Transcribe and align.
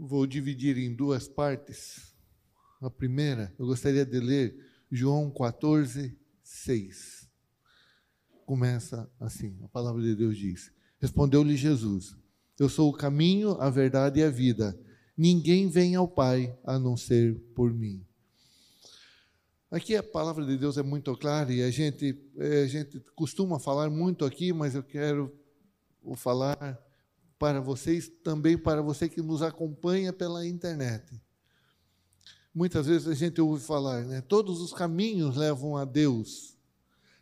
vou 0.00 0.26
dividir 0.26 0.78
em 0.78 0.94
duas 0.94 1.28
partes. 1.28 2.14
A 2.80 2.88
primeira, 2.88 3.54
eu 3.58 3.66
gostaria 3.66 4.06
de 4.06 4.18
ler 4.18 4.56
João 4.90 5.30
14, 5.30 6.16
6. 6.42 7.28
Começa 8.46 9.10
assim: 9.20 9.58
a 9.62 9.68
palavra 9.68 10.00
de 10.00 10.16
Deus 10.16 10.36
diz: 10.36 10.72
Respondeu-lhe 10.98 11.54
Jesus: 11.54 12.16
Eu 12.58 12.68
sou 12.68 12.88
o 12.88 12.96
caminho, 12.96 13.60
a 13.60 13.68
verdade 13.68 14.20
e 14.20 14.22
a 14.22 14.30
vida. 14.30 14.78
Ninguém 15.16 15.68
vem 15.68 15.94
ao 15.94 16.08
Pai 16.08 16.58
a 16.64 16.78
não 16.78 16.96
ser 16.96 17.38
por 17.54 17.72
mim. 17.72 18.02
Aqui 19.70 19.94
a 19.94 20.02
palavra 20.02 20.44
de 20.46 20.56
Deus 20.56 20.78
é 20.78 20.82
muito 20.82 21.14
clara 21.16 21.52
e 21.52 21.62
a 21.62 21.70
gente, 21.70 22.18
é, 22.38 22.62
a 22.62 22.66
gente 22.66 22.98
costuma 23.14 23.60
falar 23.60 23.90
muito 23.90 24.24
aqui, 24.24 24.52
mas 24.52 24.74
eu 24.74 24.82
quero 24.82 25.32
falar 26.16 26.76
para 27.40 27.58
vocês, 27.58 28.06
também 28.22 28.58
para 28.58 28.82
você 28.82 29.08
que 29.08 29.22
nos 29.22 29.40
acompanha 29.40 30.12
pela 30.12 30.46
internet. 30.46 31.18
Muitas 32.54 32.84
vezes 32.84 33.08
a 33.08 33.14
gente 33.14 33.40
ouve 33.40 33.64
falar, 33.64 34.04
né? 34.04 34.20
Todos 34.20 34.60
os 34.60 34.74
caminhos 34.74 35.38
levam 35.38 35.74
a 35.74 35.86
Deus. 35.86 36.54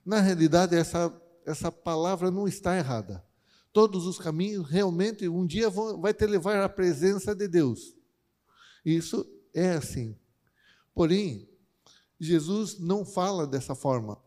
Na 0.04 0.20
realidade, 0.20 0.74
essa, 0.74 1.14
essa 1.46 1.70
palavra 1.70 2.32
não 2.32 2.48
está 2.48 2.76
errada. 2.76 3.24
Todos 3.72 4.06
os 4.06 4.18
caminhos 4.18 4.68
realmente 4.68 5.28
um 5.28 5.46
dia 5.46 5.70
vão, 5.70 6.00
vai 6.00 6.12
te 6.12 6.26
levar 6.26 6.64
à 6.64 6.68
presença 6.68 7.32
de 7.32 7.46
Deus. 7.46 7.94
Isso 8.84 9.24
é 9.54 9.70
assim. 9.70 10.18
Porém, 10.92 11.48
Jesus 12.18 12.76
não 12.80 13.04
fala 13.04 13.46
dessa 13.46 13.76
forma. 13.76 14.20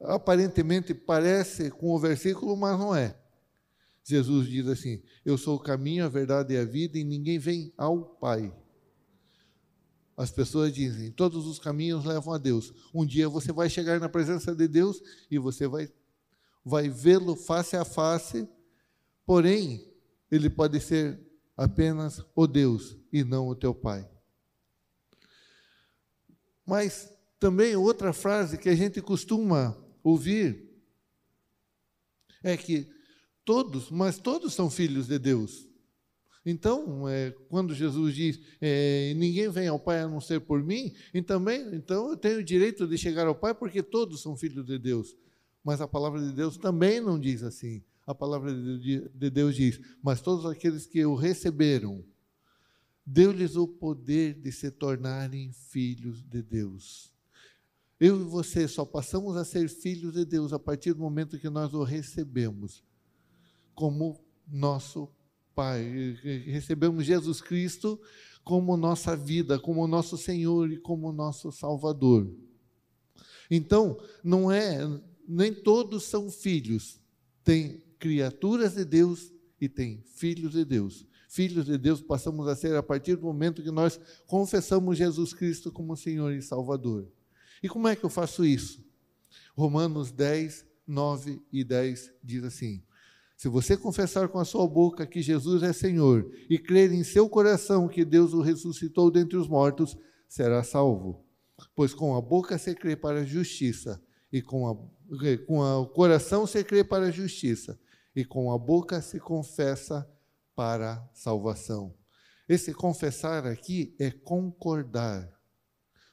Aparentemente 0.00 0.94
parece 0.94 1.68
com 1.68 1.92
o 1.92 1.98
versículo, 1.98 2.56
mas 2.56 2.78
não 2.78 2.94
é. 2.94 3.19
Jesus 4.04 4.48
diz 4.48 4.66
assim: 4.66 5.02
Eu 5.24 5.36
sou 5.36 5.56
o 5.56 5.60
caminho, 5.60 6.04
a 6.04 6.08
verdade 6.08 6.54
e 6.54 6.56
a 6.56 6.64
vida, 6.64 6.98
e 6.98 7.04
ninguém 7.04 7.38
vem 7.38 7.72
ao 7.76 8.04
Pai. 8.04 8.52
As 10.16 10.30
pessoas 10.30 10.72
dizem: 10.72 11.10
todos 11.10 11.46
os 11.46 11.58
caminhos 11.58 12.04
levam 12.04 12.34
a 12.34 12.38
Deus. 12.38 12.72
Um 12.94 13.06
dia 13.06 13.28
você 13.28 13.52
vai 13.52 13.70
chegar 13.70 13.98
na 14.00 14.08
presença 14.08 14.54
de 14.54 14.68
Deus 14.68 15.00
e 15.30 15.38
você 15.38 15.66
vai, 15.66 15.90
vai 16.64 16.88
vê-lo 16.88 17.34
face 17.36 17.76
a 17.76 17.84
face, 17.84 18.48
porém, 19.24 19.88
ele 20.30 20.50
pode 20.50 20.80
ser 20.80 21.18
apenas 21.56 22.24
o 22.34 22.46
Deus 22.46 22.96
e 23.12 23.24
não 23.24 23.48
o 23.48 23.54
teu 23.54 23.74
Pai. 23.74 24.08
Mas 26.66 27.10
também 27.38 27.74
outra 27.74 28.12
frase 28.12 28.58
que 28.58 28.68
a 28.68 28.74
gente 28.74 29.00
costuma 29.00 29.76
ouvir 30.04 30.70
é 32.42 32.56
que 32.56 32.88
todos, 33.50 33.90
mas 33.90 34.16
todos 34.16 34.54
são 34.54 34.70
filhos 34.70 35.08
de 35.08 35.18
Deus. 35.18 35.68
Então, 36.46 37.08
é, 37.08 37.32
quando 37.48 37.74
Jesus 37.74 38.14
diz, 38.14 38.40
é, 38.60 39.12
ninguém 39.16 39.50
vem 39.50 39.66
ao 39.66 39.76
Pai 39.76 40.02
a 40.02 40.08
não 40.08 40.20
ser 40.20 40.40
por 40.40 40.62
mim, 40.62 40.94
e 41.12 41.20
também, 41.20 41.74
então 41.74 42.10
eu 42.10 42.16
tenho 42.16 42.38
o 42.38 42.44
direito 42.44 42.86
de 42.86 42.96
chegar 42.96 43.26
ao 43.26 43.34
Pai 43.34 43.52
porque 43.52 43.82
todos 43.82 44.22
são 44.22 44.36
filhos 44.36 44.64
de 44.64 44.78
Deus. 44.78 45.16
Mas 45.64 45.80
a 45.80 45.88
palavra 45.88 46.20
de 46.20 46.32
Deus 46.32 46.56
também 46.56 47.00
não 47.00 47.18
diz 47.18 47.42
assim. 47.42 47.82
A 48.06 48.14
palavra 48.14 48.54
de 48.54 49.30
Deus 49.30 49.56
diz, 49.56 49.80
mas 50.00 50.20
todos 50.20 50.46
aqueles 50.46 50.86
que 50.86 51.04
o 51.04 51.16
receberam, 51.16 52.04
deu-lhes 53.04 53.56
o 53.56 53.66
poder 53.66 54.34
de 54.34 54.52
se 54.52 54.70
tornarem 54.70 55.50
filhos 55.50 56.22
de 56.22 56.40
Deus. 56.40 57.12
Eu 57.98 58.20
e 58.20 58.22
você 58.22 58.68
só 58.68 58.84
passamos 58.84 59.36
a 59.36 59.44
ser 59.44 59.68
filhos 59.68 60.12
de 60.12 60.24
Deus 60.24 60.52
a 60.52 60.58
partir 60.60 60.92
do 60.92 61.00
momento 61.00 61.36
que 61.36 61.50
nós 61.50 61.74
o 61.74 61.82
recebemos 61.82 62.88
como 63.80 64.20
nosso 64.46 65.08
Pai. 65.54 66.14
Recebemos 66.44 67.06
Jesus 67.06 67.40
Cristo 67.40 67.98
como 68.44 68.76
nossa 68.76 69.16
vida, 69.16 69.58
como 69.58 69.86
nosso 69.86 70.18
Senhor 70.18 70.70
e 70.70 70.76
como 70.76 71.10
nosso 71.10 71.50
Salvador. 71.50 72.30
Então, 73.50 73.98
não 74.22 74.52
é, 74.52 74.80
nem 75.26 75.54
todos 75.54 76.04
são 76.04 76.30
filhos. 76.30 77.00
Tem 77.42 77.82
criaturas 77.98 78.74
de 78.74 78.84
Deus 78.84 79.32
e 79.58 79.66
tem 79.66 80.02
filhos 80.04 80.52
de 80.52 80.62
Deus 80.62 81.06
filhos 81.26 81.66
de 81.66 81.78
Deus 81.78 82.02
passamos 82.02 82.48
a 82.48 82.56
ser 82.56 82.74
a 82.74 82.82
partir 82.82 83.14
do 83.14 83.22
momento 83.22 83.62
que 83.62 83.70
nós 83.70 84.00
confessamos 84.26 84.98
Jesus 84.98 85.32
Cristo 85.32 85.70
como 85.70 85.96
Senhor 85.96 86.32
e 86.32 86.42
Salvador. 86.42 87.08
E 87.62 87.68
como 87.68 87.86
é 87.86 87.94
que 87.94 88.04
eu 88.04 88.10
faço 88.10 88.44
isso? 88.44 88.84
Romanos 89.54 90.10
10, 90.10 90.66
9 90.84 91.40
e 91.52 91.62
10 91.62 92.12
diz 92.20 92.42
assim: 92.42 92.82
Se 93.40 93.48
você 93.48 93.74
confessar 93.74 94.28
com 94.28 94.38
a 94.38 94.44
sua 94.44 94.68
boca 94.68 95.06
que 95.06 95.22
Jesus 95.22 95.62
é 95.62 95.72
Senhor 95.72 96.30
e 96.50 96.58
crer 96.58 96.92
em 96.92 97.02
seu 97.02 97.26
coração 97.26 97.88
que 97.88 98.04
Deus 98.04 98.34
o 98.34 98.42
ressuscitou 98.42 99.10
dentre 99.10 99.38
os 99.38 99.48
mortos, 99.48 99.96
será 100.28 100.62
salvo. 100.62 101.24
Pois 101.74 101.94
com 101.94 102.14
a 102.14 102.20
boca 102.20 102.58
se 102.58 102.74
crê 102.74 102.94
para 102.94 103.20
a 103.20 103.24
justiça, 103.24 103.98
e 104.30 104.42
com, 104.42 104.68
a, 104.68 104.76
com 105.46 105.58
o 105.58 105.86
coração 105.86 106.46
se 106.46 106.62
crê 106.62 106.84
para 106.84 107.06
a 107.06 107.10
justiça, 107.10 107.80
e 108.14 108.26
com 108.26 108.52
a 108.52 108.58
boca 108.58 109.00
se 109.00 109.18
confessa 109.18 110.06
para 110.54 111.02
salvação. 111.14 111.94
Esse 112.46 112.74
confessar 112.74 113.46
aqui 113.46 113.96
é 113.98 114.10
concordar. 114.10 115.26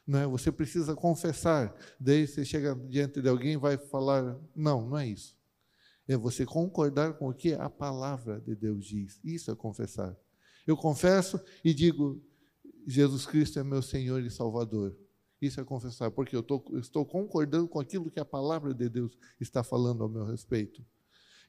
Não 0.08 0.20
é? 0.20 0.26
Você 0.28 0.50
precisa 0.50 0.96
confessar. 0.96 1.76
Daí 2.00 2.26
você 2.26 2.46
chega 2.46 2.74
diante 2.74 3.22
de 3.22 3.28
alguém 3.28 3.56
e 3.56 3.58
vai 3.58 3.78
falar. 3.78 4.40
Não, 4.56 4.88
não 4.88 4.98
é 4.98 5.08
isso. 5.08 5.37
É 6.08 6.16
você 6.16 6.46
concordar 6.46 7.14
com 7.14 7.30
o 7.30 7.34
que 7.34 7.54
a 7.54 7.70
palavra 7.70 8.40
de 8.40 8.56
Deus 8.56 8.86
diz. 8.86 9.20
Isso 9.24 9.52
é 9.52 9.56
confessar. 9.56 10.16
Eu 10.66 10.78
confesso 10.78 11.40
e 11.64 11.74
digo: 11.74 12.22
Jesus 12.86 13.26
Cristo 13.26 13.60
é 13.60 13.64
meu 13.64 13.82
Senhor 13.82 14.24
e 14.24 14.30
Salvador. 14.30 14.96
Isso 15.42 15.62
é 15.62 15.64
confessar, 15.64 16.10
porque 16.10 16.36
eu, 16.36 16.42
tô, 16.42 16.64
eu 16.72 16.80
estou 16.80 17.06
concordando 17.06 17.68
com 17.68 17.80
aquilo 17.80 18.10
que 18.10 18.20
a 18.20 18.26
palavra 18.26 18.74
de 18.74 18.90
Deus 18.90 19.16
está 19.40 19.64
falando 19.64 20.04
ao 20.04 20.10
meu 20.10 20.26
respeito. 20.26 20.84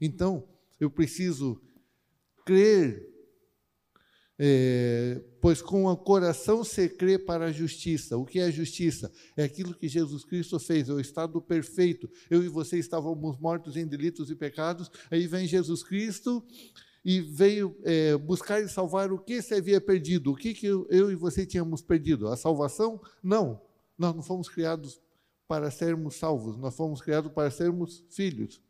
Então, 0.00 0.46
eu 0.78 0.90
preciso 0.90 1.60
crer, 2.44 3.08
é, 4.38 5.20
pois 5.40 5.60
com 5.60 5.86
o 5.86 5.96
coração 5.96 6.62
se 6.62 6.88
crê 6.88 7.18
para 7.18 7.46
a 7.46 7.52
justiça. 7.52 8.16
O 8.16 8.24
que 8.24 8.38
é 8.38 8.50
justiça? 8.52 9.10
É 9.36 9.42
aquilo 9.42 9.74
que 9.74 9.88
Jesus 9.88 10.24
Cristo 10.24 10.60
fez, 10.60 10.88
é 10.88 10.92
o 10.92 11.00
estado 11.00 11.40
perfeito. 11.42 12.08
Eu 12.30 12.44
e 12.44 12.48
você 12.48 12.78
estávamos 12.78 13.38
mortos 13.38 13.76
em 13.76 13.86
delitos 13.86 14.30
e 14.30 14.36
pecados, 14.36 14.90
aí 15.10 15.26
vem 15.26 15.46
Jesus 15.46 15.82
Cristo 15.82 16.44
e 17.04 17.20
veio 17.20 17.76
é, 17.82 18.16
buscar 18.16 18.60
e 18.60 18.68
salvar 18.68 19.10
o 19.12 19.18
que 19.18 19.42
se 19.42 19.54
havia 19.54 19.80
perdido. 19.80 20.30
O 20.30 20.36
que, 20.36 20.54
que 20.54 20.66
eu, 20.66 20.86
eu 20.88 21.10
e 21.10 21.16
você 21.16 21.44
tínhamos 21.44 21.82
perdido? 21.82 22.28
A 22.28 22.36
salvação? 22.36 23.00
Não. 23.22 23.60
Nós 23.96 24.14
não 24.14 24.22
fomos 24.22 24.48
criados 24.48 25.00
para 25.48 25.70
sermos 25.70 26.14
salvos, 26.14 26.56
nós 26.58 26.76
fomos 26.76 27.00
criados 27.00 27.32
para 27.32 27.50
sermos 27.50 28.04
filhos. 28.10 28.60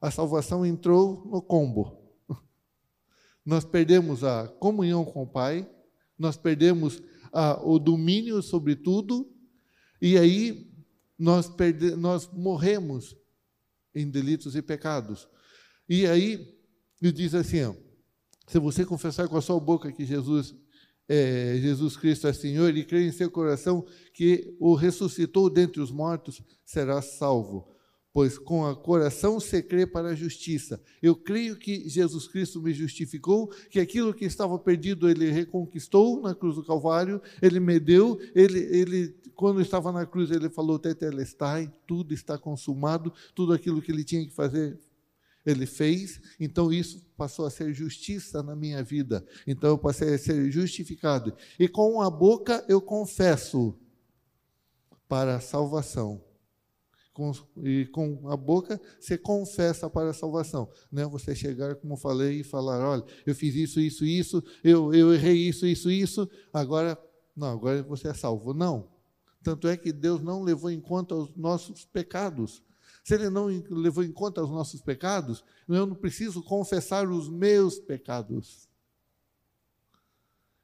A 0.00 0.10
salvação 0.10 0.64
entrou 0.64 1.24
no 1.24 1.40
combo 1.40 2.03
nós 3.44 3.64
perdemos 3.64 4.24
a 4.24 4.48
comunhão 4.48 5.04
com 5.04 5.22
o 5.22 5.26
Pai, 5.26 5.68
nós 6.18 6.36
perdemos 6.36 7.02
a, 7.32 7.60
o 7.62 7.78
domínio 7.78 8.42
sobre 8.42 8.74
tudo, 8.74 9.30
e 10.00 10.16
aí 10.16 10.70
nós, 11.18 11.48
perde, 11.48 11.94
nós 11.96 12.28
morremos 12.32 13.16
em 13.94 14.08
delitos 14.08 14.56
e 14.56 14.62
pecados. 14.62 15.28
E 15.88 16.06
aí, 16.06 16.56
ele 17.02 17.12
diz 17.12 17.34
assim: 17.34 17.64
ó, 17.64 17.74
se 18.46 18.58
você 18.58 18.84
confessar 18.84 19.28
com 19.28 19.36
a 19.36 19.42
sua 19.42 19.60
boca 19.60 19.92
que 19.92 20.04
Jesus 20.04 20.54
é, 21.06 21.58
Jesus 21.60 21.98
Cristo 21.98 22.26
é 22.26 22.32
Senhor 22.32 22.74
e 22.74 22.82
crer 22.82 23.06
em 23.06 23.12
seu 23.12 23.30
coração 23.30 23.84
que 24.14 24.56
o 24.58 24.74
ressuscitou 24.74 25.50
dentre 25.50 25.82
os 25.82 25.90
mortos, 25.90 26.40
será 26.64 27.02
salvo 27.02 27.73
pois 28.14 28.38
com 28.38 28.62
o 28.62 28.76
coração 28.76 29.40
se 29.40 29.60
crê 29.60 29.84
para 29.84 30.10
a 30.10 30.14
justiça. 30.14 30.80
Eu 31.02 31.16
creio 31.16 31.56
que 31.56 31.88
Jesus 31.88 32.28
Cristo 32.28 32.62
me 32.62 32.72
justificou, 32.72 33.48
que 33.68 33.80
aquilo 33.80 34.14
que 34.14 34.24
estava 34.24 34.56
perdido 34.56 35.10
ele 35.10 35.32
reconquistou 35.32 36.22
na 36.22 36.32
cruz 36.32 36.54
do 36.54 36.64
Calvário, 36.64 37.20
ele 37.42 37.58
me 37.58 37.80
deu, 37.80 38.16
ele, 38.32 38.60
ele 38.60 39.16
quando 39.34 39.60
estava 39.60 39.90
na 39.90 40.06
cruz 40.06 40.30
ele 40.30 40.48
falou 40.48 40.78
tetelestai, 40.78 41.72
tudo 41.88 42.14
está 42.14 42.38
consumado, 42.38 43.12
tudo 43.34 43.52
aquilo 43.52 43.82
que 43.82 43.90
ele 43.90 44.04
tinha 44.04 44.24
que 44.24 44.32
fazer 44.32 44.78
ele 45.44 45.66
fez, 45.66 46.20
então 46.38 46.72
isso 46.72 47.04
passou 47.16 47.44
a 47.44 47.50
ser 47.50 47.74
justiça 47.74 48.44
na 48.44 48.54
minha 48.54 48.82
vida. 48.82 49.26
Então 49.44 49.70
eu 49.70 49.78
passei 49.78 50.14
a 50.14 50.18
ser 50.18 50.50
justificado. 50.52 51.34
E 51.58 51.66
com 51.66 52.00
a 52.00 52.08
boca 52.08 52.64
eu 52.68 52.80
confesso 52.80 53.76
para 55.08 55.34
a 55.34 55.40
salvação 55.40 56.22
com, 57.14 57.32
e 57.62 57.86
com 57.86 58.28
a 58.28 58.36
boca 58.36 58.78
você 59.00 59.16
confessa 59.16 59.88
para 59.88 60.10
a 60.10 60.12
salvação. 60.12 60.68
Não 60.90 61.04
é 61.04 61.06
você 61.06 61.34
chegar, 61.34 61.76
como 61.76 61.96
falei, 61.96 62.40
e 62.40 62.44
falar: 62.44 62.80
olha, 62.86 63.04
eu 63.24 63.34
fiz 63.34 63.54
isso, 63.54 63.80
isso, 63.80 64.04
isso, 64.04 64.42
eu, 64.62 64.92
eu 64.92 65.14
errei 65.14 65.48
isso, 65.48 65.64
isso, 65.64 65.90
isso, 65.90 66.28
agora, 66.52 67.00
não, 67.34 67.48
agora 67.48 67.82
você 67.84 68.08
é 68.08 68.14
salvo. 68.14 68.52
Não. 68.52 68.92
Tanto 69.42 69.68
é 69.68 69.76
que 69.76 69.92
Deus 69.92 70.22
não 70.22 70.42
levou 70.42 70.70
em 70.70 70.80
conta 70.80 71.14
os 71.14 71.34
nossos 71.36 71.84
pecados. 71.84 72.62
Se 73.04 73.14
Ele 73.14 73.30
não 73.30 73.46
levou 73.70 74.02
em 74.02 74.10
conta 74.10 74.42
os 74.42 74.50
nossos 74.50 74.80
pecados, 74.80 75.44
eu 75.68 75.86
não 75.86 75.94
preciso 75.94 76.42
confessar 76.42 77.08
os 77.08 77.28
meus 77.28 77.78
pecados. 77.78 78.68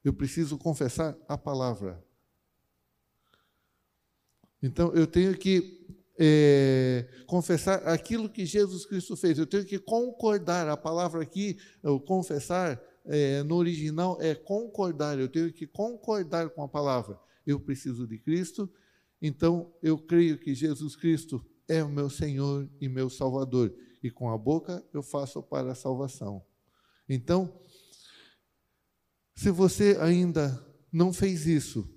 Eu 0.03 0.13
preciso 0.13 0.59
confessar 0.59 1.17
a 1.29 1.37
palavra. 1.37 2.03
Então, 4.63 4.93
eu 4.95 5.07
tenho 5.07 5.37
que 5.37 5.81
é, 6.23 7.09
confessar 7.27 7.79
aquilo 7.89 8.29
que 8.29 8.45
Jesus 8.45 8.85
Cristo 8.85 9.17
fez. 9.17 9.39
Eu 9.39 9.47
tenho 9.47 9.65
que 9.65 9.79
concordar. 9.79 10.69
A 10.69 10.77
palavra 10.77 11.23
aqui, 11.23 11.57
confessar, 12.07 12.79
é, 13.07 13.43
no 13.43 13.57
original 13.57 14.19
é 14.21 14.35
concordar. 14.35 15.19
Eu 15.19 15.29
tenho 15.29 15.51
que 15.51 15.67
concordar 15.67 16.51
com 16.51 16.63
a 16.63 16.69
palavra. 16.69 17.19
Eu 17.47 17.59
preciso 17.59 18.07
de 18.07 18.19
Cristo, 18.19 18.71
então 19.21 19.73
eu 19.83 19.97
creio 19.97 20.39
que 20.39 20.55
Jesus 20.55 20.95
Cristo 20.95 21.43
é 21.67 21.83
o 21.83 21.89
meu 21.89 22.11
Senhor 22.11 22.69
e 22.79 22.87
meu 22.87 23.09
Salvador. 23.09 23.75
E 24.03 24.11
com 24.11 24.31
a 24.31 24.37
boca 24.37 24.85
eu 24.93 25.03
faço 25.03 25.43
para 25.43 25.73
a 25.73 25.75
salvação. 25.75 26.45
Então, 27.09 27.59
se 29.35 29.51
você 29.51 29.97
ainda 30.01 30.63
não 30.93 31.15
fez 31.15 31.47
isso, 31.47 31.89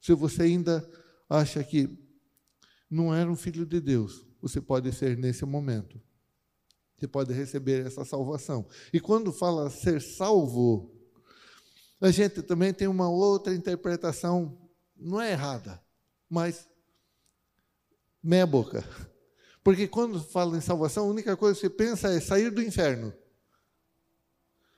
se 0.00 0.12
você 0.12 0.42
ainda 0.42 0.86
acha 1.30 1.64
que 1.64 2.03
não 2.90 3.14
era 3.14 3.30
um 3.30 3.36
filho 3.36 3.64
de 3.66 3.80
Deus, 3.80 4.26
você 4.40 4.60
pode 4.60 4.92
ser 4.92 5.16
nesse 5.16 5.44
momento. 5.44 6.00
Você 6.96 7.08
pode 7.08 7.32
receber 7.32 7.86
essa 7.86 8.04
salvação. 8.04 8.66
E 8.92 9.00
quando 9.00 9.32
fala 9.32 9.68
ser 9.68 10.00
salvo, 10.00 10.94
a 12.00 12.10
gente 12.10 12.42
também 12.42 12.72
tem 12.72 12.86
uma 12.86 13.08
outra 13.08 13.54
interpretação, 13.54 14.58
não 14.96 15.20
é 15.20 15.32
errada, 15.32 15.82
mas 16.28 16.68
meia 18.22 18.46
boca. 18.46 18.84
Porque 19.62 19.88
quando 19.88 20.22
fala 20.22 20.56
em 20.56 20.60
salvação, 20.60 21.06
a 21.06 21.10
única 21.10 21.36
coisa 21.36 21.54
que 21.54 21.66
você 21.66 21.70
pensa 21.70 22.08
é 22.08 22.20
sair 22.20 22.50
do 22.50 22.62
inferno. 22.62 23.12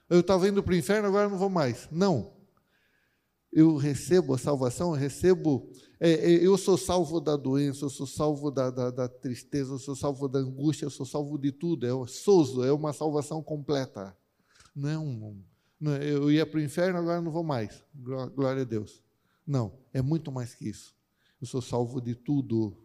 Eu 0.09 0.21
estava 0.21 0.49
indo 0.49 0.63
para 0.63 0.73
o 0.73 0.77
inferno, 0.77 1.09
agora 1.09 1.29
não 1.29 1.37
vou 1.37 1.51
mais. 1.51 1.89
Não. 1.91 2.36
Eu 3.57 3.79
recebo 3.79 4.35
a 4.35 4.39
salvação, 4.39 4.95
eu 4.95 5.01
recebo. 5.01 5.67
É, 5.99 6.11
é, 6.11 6.47
eu 6.47 6.59
sou 6.59 6.77
salvo 6.77 7.19
da 7.19 7.39
doença, 7.39 7.87
eu 7.87 7.89
sou 7.89 8.07
salvo 8.07 8.51
da, 8.51 8.69
da, 8.71 8.91
da, 8.91 9.09
tristeza, 9.09 9.73
eu 9.73 9.79
sou 9.79 9.97
salvo 9.97 10.29
da 10.29 10.41
angústia, 10.41 10.85
eu 10.85 10.91
sou 10.91 11.07
salvo 11.07 11.39
de 11.39 11.51
tudo. 11.51 11.87
É 11.87 12.07
sozo, 12.07 12.63
é 12.63 12.71
uma 12.71 12.93
salvação 12.93 13.43
completa. 13.43 14.15
Não 14.75 14.91
é 14.91 14.99
um. 14.99 15.43
Não, 15.81 15.95
é, 15.95 16.07
eu 16.07 16.31
ia 16.31 16.45
para 16.45 16.59
o 16.59 16.63
inferno, 16.63 16.99
agora 16.99 17.23
não 17.23 17.33
vou 17.33 17.43
mais. 17.43 17.83
Glória 17.95 18.61
a 18.61 18.67
Deus. 18.67 19.03
Não, 19.47 19.73
é 19.91 20.03
muito 20.03 20.31
mais 20.31 20.55
que 20.55 20.69
isso. 20.69 20.95
Eu 21.41 21.47
sou 21.47 21.63
salvo 21.63 21.99
de 21.99 22.15
tudo. 22.15 22.77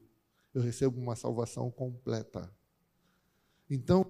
Eu 0.54 0.62
recebo 0.62 0.98
uma 1.02 1.18
salvação 1.18 1.70
completa. 1.70 2.50
Então, 3.70 4.10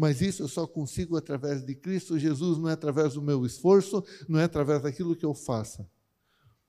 mas 0.00 0.22
isso 0.22 0.42
eu 0.42 0.48
só 0.48 0.66
consigo 0.66 1.14
através 1.14 1.62
de 1.62 1.74
Cristo 1.74 2.18
Jesus, 2.18 2.56
não 2.56 2.70
é 2.70 2.72
através 2.72 3.12
do 3.12 3.20
meu 3.20 3.44
esforço, 3.44 4.02
não 4.26 4.40
é 4.40 4.44
através 4.44 4.80
daquilo 4.80 5.14
que 5.14 5.26
eu 5.26 5.34
faça. 5.34 5.86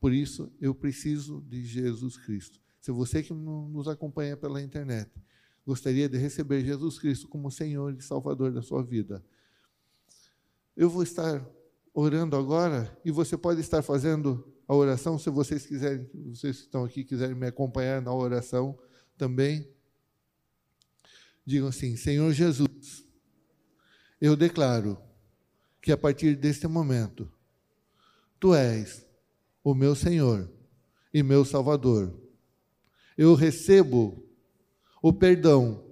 Por 0.02 0.12
isso, 0.12 0.52
eu 0.60 0.76
preciso 0.76 1.42
de 1.48 1.64
Jesus 1.64 2.18
Cristo. 2.18 2.60
Se 2.82 2.92
você 2.92 3.24
que 3.24 3.34
nos 3.34 3.88
acompanha 3.88 4.36
pela 4.36 4.62
internet 4.62 5.10
gostaria 5.66 6.10
de 6.10 6.18
receber 6.18 6.66
Jesus 6.66 7.00
Cristo 7.00 7.26
como 7.30 7.50
Senhor 7.50 7.96
e 7.98 8.02
Salvador 8.02 8.52
da 8.52 8.62
sua 8.62 8.84
vida, 8.84 9.24
eu 10.76 10.90
vou 10.90 11.02
estar 11.02 11.42
orando 11.94 12.36
agora 12.36 13.00
e 13.06 13.12
você 13.12 13.38
pode 13.38 13.62
estar 13.62 13.82
fazendo 13.82 14.46
a 14.68 14.76
oração, 14.76 15.18
se 15.18 15.30
vocês 15.30 15.66
quiserem, 15.66 16.06
vocês 16.34 16.58
que 16.58 16.64
estão 16.64 16.84
aqui 16.84 17.06
quiserem 17.06 17.36
me 17.36 17.48
acompanhar 17.48 18.02
na 18.02 18.14
oração 18.14 18.78
também. 19.18 19.66
Digam 21.46 21.70
assim: 21.70 21.96
Senhor 21.96 22.34
Jesus, 22.34 23.10
eu 24.22 24.36
declaro 24.36 25.02
que 25.82 25.92
a 25.92 25.98
partir 25.98 26.36
deste 26.36 26.68
momento, 26.68 27.30
tu 28.40 28.54
és 28.54 29.04
o 29.64 29.74
meu 29.74 29.96
Senhor 29.96 30.48
e 31.12 31.24
meu 31.24 31.44
Salvador. 31.44 32.16
Eu 33.18 33.34
recebo 33.34 34.24
o 35.02 35.12
perdão 35.12 35.84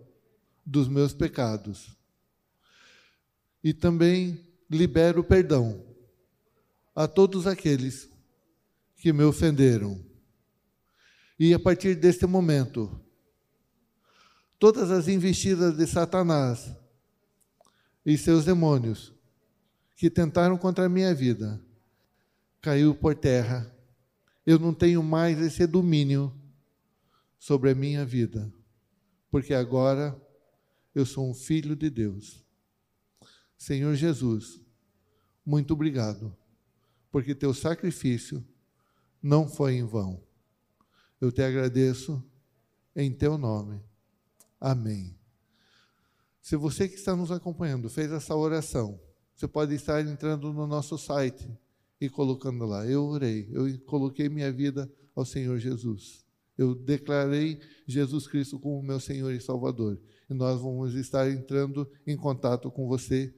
dos 0.63 0.87
meus 0.87 1.11
pecados 1.11 1.97
e 3.63 3.73
também 3.73 4.47
libero 4.69 5.23
perdão 5.23 5.83
a 6.95 7.07
todos 7.07 7.47
aqueles 7.47 8.07
que 8.97 9.11
me 9.11 9.23
ofenderam. 9.23 10.05
E 11.39 11.53
a 11.53 11.59
partir 11.59 11.95
deste 11.95 12.27
momento, 12.27 13.01
todas 14.59 14.91
as 14.91 15.07
investidas 15.07 15.75
de 15.75 15.87
Satanás 15.87 16.78
e 18.09 18.17
seus 18.17 18.43
demônios 18.43 19.13
que 19.95 20.09
tentaram 20.09 20.57
contra 20.57 20.85
a 20.85 20.89
minha 20.89 21.13
vida 21.13 21.61
caiu 22.59 22.95
por 22.95 23.13
terra. 23.13 23.71
Eu 24.43 24.57
não 24.57 24.73
tenho 24.73 25.03
mais 25.03 25.39
esse 25.39 25.67
domínio 25.67 26.33
sobre 27.37 27.69
a 27.69 27.75
minha 27.75 28.03
vida, 28.03 28.51
porque 29.29 29.53
agora 29.53 30.19
eu 30.95 31.05
sou 31.05 31.29
um 31.29 31.35
filho 31.35 31.75
de 31.75 31.87
Deus. 31.87 32.43
Senhor 33.55 33.93
Jesus, 33.93 34.59
muito 35.45 35.73
obrigado, 35.73 36.35
porque 37.11 37.35
teu 37.35 37.53
sacrifício 37.53 38.43
não 39.21 39.47
foi 39.47 39.75
em 39.75 39.85
vão. 39.85 40.19
Eu 41.21 41.31
te 41.31 41.43
agradeço 41.43 42.23
em 42.95 43.11
teu 43.13 43.37
nome. 43.37 43.79
Amém. 44.59 45.18
Se 46.41 46.55
você 46.55 46.87
que 46.87 46.95
está 46.95 47.15
nos 47.15 47.31
acompanhando 47.31 47.89
fez 47.89 48.11
essa 48.11 48.35
oração, 48.35 48.99
você 49.35 49.47
pode 49.47 49.73
estar 49.73 50.05
entrando 50.05 50.51
no 50.51 50.67
nosso 50.67 50.97
site 50.97 51.47
e 51.99 52.09
colocando 52.09 52.65
lá: 52.65 52.85
Eu 52.85 53.05
orei, 53.05 53.47
eu 53.51 53.79
coloquei 53.85 54.29
minha 54.29 54.51
vida 54.51 54.91
ao 55.15 55.25
Senhor 55.25 55.57
Jesus. 55.59 56.25
Eu 56.57 56.75
declarei 56.75 57.59
Jesus 57.87 58.27
Cristo 58.27 58.59
como 58.59 58.83
meu 58.83 58.99
Senhor 58.99 59.31
e 59.31 59.39
Salvador. 59.39 59.97
E 60.29 60.33
nós 60.33 60.59
vamos 60.59 60.93
estar 60.93 61.29
entrando 61.31 61.89
em 62.05 62.17
contato 62.17 62.69
com 62.69 62.87
você 62.87 63.33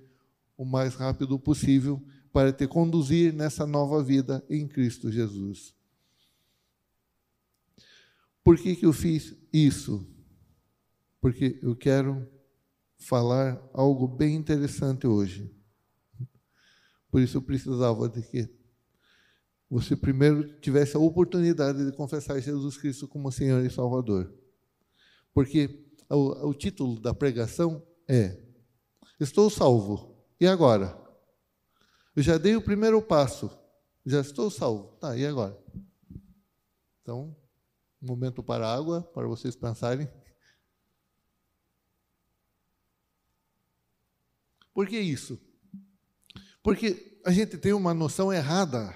o 0.58 0.66
mais 0.66 0.96
rápido 0.96 1.38
possível 1.38 2.02
para 2.34 2.52
te 2.52 2.68
conduzir 2.68 3.34
nessa 3.34 3.68
nova 3.68 4.04
vida 4.04 4.44
em 4.50 4.68
Cristo 4.68 5.12
Jesus. 5.12 5.76
Por 8.44 8.58
que, 8.58 8.76
que 8.76 8.86
eu 8.86 8.94
fiz 8.94 9.36
isso? 9.54 10.08
Porque 11.20 11.60
eu 11.62 11.76
quero 11.76 12.28
falar 13.02 13.62
algo 13.74 14.08
bem 14.08 14.36
interessante 14.36 15.08
hoje. 15.08 15.52
Por 17.10 17.22
isso 17.22 17.38
eu 17.38 17.42
precisava 17.42 18.08
de 18.08 18.22
que 18.22 18.50
você 19.70 19.96
primeiro 19.96 20.60
tivesse 20.60 20.96
a 20.96 21.00
oportunidade 21.00 21.86
de 21.86 21.96
confessar 21.96 22.40
Jesus 22.40 22.78
Cristo 22.78 23.08
como 23.08 23.32
Senhor 23.32 23.66
e 23.66 23.70
Salvador. 23.70 24.34
Porque 25.34 25.86
o, 26.10 26.50
o 26.50 26.54
título 26.54 27.00
da 27.00 27.14
pregação 27.14 27.86
é 28.08 28.38
Estou 29.20 29.50
salvo. 29.50 30.18
E 30.40 30.48
agora? 30.48 30.98
Eu 32.16 32.24
já 32.24 32.38
dei 32.38 32.56
o 32.56 32.62
primeiro 32.62 33.02
passo. 33.02 33.50
Já 34.06 34.22
estou 34.22 34.50
salvo. 34.50 34.98
Tá, 35.00 35.16
e 35.16 35.26
agora? 35.26 35.58
Então, 37.02 37.36
um 38.02 38.08
momento 38.08 38.44
para 38.44 38.68
a 38.68 38.76
água, 38.76 39.02
para 39.02 39.28
vocês 39.28 39.56
pensarem. 39.56 40.10
Por 44.74 44.88
que 44.88 45.00
isso? 45.00 45.40
Porque 46.64 47.20
a 47.26 47.32
gente 47.32 47.58
tem 47.58 47.74
uma 47.74 47.94
noção 47.94 48.32
errada. 48.32 48.96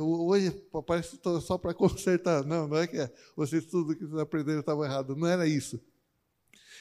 Hoje 0.00 0.50
parece 0.86 1.18
só 1.42 1.56
para 1.56 1.72
consertar. 1.74 2.44
Não, 2.44 2.68
não 2.68 2.76
é 2.76 2.86
que 2.86 2.98
é. 2.98 3.12
vocês 3.34 3.64
tudo 3.66 3.94
que 3.94 4.04
vocês 4.04 4.20
aprenderam 4.20 4.60
estava 4.60 4.84
errado. 4.84 5.16
Não 5.16 5.26
era 5.26 5.46
isso. 5.46 5.80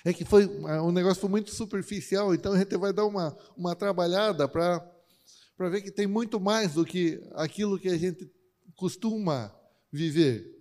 É 0.03 0.13
que 0.13 0.25
foi 0.25 0.45
o 0.45 0.91
negócio 0.91 1.21
foi 1.21 1.29
muito 1.29 1.51
superficial, 1.51 2.33
então 2.35 2.53
a 2.53 2.57
gente 2.59 2.77
vai 2.77 2.93
dar 2.93 3.05
uma, 3.05 3.35
uma 3.57 3.75
trabalhada 3.75 4.47
para 4.47 4.85
para 5.57 5.69
ver 5.69 5.81
que 5.81 5.91
tem 5.91 6.05
muito 6.05 6.39
mais 6.39 6.73
do 6.73 6.85
que 6.85 7.21
aquilo 7.33 7.79
que 7.79 7.87
a 7.87 7.97
gente 7.97 8.29
costuma 8.75 9.55
viver. 9.91 10.53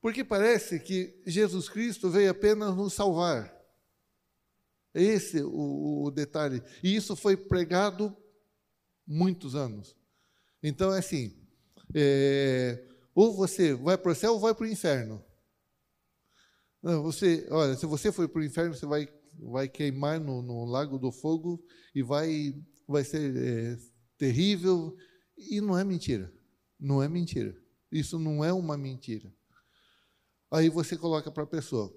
Porque 0.00 0.22
parece 0.22 0.78
que 0.78 1.20
Jesus 1.26 1.68
Cristo 1.68 2.10
veio 2.10 2.30
apenas 2.30 2.76
nos 2.76 2.92
salvar. 2.92 3.57
Esse 4.94 5.38
é 5.38 5.44
o, 5.44 6.04
o 6.04 6.10
detalhe. 6.10 6.62
E 6.82 6.94
isso 6.94 7.14
foi 7.14 7.36
pregado 7.36 8.16
muitos 9.06 9.54
anos. 9.54 9.96
Então, 10.62 10.92
é 10.92 10.98
assim: 10.98 11.36
é, 11.94 12.84
ou 13.14 13.34
você 13.34 13.74
vai 13.74 13.96
para 13.96 14.12
o 14.12 14.14
céu 14.14 14.34
ou 14.34 14.40
vai 14.40 14.54
para 14.54 14.64
o 14.64 14.68
inferno. 14.68 15.24
Não, 16.82 17.02
você, 17.02 17.46
olha, 17.50 17.76
se 17.76 17.86
você 17.86 18.12
for 18.12 18.28
para 18.28 18.40
o 18.40 18.44
inferno, 18.44 18.74
você 18.74 18.86
vai, 18.86 19.08
vai 19.38 19.68
queimar 19.68 20.20
no, 20.20 20.42
no, 20.42 20.64
lago 20.64 20.98
do 20.98 21.10
fogo 21.10 21.62
e 21.94 22.02
vai, 22.02 22.54
vai 22.86 23.04
ser 23.04 23.36
é, 23.36 23.76
terrível. 24.16 24.96
E 25.36 25.60
não 25.60 25.76
é 25.76 25.84
mentira. 25.84 26.32
Não 26.78 27.02
é 27.02 27.08
mentira. 27.08 27.56
Isso 27.90 28.18
não 28.18 28.44
é 28.44 28.52
uma 28.52 28.76
mentira. 28.76 29.32
Aí 30.50 30.68
você 30.68 30.96
coloca 30.96 31.30
para 31.30 31.42
a 31.42 31.46
pessoa: 31.46 31.92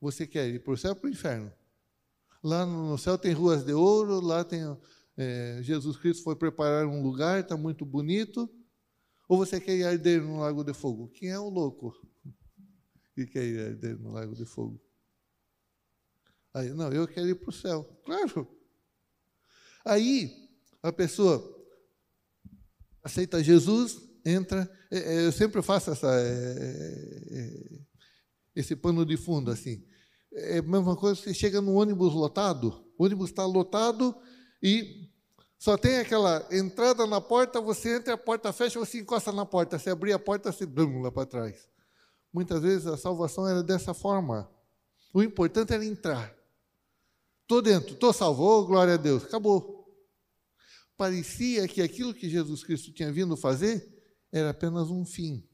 você 0.00 0.26
quer 0.26 0.48
ir 0.48 0.62
para 0.62 0.72
o 0.72 0.76
céu 0.76 0.92
ou 0.92 0.96
para 0.96 1.08
o 1.08 1.10
inferno? 1.10 1.52
Lá 2.42 2.66
no 2.66 2.98
céu 2.98 3.16
tem 3.16 3.32
ruas 3.32 3.64
de 3.64 3.72
ouro, 3.72 4.20
lá 4.20 4.44
tem 4.44 4.62
é, 5.16 5.60
Jesus 5.62 5.96
Cristo 5.96 6.24
foi 6.24 6.34
preparar 6.34 6.86
um 6.86 7.02
lugar, 7.02 7.40
está 7.40 7.56
muito 7.56 7.84
bonito, 7.84 8.50
ou 9.28 9.38
você 9.38 9.60
quer 9.60 9.76
ir 9.76 9.84
arder 9.84 10.22
no 10.22 10.40
lago 10.40 10.64
de 10.64 10.72
fogo? 10.72 11.08
Quem 11.08 11.28
é 11.28 11.38
o 11.38 11.48
louco 11.48 11.94
que 13.14 13.26
quer 13.26 13.44
ir 13.44 13.60
arder 13.60 13.98
no 13.98 14.12
lago 14.12 14.34
de 14.34 14.44
fogo? 14.44 14.80
Aí, 16.54 16.70
não, 16.70 16.92
eu 16.92 17.06
quero 17.06 17.28
ir 17.28 17.34
para 17.34 17.48
o 17.48 17.52
céu. 17.52 17.84
Claro. 18.04 18.46
Aí, 19.84 20.50
a 20.82 20.92
pessoa 20.92 21.42
aceita 23.02 23.42
Jesus, 23.42 24.00
entra. 24.24 24.70
É, 24.90 24.98
é, 24.98 25.26
eu 25.26 25.32
sempre 25.32 25.62
faço 25.62 25.90
essa, 25.90 26.08
é, 26.14 27.80
esse 28.54 28.76
pano 28.76 29.04
de 29.06 29.16
fundo 29.16 29.50
assim. 29.50 29.84
É 30.34 30.58
a 30.58 30.62
mesma 30.62 30.96
coisa, 30.96 31.20
você 31.20 31.34
chega 31.34 31.60
no 31.60 31.74
ônibus 31.74 32.14
lotado, 32.14 32.84
o 32.96 33.04
ônibus 33.04 33.30
está 33.30 33.44
lotado 33.44 34.14
e 34.62 35.10
só 35.58 35.76
tem 35.76 35.98
aquela 35.98 36.44
entrada 36.50 37.06
na 37.06 37.20
porta, 37.20 37.60
você 37.60 37.96
entra, 37.96 38.14
a 38.14 38.18
porta 38.18 38.52
fecha, 38.52 38.80
você 38.80 38.98
encosta 38.98 39.30
na 39.30 39.46
porta. 39.46 39.78
Se 39.78 39.88
abrir 39.88 40.12
a 40.12 40.18
porta, 40.18 40.50
você 40.50 40.66
blum, 40.66 41.02
lá 41.02 41.12
para 41.12 41.24
trás. 41.24 41.68
Muitas 42.32 42.62
vezes 42.62 42.86
a 42.86 42.96
salvação 42.96 43.46
era 43.46 43.62
dessa 43.62 43.94
forma. 43.94 44.50
O 45.14 45.22
importante 45.22 45.72
era 45.72 45.84
entrar. 45.84 46.34
Estou 47.42 47.62
dentro, 47.62 47.94
estou 47.94 48.12
salvo, 48.12 48.42
oh, 48.42 48.64
glória 48.64 48.94
a 48.94 48.96
Deus, 48.96 49.24
acabou. 49.24 49.86
Parecia 50.96 51.68
que 51.68 51.82
aquilo 51.82 52.14
que 52.14 52.28
Jesus 52.28 52.64
Cristo 52.64 52.92
tinha 52.92 53.12
vindo 53.12 53.36
fazer 53.36 53.86
era 54.32 54.50
apenas 54.50 54.90
um 54.90 55.04
fim. 55.04 55.46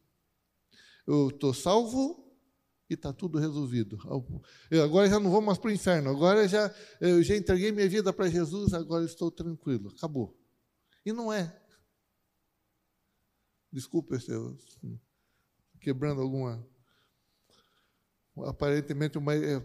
Eu 1.07 1.29
estou 1.29 1.53
salvo, 1.53 2.28
e 2.89 2.95
está 2.95 3.13
tudo 3.13 3.39
resolvido. 3.39 3.99
Eu 4.71 4.83
agora 4.83 5.09
já 5.09 5.21
não 5.21 5.31
vou 5.31 5.43
mais 5.43 5.59
para 5.59 5.69
o 5.69 5.73
inferno, 5.73 6.11
agora 6.11 6.49
já, 6.49 6.75
eu 7.01 7.23
já 7.23 7.37
entreguei 7.37 7.71
minha 7.71 7.89
vida 7.89 8.13
para 8.13 8.29
Jesus, 8.29 8.73
agora 8.73 9.05
estou 9.05 9.31
tranquilo, 9.31 9.91
acabou. 9.97 10.37
E 11.05 11.13
não 11.13 11.33
é. 11.33 11.55
Desculpa 13.71 14.19
se 14.19 14.31
eu 14.31 14.57
quebrando 15.81 16.23
alguma. 16.23 16.67
Aparentemente, 18.47 19.19
uma, 19.19 19.35
é, 19.35 19.61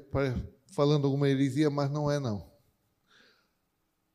falando 0.73 1.05
alguma 1.05 1.29
heresia, 1.29 1.69
mas 1.69 1.89
não 1.89 2.09
é, 2.09 2.19
não. 2.19 2.51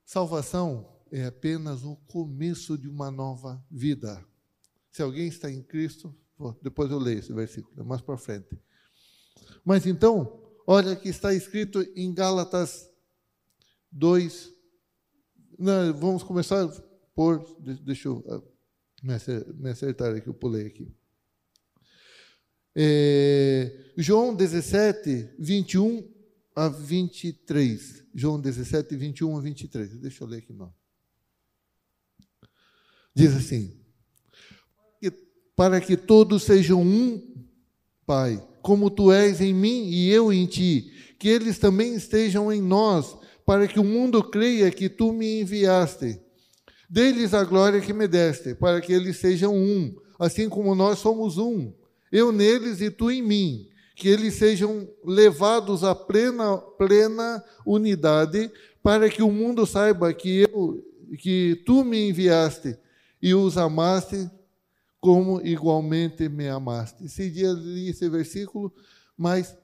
Salvação 0.04 1.00
é 1.10 1.24
apenas 1.26 1.84
o 1.84 1.96
começo 1.96 2.76
de 2.76 2.88
uma 2.88 3.10
nova 3.10 3.64
vida. 3.70 4.24
Se 4.90 5.00
alguém 5.00 5.28
está 5.28 5.50
em 5.50 5.62
Cristo, 5.62 6.14
depois 6.62 6.90
eu 6.90 6.98
leio 6.98 7.20
esse 7.20 7.32
versículo, 7.32 7.80
é 7.80 7.84
mais 7.84 8.02
para 8.02 8.16
frente. 8.16 8.58
Mas 9.64 9.86
então, 9.86 10.40
olha 10.66 10.96
que 10.96 11.08
está 11.08 11.34
escrito 11.34 11.82
em 11.94 12.12
Gálatas 12.14 12.88
2. 13.92 14.52
Não, 15.58 15.92
vamos 15.92 16.22
começar 16.22 16.66
por. 17.14 17.44
Deixa 17.60 18.08
eu 18.08 18.24
ah, 18.28 18.42
me 19.60 19.70
acertar 19.70 20.14
aqui, 20.14 20.28
eu 20.28 20.34
pulei 20.34 20.66
aqui. 20.66 20.90
É, 22.74 23.92
João 23.96 24.34
17, 24.34 25.34
21 25.38 26.08
a 26.54 26.68
23. 26.68 28.04
João 28.14 28.40
17, 28.40 28.96
21 28.96 29.36
a 29.36 29.40
23. 29.40 29.98
Deixa 29.98 30.24
eu 30.24 30.28
ler 30.28 30.38
aqui, 30.38 30.52
não. 30.52 30.72
Diz 33.14 33.34
assim: 33.34 33.78
Para 35.54 35.80
que 35.80 35.96
todos 35.96 36.44
sejam 36.44 36.80
um, 36.80 37.46
Pai 38.06 38.47
como 38.62 38.90
tu 38.90 39.12
és 39.12 39.40
em 39.40 39.54
mim 39.54 39.88
e 39.88 40.10
eu 40.10 40.32
em 40.32 40.46
ti, 40.46 40.92
que 41.18 41.28
eles 41.28 41.58
também 41.58 41.94
estejam 41.94 42.52
em 42.52 42.60
nós, 42.62 43.16
para 43.44 43.66
que 43.66 43.80
o 43.80 43.84
mundo 43.84 44.22
creia 44.22 44.70
que 44.70 44.88
tu 44.88 45.12
me 45.12 45.40
enviaste. 45.40 46.20
Dê-lhes 46.88 47.34
a 47.34 47.44
glória 47.44 47.80
que 47.80 47.92
me 47.92 48.06
deste, 48.06 48.54
para 48.54 48.80
que 48.80 48.92
eles 48.92 49.16
sejam 49.18 49.54
um, 49.54 49.94
assim 50.18 50.48
como 50.48 50.74
nós 50.74 50.98
somos 50.98 51.38
um, 51.38 51.72
eu 52.10 52.32
neles 52.32 52.80
e 52.80 52.90
tu 52.90 53.10
em 53.10 53.22
mim, 53.22 53.68
que 53.94 54.08
eles 54.08 54.34
sejam 54.34 54.88
levados 55.04 55.84
à 55.84 55.94
plena, 55.94 56.56
plena 56.56 57.44
unidade, 57.66 58.50
para 58.82 59.10
que 59.10 59.22
o 59.22 59.30
mundo 59.30 59.66
saiba 59.66 60.12
que 60.12 60.46
eu 60.50 60.84
que 61.18 61.62
tu 61.64 61.84
me 61.84 62.10
enviaste 62.10 62.76
e 63.20 63.34
os 63.34 63.56
amaste 63.56 64.30
como 65.00 65.40
igualmente 65.40 66.28
me 66.28 66.48
amaste. 66.48 67.04
Esse 67.04 67.30
dia 67.30 67.52
li 67.52 67.88
esse 67.88 68.08
versículo, 68.08 68.72
mas 69.16 69.56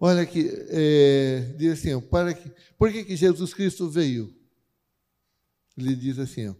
olha 0.00 0.22
aqui, 0.22 0.50
é, 0.68 1.54
diz 1.56 1.72
assim, 1.72 2.00
para 2.00 2.34
que, 2.34 2.50
por 2.78 2.90
que, 2.90 3.04
que 3.04 3.16
Jesus 3.16 3.52
Cristo 3.54 3.88
veio? 3.88 4.34
Ele 5.76 5.94
diz 5.94 6.18
assim, 6.18 6.48
ó, 6.48 6.54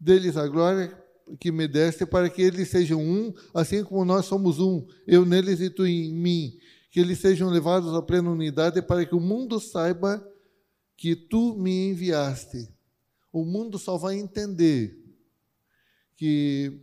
deles 0.00 0.36
a 0.36 0.46
glória 0.46 0.96
que 1.40 1.50
me 1.50 1.66
deste 1.66 2.06
para 2.06 2.30
que 2.30 2.42
eles 2.42 2.68
sejam 2.68 3.00
um, 3.00 3.32
assim 3.52 3.82
como 3.82 4.04
nós 4.04 4.26
somos 4.26 4.60
um, 4.60 4.86
eu 5.06 5.24
neles 5.24 5.60
e 5.60 5.70
tu 5.70 5.86
em 5.86 6.12
mim, 6.12 6.56
que 6.90 7.00
eles 7.00 7.18
sejam 7.18 7.50
levados 7.50 7.92
à 7.94 8.02
plena 8.02 8.30
unidade 8.30 8.80
para 8.82 9.04
que 9.04 9.14
o 9.14 9.20
mundo 9.20 9.58
saiba 9.58 10.24
que 10.96 11.14
tu 11.14 11.54
me 11.56 11.90
enviaste. 11.90 12.68
O 13.32 13.44
mundo 13.44 13.78
só 13.78 13.98
vai 13.98 14.16
entender 14.16 15.05
que 16.16 16.80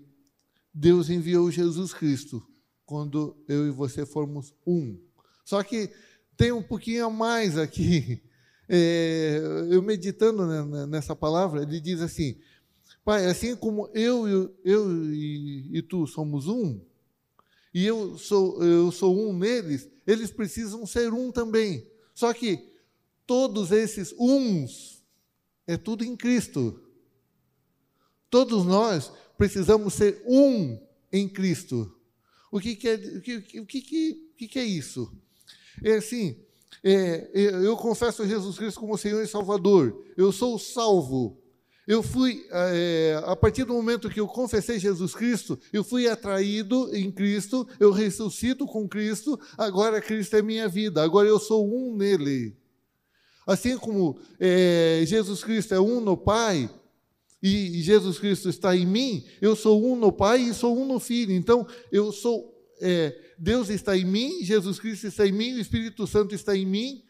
Deus 0.73 1.09
enviou 1.09 1.51
Jesus 1.51 1.93
Cristo 1.93 2.45
quando 2.85 3.35
eu 3.47 3.67
e 3.67 3.71
você 3.71 4.05
formos 4.05 4.53
um. 4.65 4.99
Só 5.43 5.63
que 5.63 5.91
tem 6.37 6.51
um 6.51 6.63
pouquinho 6.63 7.05
a 7.05 7.09
mais 7.09 7.57
aqui. 7.57 8.21
É, 8.75 9.41
eu 9.69 9.81
meditando 9.81 10.47
nessa 10.87 11.13
palavra, 11.13 11.63
ele 11.63 11.81
diz 11.81 11.99
assim: 11.99 12.39
Pai, 13.03 13.25
assim 13.25 13.57
como 13.57 13.89
eu, 13.93 14.55
eu 14.63 15.13
e, 15.13 15.77
e 15.77 15.81
tu 15.81 16.07
somos 16.07 16.47
um, 16.47 16.79
e 17.73 17.85
eu 17.85 18.17
sou, 18.17 18.63
eu 18.63 18.89
sou 18.89 19.19
um 19.19 19.37
neles, 19.37 19.89
eles 20.07 20.31
precisam 20.31 20.85
ser 20.85 21.11
um 21.11 21.29
também. 21.29 21.85
Só 22.15 22.33
que 22.33 22.71
todos 23.27 23.71
esses 23.71 24.15
uns 24.17 25.03
é 25.67 25.75
tudo 25.75 26.05
em 26.05 26.15
Cristo. 26.15 26.81
Todos 28.29 28.65
nós 28.65 29.11
precisamos 29.37 29.93
ser 29.93 30.21
um 30.25 30.79
em 31.11 31.27
Cristo. 31.27 31.95
O 32.51 32.59
que, 32.59 32.75
que 32.75 32.87
é, 32.87 32.95
o 32.95 33.21
que, 33.21 33.59
o 33.59 33.65
que, 33.65 34.47
que, 34.47 34.59
é 34.59 34.63
isso? 34.63 35.11
É 35.83 35.95
assim, 35.95 36.37
é, 36.83 37.29
eu 37.33 37.75
confesso 37.75 38.21
a 38.21 38.27
Jesus 38.27 38.57
Cristo 38.57 38.79
como 38.79 38.97
Senhor 38.97 39.21
e 39.23 39.27
Salvador. 39.27 40.05
Eu 40.15 40.31
sou 40.31 40.59
salvo. 40.59 41.41
Eu 41.85 42.01
fui, 42.01 42.45
é, 42.49 43.21
a 43.25 43.35
partir 43.35 43.65
do 43.65 43.73
momento 43.73 44.09
que 44.09 44.19
eu 44.19 44.27
confessei 44.27 44.79
Jesus 44.79 45.13
Cristo, 45.13 45.59
eu 45.71 45.83
fui 45.83 46.07
atraído 46.07 46.95
em 46.95 47.11
Cristo, 47.11 47.67
eu 47.77 47.91
ressuscito 47.91 48.65
com 48.65 48.87
Cristo, 48.87 49.37
agora 49.57 49.99
Cristo 50.01 50.37
é 50.37 50.41
minha 50.41 50.67
vida, 50.69 51.03
agora 51.03 51.27
eu 51.27 51.39
sou 51.39 51.67
um 51.67 51.95
nele. 51.95 52.55
Assim 53.45 53.77
como 53.77 54.17
é, 54.39 55.03
Jesus 55.05 55.43
Cristo 55.43 55.73
é 55.73 55.79
um 55.79 55.99
no 55.99 56.15
Pai, 56.15 56.69
e 57.45 57.81
Jesus 57.81 58.17
Cristo 58.19 58.47
está 58.47 58.73
em 58.73 58.85
mim, 58.85 59.25
eu 59.41 59.53
sou 59.53 59.85
um 59.85 59.97
no 59.97 60.13
Pai 60.13 60.39
e 60.41 60.53
sou 60.53 60.79
um 60.79 60.87
no 60.87 60.97
Filho. 60.97 61.33
Então, 61.33 61.67
eu 61.91 62.09
sou. 62.13 62.53
É, 62.79 63.19
Deus 63.37 63.69
está 63.69 63.97
em 63.97 64.05
mim, 64.05 64.43
Jesus 64.43 64.79
Cristo 64.79 65.07
está 65.07 65.27
em 65.27 65.33
mim, 65.33 65.53
o 65.53 65.59
Espírito 65.59 66.07
Santo 66.07 66.33
está 66.33 66.55
em 66.55 66.65
mim. 66.65 67.03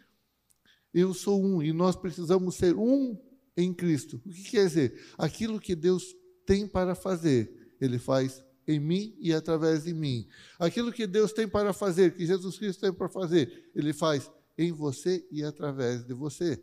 Eu 0.91 1.13
sou 1.13 1.39
um 1.39 1.61
e 1.61 1.71
nós 1.71 1.95
precisamos 1.95 2.55
ser 2.55 2.75
um 2.75 3.15
em 3.55 3.71
Cristo. 3.71 4.19
O 4.25 4.29
que 4.31 4.43
quer 4.43 4.67
dizer? 4.67 4.99
Aquilo 5.19 5.59
que 5.59 5.75
Deus 5.75 6.03
tem 6.47 6.67
para 6.67 6.95
fazer, 6.95 7.75
Ele 7.79 7.99
faz 7.99 8.43
em 8.67 8.79
mim 8.79 9.15
e 9.19 9.33
através 9.33 9.83
de 9.83 9.93
mim. 9.93 10.27
Aquilo 10.57 10.91
que 10.91 11.05
Deus 11.05 11.31
tem 11.31 11.47
para 11.47 11.73
fazer, 11.73 12.15
que 12.15 12.25
Jesus 12.25 12.57
Cristo 12.57 12.81
tem 12.81 12.93
para 12.93 13.09
fazer, 13.09 13.69
Ele 13.75 13.93
faz 13.93 14.31
em 14.57 14.71
você 14.71 15.25
e 15.31 15.43
através 15.43 16.03
de 16.03 16.13
você. 16.13 16.59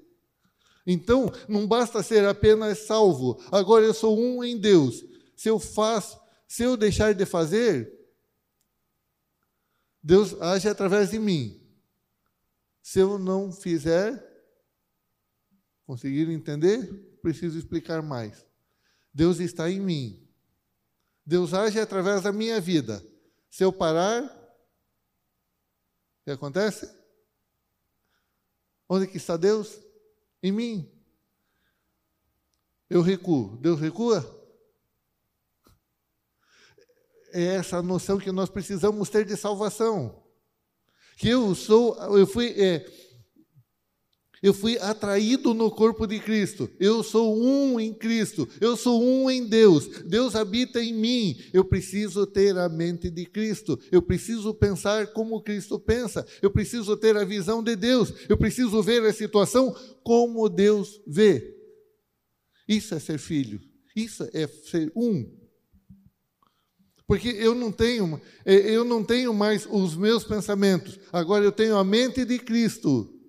Então, 0.86 1.30
não 1.48 1.66
basta 1.66 2.02
ser 2.02 2.24
apenas 2.24 2.80
salvo. 2.80 3.40
Agora 3.52 3.84
eu 3.84 3.94
sou 3.94 4.18
um 4.18 4.42
em 4.42 4.58
Deus. 4.58 5.04
Se 5.36 5.48
eu 5.48 5.58
faço, 5.58 6.20
se 6.48 6.62
eu 6.62 6.76
deixar 6.76 7.14
de 7.14 7.24
fazer, 7.24 7.92
Deus 10.02 10.40
age 10.40 10.68
através 10.68 11.10
de 11.10 11.18
mim. 11.18 11.60
Se 12.82 12.98
eu 12.98 13.18
não 13.18 13.52
fizer, 13.52 14.26
conseguiram 15.86 16.32
entender? 16.32 16.92
Preciso 17.22 17.58
explicar 17.58 18.02
mais. 18.02 18.44
Deus 19.12 19.38
está 19.38 19.70
em 19.70 19.80
mim. 19.80 20.26
Deus 21.24 21.52
age 21.52 21.78
através 21.78 22.22
da 22.22 22.32
minha 22.32 22.60
vida. 22.60 23.04
Se 23.50 23.62
eu 23.62 23.72
parar, 23.72 24.24
o 24.24 26.24
que 26.24 26.30
acontece? 26.30 26.90
Onde 28.88 29.06
que 29.06 29.18
está 29.18 29.36
Deus? 29.36 29.78
Em 30.42 30.52
mim. 30.52 30.90
Eu 32.88 33.02
recuo. 33.02 33.56
Deus 33.58 33.80
recua? 33.80 34.38
É 37.32 37.54
essa 37.54 37.80
noção 37.80 38.18
que 38.18 38.32
nós 38.32 38.50
precisamos 38.50 39.08
ter 39.08 39.24
de 39.24 39.36
salvação. 39.36 40.24
Que 41.16 41.28
eu 41.28 41.54
sou, 41.54 41.96
eu 42.16 42.26
fui, 42.26 42.48
é, 42.60 42.84
Eu 44.42 44.54
fui 44.54 44.78
atraído 44.78 45.52
no 45.52 45.70
corpo 45.70 46.06
de 46.06 46.18
Cristo. 46.18 46.70
Eu 46.80 47.02
sou 47.02 47.38
um 47.38 47.78
em 47.78 47.92
Cristo. 47.92 48.48
Eu 48.58 48.74
sou 48.74 49.02
um 49.02 49.30
em 49.30 49.46
Deus. 49.46 49.86
Deus 50.06 50.34
habita 50.34 50.82
em 50.82 50.94
mim. 50.94 51.38
Eu 51.52 51.62
preciso 51.62 52.26
ter 52.26 52.56
a 52.56 52.66
mente 52.66 53.10
de 53.10 53.26
Cristo. 53.26 53.78
Eu 53.92 54.00
preciso 54.00 54.54
pensar 54.54 55.08
como 55.08 55.42
Cristo 55.42 55.78
pensa. 55.78 56.26
Eu 56.40 56.50
preciso 56.50 56.96
ter 56.96 57.18
a 57.18 57.24
visão 57.24 57.62
de 57.62 57.76
Deus. 57.76 58.14
Eu 58.30 58.38
preciso 58.38 58.82
ver 58.82 59.04
a 59.04 59.12
situação 59.12 59.76
como 60.02 60.48
Deus 60.48 61.02
vê. 61.06 61.54
Isso 62.66 62.94
é 62.94 62.98
ser 62.98 63.18
filho. 63.18 63.60
Isso 63.94 64.26
é 64.32 64.46
ser 64.46 64.90
um. 64.96 65.38
Porque 67.06 67.28
eu 67.28 67.54
não 67.54 67.70
tenho, 67.70 68.18
eu 68.46 68.84
não 68.84 69.04
tenho 69.04 69.34
mais 69.34 69.66
os 69.70 69.94
meus 69.94 70.24
pensamentos. 70.24 70.98
Agora 71.12 71.44
eu 71.44 71.52
tenho 71.52 71.76
a 71.76 71.84
mente 71.84 72.24
de 72.24 72.38
Cristo. 72.38 73.19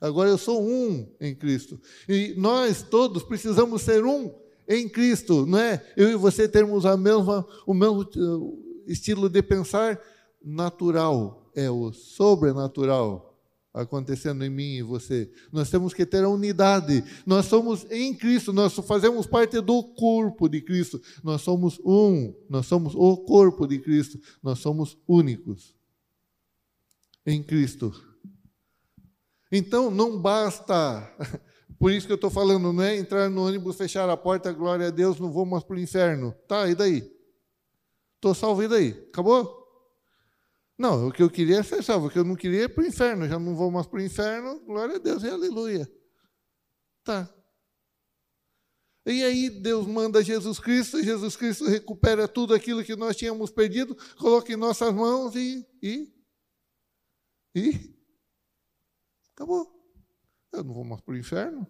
Agora 0.00 0.28
eu 0.28 0.38
sou 0.38 0.62
um 0.62 1.08
em 1.20 1.34
Cristo. 1.34 1.80
E 2.08 2.34
nós 2.36 2.82
todos 2.82 3.22
precisamos 3.22 3.82
ser 3.82 4.04
um 4.04 4.32
em 4.68 4.88
Cristo, 4.88 5.46
não 5.46 5.58
é? 5.58 5.84
Eu 5.96 6.10
e 6.10 6.14
você 6.14 6.46
termos 6.46 6.84
a 6.84 6.96
mesma, 6.96 7.46
o 7.66 7.72
mesmo 7.72 8.02
uh, 8.02 8.82
estilo 8.86 9.28
de 9.28 9.42
pensar 9.42 10.00
natural, 10.44 11.50
é 11.54 11.70
o 11.70 11.92
sobrenatural 11.92 13.28
acontecendo 13.72 14.44
em 14.44 14.50
mim 14.50 14.76
e 14.76 14.82
você. 14.82 15.30
Nós 15.52 15.70
temos 15.70 15.94
que 15.94 16.04
ter 16.04 16.24
a 16.24 16.28
unidade. 16.28 17.04
Nós 17.24 17.46
somos 17.46 17.86
em 17.90 18.14
Cristo, 18.14 18.52
nós 18.52 18.74
fazemos 18.74 19.26
parte 19.26 19.60
do 19.60 19.82
corpo 19.82 20.48
de 20.48 20.60
Cristo. 20.60 21.00
Nós 21.22 21.42
somos 21.42 21.80
um, 21.84 22.34
nós 22.48 22.66
somos 22.66 22.94
o 22.94 23.16
corpo 23.18 23.66
de 23.66 23.78
Cristo. 23.78 24.18
Nós 24.42 24.58
somos 24.58 24.96
únicos 25.06 25.74
em 27.26 27.42
Cristo. 27.42 27.92
Então 29.50 29.90
não 29.90 30.20
basta, 30.20 31.10
por 31.78 31.90
isso 31.90 32.06
que 32.06 32.12
eu 32.12 32.16
estou 32.16 32.30
falando, 32.30 32.72
não 32.72 32.82
é 32.82 32.96
entrar 32.96 33.30
no 33.30 33.46
ônibus, 33.46 33.76
fechar 33.76 34.08
a 34.08 34.16
porta, 34.16 34.52
glória 34.52 34.88
a 34.88 34.90
Deus, 34.90 35.18
não 35.18 35.32
vou 35.32 35.46
mais 35.46 35.64
para 35.64 35.76
o 35.76 35.80
inferno. 35.80 36.32
Tá, 36.46 36.68
e 36.68 36.74
daí? 36.74 37.10
Estou 38.16 38.34
salvo, 38.34 38.62
e 38.62 38.68
daí? 38.68 38.90
Acabou? 39.08 39.56
Não, 40.76 41.08
o 41.08 41.12
que 41.12 41.22
eu 41.22 41.30
queria 41.30 41.58
é 41.58 41.62
ser 41.62 41.82
salvo, 41.82 42.06
o 42.06 42.10
que 42.10 42.18
eu 42.18 42.24
não 42.24 42.36
queria 42.36 42.64
é 42.64 42.68
para 42.68 42.84
o 42.84 42.86
inferno, 42.86 43.26
já 43.26 43.38
não 43.38 43.54
vou 43.54 43.70
mais 43.70 43.86
para 43.86 43.98
o 43.98 44.02
inferno, 44.02 44.60
glória 44.60 44.96
a 44.96 44.98
Deus 44.98 45.22
e 45.22 45.28
aleluia. 45.28 45.90
Tá. 47.02 47.28
E 49.04 49.24
aí 49.24 49.48
Deus 49.48 49.86
manda 49.86 50.22
Jesus 50.22 50.60
Cristo, 50.60 51.02
Jesus 51.02 51.34
Cristo 51.34 51.64
recupera 51.64 52.28
tudo 52.28 52.52
aquilo 52.54 52.84
que 52.84 52.94
nós 52.94 53.16
tínhamos 53.16 53.50
perdido, 53.50 53.96
coloca 54.18 54.52
em 54.52 54.56
nossas 54.56 54.92
mãos 54.92 55.34
e. 55.34 55.66
e. 55.82 56.12
e 57.54 57.97
Acabou. 59.38 59.72
Eu 60.52 60.64
não 60.64 60.74
vou 60.74 60.82
mais 60.82 61.00
para 61.00 61.14
o 61.14 61.16
inferno. 61.16 61.64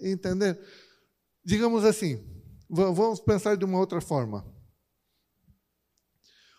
Entender? 0.00 0.56
Digamos 1.44 1.84
assim, 1.84 2.24
vamos 2.68 3.18
pensar 3.18 3.56
de 3.56 3.64
uma 3.64 3.80
outra 3.80 4.00
forma. 4.00 4.46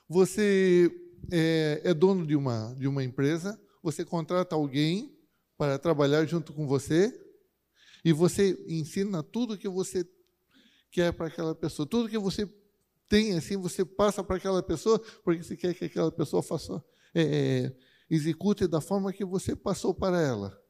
Você 0.10 0.92
é, 1.32 1.80
é 1.86 1.94
dono 1.94 2.28
de 2.28 2.36
uma, 2.36 2.76
de 2.78 2.86
uma 2.86 3.02
empresa, 3.02 3.58
você 3.82 4.04
contrata 4.04 4.56
alguém 4.56 5.18
para 5.58 5.80
trabalhar 5.80 6.26
junto 6.26 6.52
com 6.52 6.68
você 6.68 7.18
e 8.04 8.12
você 8.12 8.62
ensina 8.68 9.24
tudo 9.24 9.58
que 9.58 9.70
você 9.70 10.06
quer 10.92 11.14
para 11.14 11.28
aquela 11.28 11.56
pessoa, 11.56 11.88
tudo 11.88 12.10
que 12.10 12.18
você 12.18 12.46
tem 13.08 13.38
assim, 13.38 13.56
você 13.56 13.86
passa 13.86 14.22
para 14.22 14.36
aquela 14.36 14.62
pessoa, 14.62 15.00
porque 15.24 15.42
você 15.42 15.56
quer 15.56 15.74
que 15.74 15.86
aquela 15.86 16.12
pessoa 16.12 16.44
faça, 16.44 16.84
é, 17.16 17.22
é 17.22 17.91
execute 18.12 18.68
da 18.68 18.82
forma 18.82 19.14
que 19.14 19.24
você 19.24 19.56
passou 19.56 19.94
para 19.94 20.22
ela. 20.22 20.62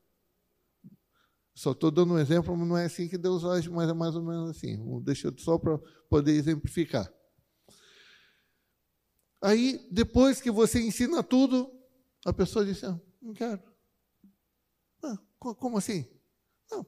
Só 1.56 1.72
estou 1.72 1.90
dando 1.92 2.14
um 2.14 2.20
exemplo, 2.20 2.56
mas 2.56 2.68
não 2.68 2.78
é 2.78 2.86
assim 2.86 3.10
que 3.10 3.18
Deus 3.18 3.44
age, 3.44 3.70
mas 3.70 3.90
é 3.90 3.94
mais 3.94 4.16
ou 4.16 4.24
menos 4.24 4.52
assim. 4.52 4.78
Deixa 5.02 5.34
só 5.38 5.58
para 5.58 5.78
poder 6.08 6.34
exemplificar. 6.34 7.12
Aí, 9.42 9.88
depois 9.92 10.40
que 10.40 10.52
você 10.52 10.80
ensina 10.80 11.24
tudo, 11.24 11.70
a 12.24 12.32
pessoa 12.32 12.64
diz: 12.64 12.84
ah, 12.84 13.00
Não 13.20 13.34
quero. 13.34 13.62
Ah, 15.04 15.18
como 15.40 15.78
assim? 15.78 16.08
Não. 16.70 16.86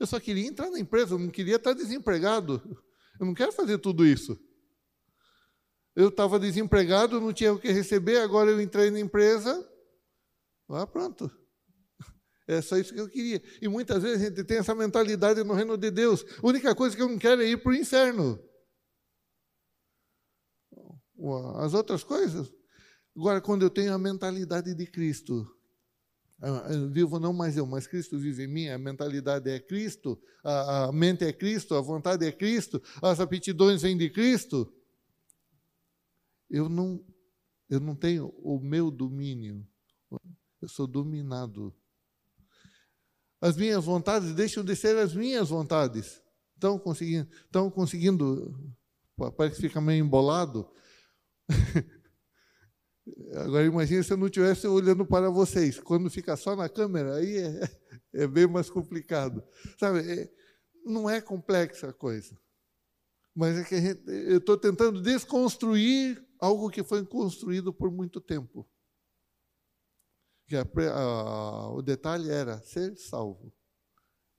Eu 0.00 0.06
só 0.06 0.18
queria 0.18 0.46
entrar 0.46 0.68
na 0.68 0.80
empresa, 0.80 1.14
eu 1.14 1.18
não 1.18 1.30
queria 1.30 1.56
estar 1.56 1.72
desempregado. 1.72 2.60
Eu 3.20 3.26
não 3.26 3.34
quero 3.34 3.52
fazer 3.52 3.78
tudo 3.78 4.04
isso. 4.04 4.36
Eu 5.96 6.08
estava 6.08 6.40
desempregado, 6.40 7.20
não 7.20 7.32
tinha 7.32 7.52
o 7.52 7.58
que 7.58 7.70
receber, 7.70 8.18
agora 8.18 8.50
eu 8.50 8.60
entrei 8.60 8.90
na 8.90 8.98
empresa. 8.98 9.66
Ah, 10.68 10.86
pronto. 10.86 11.30
É 12.46 12.60
só 12.60 12.76
isso 12.76 12.92
que 12.92 13.00
eu 13.00 13.08
queria. 13.08 13.42
E 13.62 13.68
muitas 13.68 14.02
vezes 14.02 14.20
a 14.20 14.28
gente 14.28 14.44
tem 14.44 14.58
essa 14.58 14.74
mentalidade 14.74 15.42
no 15.42 15.54
reino 15.54 15.78
de 15.78 15.90
Deus. 15.90 16.26
A 16.42 16.46
única 16.46 16.74
coisa 16.74 16.94
que 16.94 17.00
eu 17.00 17.08
não 17.08 17.18
quero 17.18 17.40
é 17.40 17.46
ir 17.46 17.62
para 17.62 17.72
o 17.72 17.74
inferno. 17.74 18.38
As 21.56 21.72
outras 21.72 22.04
coisas. 22.04 22.52
Agora, 23.16 23.40
quando 23.40 23.62
eu 23.62 23.70
tenho 23.70 23.94
a 23.94 23.98
mentalidade 23.98 24.74
de 24.74 24.86
Cristo, 24.86 25.50
eu 26.68 26.90
vivo 26.90 27.18
não 27.18 27.32
mais 27.32 27.56
eu, 27.56 27.64
mas 27.64 27.86
Cristo 27.86 28.18
vive 28.18 28.44
em 28.44 28.48
mim, 28.48 28.68
a 28.68 28.76
mentalidade 28.76 29.48
é 29.48 29.58
Cristo, 29.58 30.20
a, 30.44 30.92
mente 30.92 31.24
é 31.24 31.32
Cristo, 31.32 31.74
a 31.74 31.80
vontade 31.80 32.26
é 32.26 32.32
Cristo, 32.32 32.82
as 33.00 33.20
aptidões 33.20 33.80
vêm 33.80 33.96
de 33.96 34.10
Cristo 34.10 34.70
eu 36.50 36.68
não, 36.68 37.04
eu 37.68 37.80
não 37.80 37.94
tenho 37.94 38.28
o 38.38 38.58
meu 38.60 38.90
domínio, 38.90 39.66
eu 40.60 40.68
sou 40.68 40.86
dominado. 40.86 41.74
As 43.40 43.56
minhas 43.56 43.84
vontades 43.84 44.34
deixam 44.34 44.64
de 44.64 44.74
ser 44.74 44.96
as 44.96 45.14
minhas 45.14 45.50
vontades. 45.50 46.22
Estão 46.54 46.78
conseguindo, 46.78 47.28
estão 47.44 47.70
conseguindo, 47.70 48.74
parece 49.36 49.56
que 49.56 49.68
fica 49.68 49.80
meio 49.80 50.04
embolado. 50.04 50.70
Agora 53.34 53.66
imagine 53.66 54.02
se 54.02 54.12
eu 54.12 54.16
não 54.16 54.26
estivesse 54.26 54.66
olhando 54.66 55.04
para 55.04 55.28
vocês. 55.28 55.78
Quando 55.78 56.08
fica 56.08 56.36
só 56.36 56.56
na 56.56 56.68
câmera, 56.68 57.16
aí 57.16 57.36
é, 57.36 57.60
é 58.24 58.26
bem 58.26 58.46
mais 58.46 58.70
complicado. 58.70 59.44
Sabe, 59.78 60.00
é, 60.10 60.32
não 60.86 61.08
é 61.10 61.20
complexa 61.20 61.88
a 61.88 61.92
coisa. 61.92 62.38
Mas 63.34 63.58
é 63.58 63.64
que 63.64 63.78
gente, 63.80 64.02
eu 64.06 64.38
estou 64.38 64.56
tentando 64.56 65.02
desconstruir 65.02 66.24
algo 66.44 66.68
que 66.68 66.84
foi 66.84 67.04
construído 67.06 67.72
por 67.72 67.90
muito 67.90 68.20
tempo. 68.20 68.68
Que 70.46 70.56
a, 70.56 70.66
a, 70.92 71.72
o 71.72 71.80
detalhe 71.80 72.28
era 72.28 72.60
ser 72.60 72.96
salvo. 72.98 73.50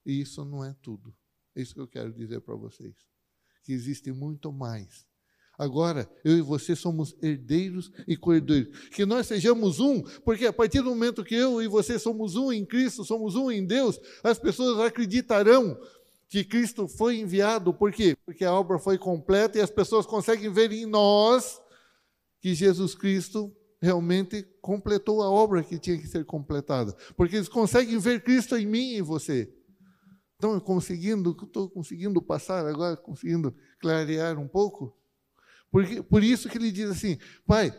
E 0.05 0.21
isso 0.21 0.45
não 0.45 0.63
é 0.63 0.75
tudo. 0.83 1.15
É 1.55 1.61
isso 1.61 1.73
que 1.73 1.81
eu 1.81 1.87
quero 1.87 2.13
dizer 2.13 2.41
para 2.41 2.55
vocês. 2.55 2.95
Que 3.63 3.73
existe 3.73 4.11
muito 4.11 4.53
mais. 4.53 5.07
Agora, 5.57 6.07
eu 6.23 6.37
e 6.37 6.41
você 6.41 6.75
somos 6.75 7.15
herdeiros 7.23 7.91
e 8.07 8.15
cordeiros. 8.15 8.89
Que 8.89 9.03
nós 9.03 9.25
sejamos 9.25 9.79
um, 9.79 10.03
porque 10.21 10.45
a 10.45 10.53
partir 10.53 10.81
do 10.81 10.89
momento 10.89 11.23
que 11.23 11.33
eu 11.33 11.59
e 11.59 11.67
você 11.67 11.97
somos 11.97 12.35
um 12.35 12.51
em 12.51 12.63
Cristo, 12.63 13.03
somos 13.03 13.35
um 13.35 13.49
em 13.49 13.65
Deus, 13.65 13.99
as 14.23 14.37
pessoas 14.37 14.79
acreditarão 14.79 15.75
que 16.29 16.43
Cristo 16.43 16.87
foi 16.87 17.19
enviado. 17.19 17.73
Por 17.73 17.91
quê? 17.91 18.15
Porque 18.25 18.45
a 18.45 18.53
obra 18.53 18.77
foi 18.77 18.97
completa 18.97 19.57
e 19.57 19.61
as 19.61 19.71
pessoas 19.71 20.05
conseguem 20.05 20.51
ver 20.51 20.71
em 20.71 20.85
nós 20.85 21.64
que 22.45 22.53
Jesus 22.53 22.93
Cristo 22.93 23.51
realmente 23.81 24.43
completou 24.61 25.23
a 25.23 25.31
obra 25.31 25.63
que 25.63 25.79
tinha 25.79 25.97
que 25.97 26.07
ser 26.07 26.23
completada. 26.25 26.95
Porque 27.17 27.37
eles 27.37 27.49
conseguem 27.49 27.97
ver 27.97 28.23
Cristo 28.23 28.55
em 28.55 28.67
mim 28.67 28.91
e 28.91 28.97
em 28.99 29.01
você. 29.01 29.51
Estão 30.33 30.59
conseguindo, 30.59 31.35
estou 31.41 31.67
conseguindo 31.71 32.21
passar 32.21 32.63
agora, 32.67 32.95
conseguindo 32.97 33.51
clarear 33.79 34.37
um 34.37 34.47
pouco? 34.47 34.95
Porque, 35.71 36.03
por 36.03 36.23
isso 36.23 36.47
que 36.47 36.59
ele 36.59 36.71
diz 36.71 36.87
assim, 36.91 37.17
Pai, 37.47 37.75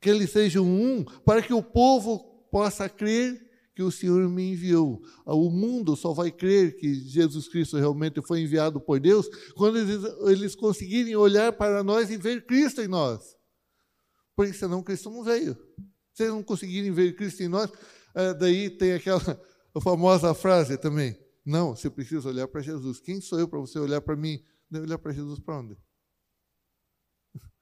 que 0.00 0.08
eles 0.08 0.30
sejam 0.30 0.64
um, 0.64 1.04
para 1.04 1.42
que 1.42 1.52
o 1.52 1.62
povo 1.62 2.48
possa 2.50 2.88
crer 2.88 3.38
que 3.74 3.82
o 3.82 3.90
Senhor 3.90 4.26
me 4.30 4.52
enviou. 4.52 5.02
O 5.26 5.50
mundo 5.50 5.94
só 5.94 6.14
vai 6.14 6.30
crer 6.30 6.74
que 6.76 6.94
Jesus 6.94 7.48
Cristo 7.48 7.76
realmente 7.76 8.22
foi 8.22 8.40
enviado 8.40 8.80
por 8.80 8.98
Deus 8.98 9.28
quando 9.54 9.78
eles, 9.78 10.02
eles 10.22 10.54
conseguirem 10.54 11.14
olhar 11.16 11.52
para 11.52 11.84
nós 11.84 12.08
e 12.10 12.16
ver 12.16 12.46
Cristo 12.46 12.80
em 12.80 12.88
nós. 12.88 13.41
Porque 14.34 14.52
senão 14.52 14.82
Cristo 14.82 15.10
não 15.10 15.22
veio. 15.22 15.54
Se 16.12 16.24
eles 16.24 16.34
não 16.34 16.42
conseguirem 16.42 16.92
ver 16.92 17.14
Cristo 17.16 17.42
em 17.42 17.48
nós, 17.48 17.70
é, 18.14 18.34
daí 18.34 18.70
tem 18.70 18.92
aquela 18.92 19.20
famosa 19.82 20.34
frase 20.34 20.76
também. 20.76 21.18
Não, 21.44 21.74
você 21.74 21.90
precisa 21.90 22.28
olhar 22.28 22.46
para 22.48 22.60
Jesus. 22.60 23.00
Quem 23.00 23.20
sou 23.20 23.38
eu 23.38 23.48
para 23.48 23.58
você 23.58 23.78
olhar 23.78 24.00
para 24.00 24.16
mim? 24.16 24.42
Deve 24.70 24.86
olhar 24.86 24.98
para 24.98 25.12
Jesus 25.12 25.40
para 25.40 25.58
onde? 25.58 25.76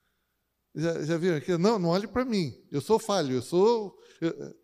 Já, 0.75 1.03
já 1.03 1.17
viram 1.17 1.37
aqui? 1.37 1.57
Não, 1.59 1.79
não 1.79 1.89
olhe 1.89 2.07
para 2.07 2.25
mim. 2.25 2.55
Eu 2.71 2.81
sou 2.81 2.99
falho, 2.99 3.33
eu 3.33 3.43
sou. 3.43 3.99
Eu, 4.21 4.61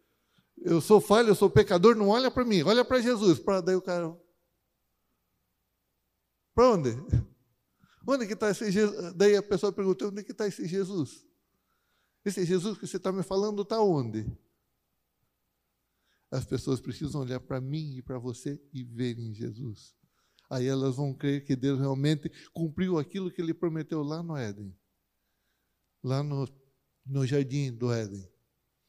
eu 0.58 0.80
sou 0.80 1.00
falho, 1.00 1.30
eu 1.30 1.34
sou 1.34 1.50
pecador, 1.50 1.96
não 1.96 2.08
olha 2.08 2.30
para 2.30 2.44
mim, 2.44 2.62
olha 2.62 2.84
para 2.84 3.00
Jesus. 3.00 3.40
Para 3.40 3.60
daí 3.60 3.74
o 3.74 3.82
cara. 3.82 4.16
Para 6.54 6.70
onde? 6.70 6.90
Onde 8.08 8.24
que 8.24 8.34
está 8.34 8.50
esse 8.50 8.70
Jesus? 8.70 9.14
Daí 9.14 9.34
a 9.34 9.42
pessoa 9.42 9.72
perguntou: 9.72 10.08
onde 10.08 10.22
que 10.22 10.30
está 10.30 10.46
esse 10.46 10.64
Jesus? 10.64 11.25
Esse 12.26 12.44
Jesus 12.44 12.76
que 12.76 12.86
você 12.86 12.98
está 12.98 13.10
me 13.10 13.22
falando 13.22 13.62
está 13.62 13.80
onde? 13.80 14.26
as 16.30 16.44
pessoas 16.44 16.80
precisam 16.80 17.22
olhar 17.22 17.40
para 17.40 17.60
mim 17.60 17.96
e 17.96 18.02
para 18.02 18.18
você 18.18 18.60
e 18.72 18.82
verem 18.84 19.32
Jesus. 19.32 19.94
Aí 20.50 20.66
elas 20.66 20.96
vão 20.96 21.12
crer 21.12 21.44
que 21.44 21.56
Deus 21.56 21.78
realmente 21.78 22.30
cumpriu 22.52 22.98
aquilo 22.98 23.30
que 23.30 23.40
ele 23.40 23.54
prometeu 23.54 24.02
lá 24.02 24.22
no 24.22 24.36
Éden, 24.36 24.74
lá 26.02 26.22
no, 26.22 26.48
no 27.04 27.26
jardim 27.26 27.72
do 27.72 27.92
Éden, 27.92 28.28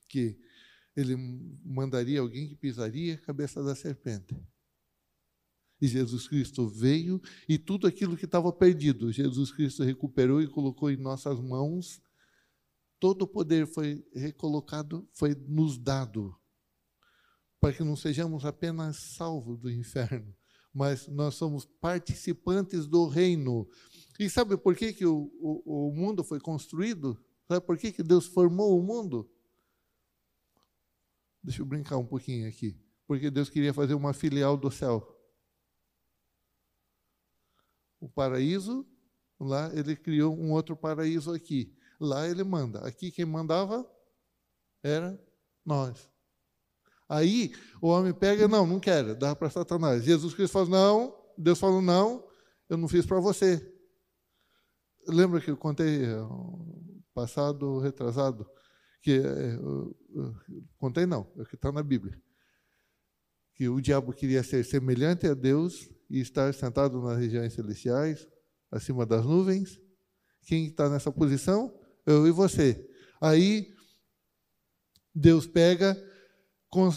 que 0.07 0.37
ele 0.95 1.15
mandaria 1.63 2.19
alguém 2.19 2.47
que 2.47 2.55
pisaria 2.55 3.15
a 3.15 3.21
cabeça 3.21 3.63
da 3.63 3.75
serpente. 3.75 4.35
E 5.79 5.87
Jesus 5.87 6.27
Cristo 6.27 6.67
veio 6.67 7.21
e 7.47 7.57
tudo 7.57 7.85
aquilo 7.85 8.17
que 8.17 8.25
estava 8.25 8.51
perdido, 8.51 9.11
Jesus 9.11 9.51
Cristo 9.51 9.83
recuperou 9.83 10.41
e 10.41 10.47
colocou 10.47 10.89
em 10.89 10.97
nossas 10.97 11.39
mãos. 11.39 12.01
Todo 12.99 13.23
o 13.23 13.27
poder 13.27 13.67
foi 13.67 14.05
recolocado, 14.13 15.07
foi 15.13 15.35
nos 15.35 15.77
dado, 15.77 16.35
para 17.59 17.73
que 17.73 17.83
não 17.83 17.95
sejamos 17.95 18.45
apenas 18.45 18.97
salvos 19.15 19.59
do 19.59 19.69
inferno, 19.69 20.35
mas 20.73 21.07
nós 21.07 21.35
somos 21.35 21.65
participantes 21.65 22.87
do 22.87 23.07
reino. 23.07 23.67
E 24.19 24.29
sabe 24.29 24.57
por 24.57 24.75
que, 24.75 24.93
que 24.93 25.05
o, 25.05 25.31
o, 25.39 25.89
o 25.89 25.95
mundo 25.95 26.23
foi 26.23 26.39
construído? 26.39 27.23
Sabe 27.47 27.65
por 27.65 27.77
que, 27.77 27.91
que 27.91 28.03
Deus 28.03 28.25
formou 28.25 28.79
o 28.79 28.83
mundo? 28.83 29.29
Deixa 31.43 31.61
eu 31.61 31.65
brincar 31.65 31.97
um 31.97 32.05
pouquinho 32.05 32.47
aqui. 32.47 32.79
Porque 33.05 33.31
Deus 33.31 33.49
queria 33.49 33.73
fazer 33.73 33.93
uma 33.93 34.13
filial 34.13 34.57
do 34.57 34.69
céu 34.69 35.17
o 37.99 38.07
paraíso, 38.07 38.85
lá 39.39 39.71
ele 39.73 39.95
criou 39.95 40.37
um 40.37 40.51
outro 40.51 40.75
paraíso 40.75 41.33
aqui. 41.33 41.75
Lá 41.99 42.27
ele 42.27 42.43
manda. 42.43 42.79
Aqui 42.87 43.11
quem 43.11 43.25
mandava 43.25 43.89
era 44.83 45.19
nós. 45.65 46.09
Aí 47.09 47.53
o 47.81 47.87
homem 47.87 48.13
pega, 48.13 48.47
não, 48.47 48.67
não 48.67 48.79
quero, 48.79 49.15
dá 49.15 49.35
para 49.35 49.49
Satanás. 49.49 50.03
Jesus 50.03 50.33
Cristo 50.33 50.53
fala, 50.53 50.69
não, 50.69 51.17
Deus 51.37 51.59
falou, 51.59 51.81
não, 51.81 52.27
eu 52.69 52.77
não 52.77 52.87
fiz 52.87 53.05
para 53.05 53.19
você. 53.19 53.73
Lembra 55.07 55.39
que 55.39 55.49
eu 55.49 55.55
contei 55.55 56.03
eh, 56.03 56.17
passado, 57.13 57.79
retrasado, 57.79 58.45
que 59.01 59.11
eu, 59.11 59.95
contei 60.77 61.05
não, 61.05 61.31
é 61.37 61.43
o 61.43 61.45
que 61.45 61.55
está 61.55 61.71
na 61.71 61.81
Bíblia, 61.81 62.21
que 63.55 63.69
o 63.69 63.79
diabo 63.79 64.11
queria 64.11 64.43
ser 64.43 64.65
semelhante 64.65 65.25
a 65.27 65.33
Deus 65.33 65.89
e 66.09 66.19
estar 66.19 66.53
sentado 66.53 67.01
nas 67.01 67.17
regiões 67.17 67.53
celestiais, 67.53 68.27
acima 68.69 69.05
das 69.05 69.25
nuvens. 69.25 69.79
Quem 70.41 70.67
está 70.67 70.89
nessa 70.89 71.11
posição? 71.11 71.73
Eu 72.07 72.25
e 72.25 72.31
você. 72.31 72.89
Aí, 73.19 73.67
Deus 75.13 75.45
pega, 75.45 76.01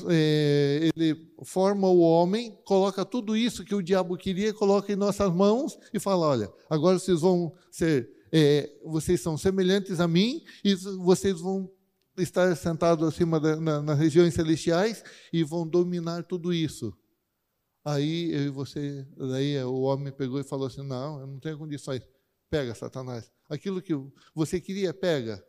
é, 0.08 0.90
ele 0.94 1.34
forma 1.44 1.88
o 1.88 1.98
homem, 1.98 2.56
coloca 2.64 3.04
tudo 3.04 3.36
isso 3.36 3.64
que 3.64 3.74
o 3.74 3.82
diabo 3.82 4.16
queria, 4.16 4.54
coloca 4.54 4.92
em 4.92 4.96
nossas 4.96 5.32
mãos 5.34 5.76
e 5.92 5.98
fala: 5.98 6.26
olha, 6.26 6.52
agora 6.68 6.96
vocês 6.96 7.20
vão 7.20 7.52
ser, 7.72 8.08
é, 8.32 8.70
vocês 8.84 9.20
são 9.20 9.36
semelhantes 9.36 9.98
a 9.98 10.06
mim 10.06 10.44
e 10.64 10.74
vocês 10.74 11.40
vão 11.40 11.68
estar 12.16 12.54
sentados 12.56 13.08
acima 13.08 13.40
da, 13.40 13.56
na, 13.56 13.82
nas 13.82 13.98
regiões 13.98 14.34
celestiais 14.34 15.02
e 15.32 15.42
vão 15.42 15.66
dominar 15.66 16.22
tudo 16.22 16.52
isso. 16.52 16.96
Aí 17.84 18.30
eu 18.32 18.42
e 18.42 18.50
você, 18.50 19.04
daí 19.16 19.60
o 19.64 19.80
homem 19.80 20.12
pegou 20.12 20.38
e 20.38 20.44
falou 20.44 20.68
assim: 20.68 20.86
Não, 20.86 21.20
eu 21.20 21.26
não 21.26 21.40
tenho 21.40 21.58
condições. 21.58 22.02
Pega, 22.50 22.74
Satanás. 22.74 23.30
Aquilo 23.48 23.80
que 23.80 23.94
você 24.34 24.60
queria, 24.60 24.92
pega. 24.92 25.42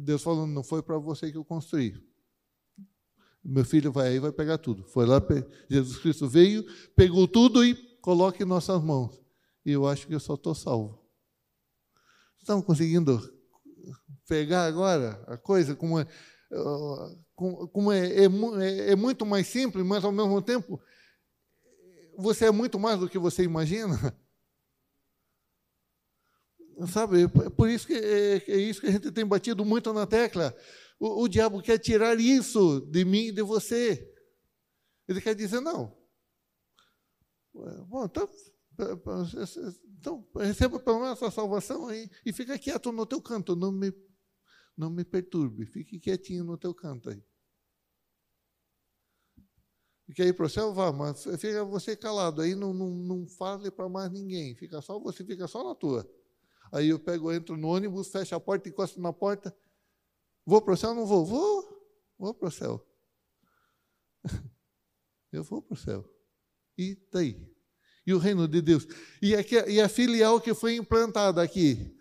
Deus 0.00 0.22
falou: 0.22 0.46
Não 0.46 0.62
foi 0.62 0.82
para 0.82 0.96
você 0.96 1.30
que 1.30 1.36
eu 1.36 1.44
construí. 1.44 2.00
Meu 3.44 3.64
filho 3.64 3.90
vai 3.90 4.08
aí 4.08 4.18
vai 4.18 4.32
pegar 4.32 4.58
tudo. 4.58 4.84
Foi 4.84 5.06
lá, 5.06 5.20
Jesus 5.68 5.98
Cristo 5.98 6.28
veio, 6.28 6.64
pegou 6.94 7.26
tudo 7.26 7.64
e 7.64 7.74
coloca 8.00 8.42
em 8.42 8.46
nossas 8.46 8.82
mãos. 8.82 9.20
E 9.64 9.72
eu 9.72 9.86
acho 9.86 10.06
que 10.06 10.14
eu 10.14 10.20
só 10.20 10.34
estou 10.34 10.54
salvo. 10.54 11.04
Estão 12.38 12.62
conseguindo 12.62 13.18
pegar 14.26 14.66
agora 14.66 15.22
a 15.26 15.36
coisa 15.36 15.74
como 15.74 15.98
é, 15.98 16.06
como 17.34 17.92
é, 17.92 18.06
é, 18.08 18.24
é, 18.24 18.90
é 18.92 18.96
muito 18.96 19.24
mais 19.24 19.46
simples, 19.46 19.84
mas 19.84 20.04
ao 20.04 20.12
mesmo 20.12 20.40
tempo 20.42 20.80
você 22.16 22.46
é 22.46 22.50
muito 22.50 22.78
mais 22.78 22.98
do 22.98 23.08
que 23.08 23.18
você 23.18 23.42
imagina. 23.42 24.16
Sabe, 26.86 27.24
é 27.24 27.50
por 27.50 27.68
isso 27.68 27.86
que 27.86 27.94
é, 27.94 28.36
é, 28.36 28.56
isso 28.56 28.80
que 28.80 28.86
a 28.86 28.90
gente 28.90 29.10
tem 29.10 29.26
batido 29.26 29.64
muito 29.64 29.92
na 29.92 30.06
tecla. 30.06 30.56
O, 31.00 31.24
o 31.24 31.28
diabo 31.28 31.60
quer 31.60 31.78
tirar 31.78 32.18
isso 32.20 32.80
de 32.90 33.04
mim 33.04 33.28
e 33.28 33.32
de 33.32 33.42
você. 33.42 34.14
Ele 35.08 35.20
quer 35.20 35.34
dizer, 35.34 35.60
não. 35.60 35.96
Bom, 37.88 38.04
então, 38.04 38.28
então 39.98 40.28
receba 40.36 40.78
pelo 40.78 41.00
menos 41.00 41.20
a 41.20 41.30
salvação 41.30 41.88
aí 41.88 42.08
e 42.24 42.32
fica 42.32 42.58
quieto 42.58 42.92
no 42.92 43.04
teu 43.04 43.20
canto, 43.20 43.56
não 43.56 43.72
me, 43.72 43.92
não 44.76 44.90
me 44.90 45.04
perturbe, 45.04 45.66
fique 45.66 45.98
quietinho 45.98 46.44
no 46.44 46.56
teu 46.56 46.72
canto 46.72 47.10
aí. 47.10 47.20
Quer 50.14 50.28
ir 50.28 50.32
para 50.32 50.46
o 50.46 50.48
céu? 50.48 50.72
Vá, 50.72 50.92
mas 50.92 51.24
fica 51.24 51.64
você 51.64 51.96
calado, 51.96 52.40
aí 52.40 52.54
não, 52.54 52.72
não, 52.72 52.88
não 52.90 53.26
fale 53.26 53.70
para 53.70 53.88
mais 53.88 54.10
ninguém, 54.10 54.54
fica 54.54 54.80
só 54.80 54.98
você, 55.00 55.24
fica 55.24 55.48
só 55.48 55.64
na 55.64 55.74
tua. 55.74 56.08
Aí 56.72 56.88
eu 56.88 56.98
pego, 56.98 57.32
entro 57.32 57.56
no 57.56 57.68
ônibus, 57.68 58.08
fecho 58.08 58.34
a 58.34 58.40
porta, 58.40 58.68
encosto 58.68 59.00
na 59.00 59.12
porta. 59.12 59.56
Vou 60.44 60.60
para 60.62 60.74
o 60.74 60.76
céu? 60.76 60.94
Não 60.94 61.06
vou. 61.06 61.24
Vou, 61.24 61.86
vou 62.18 62.34
para 62.34 62.48
o 62.48 62.50
céu. 62.50 62.86
Eu 65.30 65.44
vou 65.44 65.60
para 65.60 65.74
o 65.74 65.76
céu. 65.76 66.10
E 66.76 66.96
daí? 67.12 67.54
E 68.06 68.14
o 68.14 68.18
reino 68.18 68.48
de 68.48 68.62
Deus? 68.62 68.86
E, 69.20 69.34
aqui, 69.34 69.56
e 69.68 69.78
a 69.78 69.88
filial 69.88 70.40
que 70.40 70.54
foi 70.54 70.76
implantada 70.76 71.42
aqui? 71.42 71.94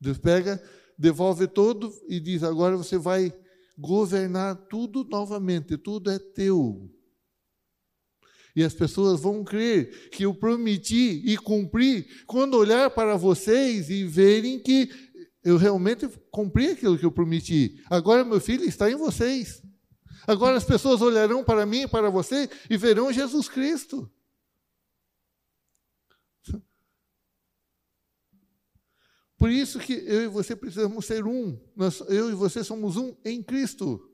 Deus 0.00 0.18
pega, 0.18 0.60
devolve 0.98 1.46
todo 1.46 1.92
e 2.08 2.18
diz: 2.18 2.42
agora 2.42 2.76
você 2.76 2.98
vai 2.98 3.32
governar 3.78 4.56
tudo 4.66 5.04
novamente, 5.04 5.78
tudo 5.78 6.10
é 6.10 6.18
teu. 6.18 6.90
E 8.54 8.64
as 8.64 8.74
pessoas 8.74 9.20
vão 9.20 9.44
crer 9.44 10.10
que 10.10 10.24
eu 10.24 10.34
prometi 10.34 11.22
e 11.24 11.36
cumpri 11.36 12.06
quando 12.26 12.54
olhar 12.54 12.90
para 12.90 13.16
vocês 13.16 13.90
e 13.90 14.04
verem 14.04 14.58
que 14.58 14.90
eu 15.44 15.56
realmente 15.56 16.08
cumpri 16.30 16.72
aquilo 16.72 16.98
que 16.98 17.06
eu 17.06 17.12
prometi. 17.12 17.82
Agora 17.88 18.24
meu 18.24 18.40
filho 18.40 18.64
está 18.64 18.90
em 18.90 18.96
vocês. 18.96 19.62
Agora 20.26 20.56
as 20.56 20.64
pessoas 20.64 21.00
olharão 21.00 21.42
para 21.44 21.64
mim 21.64 21.82
e 21.82 21.88
para 21.88 22.10
você 22.10 22.50
e 22.68 22.76
verão 22.76 23.12
Jesus 23.12 23.48
Cristo. 23.48 24.10
Por 29.38 29.50
isso 29.50 29.78
que 29.78 29.92
eu 29.92 30.22
e 30.22 30.28
você 30.28 30.56
precisamos 30.56 31.06
ser 31.06 31.24
um. 31.24 31.56
Nós, 31.76 32.00
eu 32.08 32.28
e 32.28 32.34
você 32.34 32.64
somos 32.64 32.96
um 32.96 33.16
em 33.24 33.40
Cristo. 33.40 34.07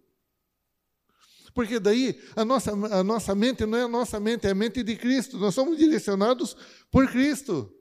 Porque 1.55 1.79
daí 1.79 2.21
a 2.35 2.45
nossa, 2.45 2.73
a 2.73 3.05
nossa 3.05 3.35
mente 3.35 3.65
não 3.65 3.79
é 3.79 3.83
a 3.85 3.89
nossa 3.89 4.19
mente, 4.19 4.47
é 4.47 4.51
a 4.51 4.55
mente 4.55 4.83
de 4.83 4.97
Cristo. 4.97 5.39
Nós 5.39 5.55
somos 5.55 5.79
direcionados 5.79 6.57
por 6.91 7.09
Cristo. 7.09 7.73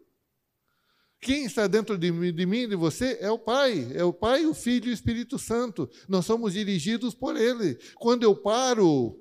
Quem 1.19 1.45
está 1.45 1.67
dentro 1.67 1.97
de 1.97 2.31
de 2.31 2.45
mim 2.45 2.67
de 2.67 2.75
você 2.75 3.17
é 3.19 3.31
o 3.31 3.39
Pai. 3.39 3.91
É 3.93 4.03
o 4.03 4.13
Pai, 4.13 4.45
o 4.45 4.53
Filho 4.53 4.87
e 4.87 4.91
o 4.91 4.93
Espírito 4.93 5.39
Santo. 5.39 5.89
Nós 6.07 6.25
somos 6.25 6.53
dirigidos 6.53 7.15
por 7.15 7.35
Ele. 7.35 7.75
Quando 7.95 8.23
eu 8.23 8.35
paro, 8.35 9.19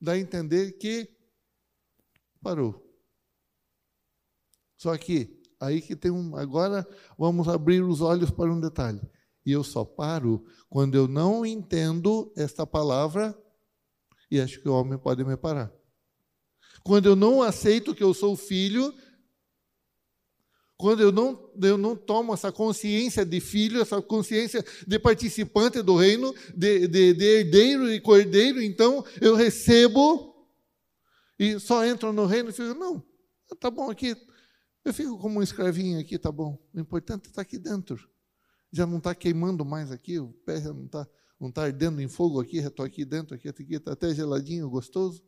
dá 0.00 0.12
a 0.12 0.18
entender 0.18 0.72
que 0.72 1.08
parou. 2.40 2.80
Só 4.76 4.96
que 4.96 5.42
Aí 5.62 5.80
que 5.80 5.94
tem 5.94 6.10
um. 6.10 6.36
Agora 6.36 6.84
vamos 7.16 7.46
abrir 7.46 7.84
os 7.84 8.00
olhos 8.00 8.32
para 8.32 8.52
um 8.52 8.58
detalhe. 8.58 9.00
E 9.46 9.52
eu 9.52 9.62
só 9.62 9.84
paro 9.84 10.44
quando 10.68 10.96
eu 10.96 11.06
não 11.06 11.46
entendo 11.46 12.32
esta 12.36 12.66
palavra 12.66 13.36
e 14.32 14.40
acho 14.40 14.62
que 14.62 14.68
o 14.68 14.72
homem 14.72 14.98
pode 14.98 15.22
me 15.22 15.36
parar. 15.36 15.70
Quando 16.82 17.04
eu 17.04 17.14
não 17.14 17.42
aceito 17.42 17.94
que 17.94 18.02
eu 18.02 18.14
sou 18.14 18.34
filho, 18.34 18.94
quando 20.78 21.02
eu 21.02 21.12
não, 21.12 21.52
eu 21.62 21.76
não 21.76 21.94
tomo 21.94 22.32
essa 22.32 22.50
consciência 22.50 23.26
de 23.26 23.40
filho, 23.40 23.82
essa 23.82 24.00
consciência 24.00 24.64
de 24.86 24.98
participante 24.98 25.82
do 25.82 25.96
reino, 25.96 26.34
de, 26.56 26.88
de, 26.88 27.12
de 27.12 27.24
herdeiro 27.24 27.92
e 27.92 28.00
cordeiro, 28.00 28.62
então 28.62 29.04
eu 29.20 29.34
recebo 29.34 30.34
e 31.38 31.60
só 31.60 31.84
entro 31.84 32.10
no 32.10 32.24
reino 32.24 32.48
e 32.48 32.52
fico, 32.54 32.72
não, 32.72 33.04
tá 33.60 33.70
bom 33.70 33.90
aqui, 33.90 34.16
eu 34.82 34.94
fico 34.94 35.18
como 35.18 35.40
um 35.40 35.42
escravinho 35.42 36.00
aqui, 36.00 36.18
tá 36.18 36.32
bom. 36.32 36.58
O 36.72 36.80
importante 36.80 37.26
é 37.26 37.28
estar 37.28 37.42
aqui 37.42 37.58
dentro. 37.58 38.08
Já 38.72 38.86
não 38.86 38.96
está 38.96 39.14
queimando 39.14 39.62
mais 39.62 39.92
aqui, 39.92 40.18
o 40.18 40.32
pé 40.46 40.58
já 40.58 40.72
não 40.72 40.86
está 40.86 41.06
não 41.42 41.50
tá 41.50 41.64
ardendo 41.64 42.00
em 42.00 42.06
fogo 42.06 42.40
aqui, 42.40 42.58
estou 42.58 42.86
aqui 42.86 43.04
dentro, 43.04 43.34
aqui 43.34 43.48
está 43.48 43.94
até 43.94 44.14
geladinho, 44.14 44.70
gostoso. 44.70 45.20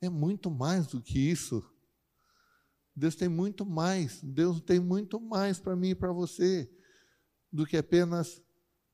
É 0.00 0.08
muito 0.08 0.48
mais 0.48 0.86
do 0.86 1.02
que 1.02 1.18
isso. 1.18 1.68
Deus 2.94 3.16
tem 3.16 3.28
muito 3.28 3.66
mais. 3.66 4.22
Deus 4.22 4.60
tem 4.60 4.78
muito 4.78 5.20
mais 5.20 5.58
para 5.58 5.74
mim 5.74 5.90
e 5.90 5.94
para 5.96 6.12
você 6.12 6.70
do 7.50 7.66
que 7.66 7.76
apenas 7.76 8.40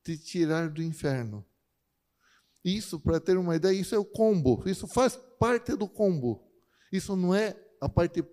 te 0.03 0.17
tirar 0.17 0.71
do 0.71 0.83
inferno. 0.83 1.45
Isso, 2.65 2.99
para 2.99 3.21
ter 3.21 3.37
uma 3.37 3.57
ideia, 3.57 3.79
isso 3.79 3.95
é 3.95 3.99
o 3.99 4.07
combo. 4.07 4.67
Isso 4.67 4.87
faz 4.87 5.17
parte 5.39 5.77
do 5.77 5.87
combo. 5.87 6.51
Isso 6.91 7.15
não 7.15 7.35
é 7.35 7.55
a 7.79 7.91
parte. 7.91 8.25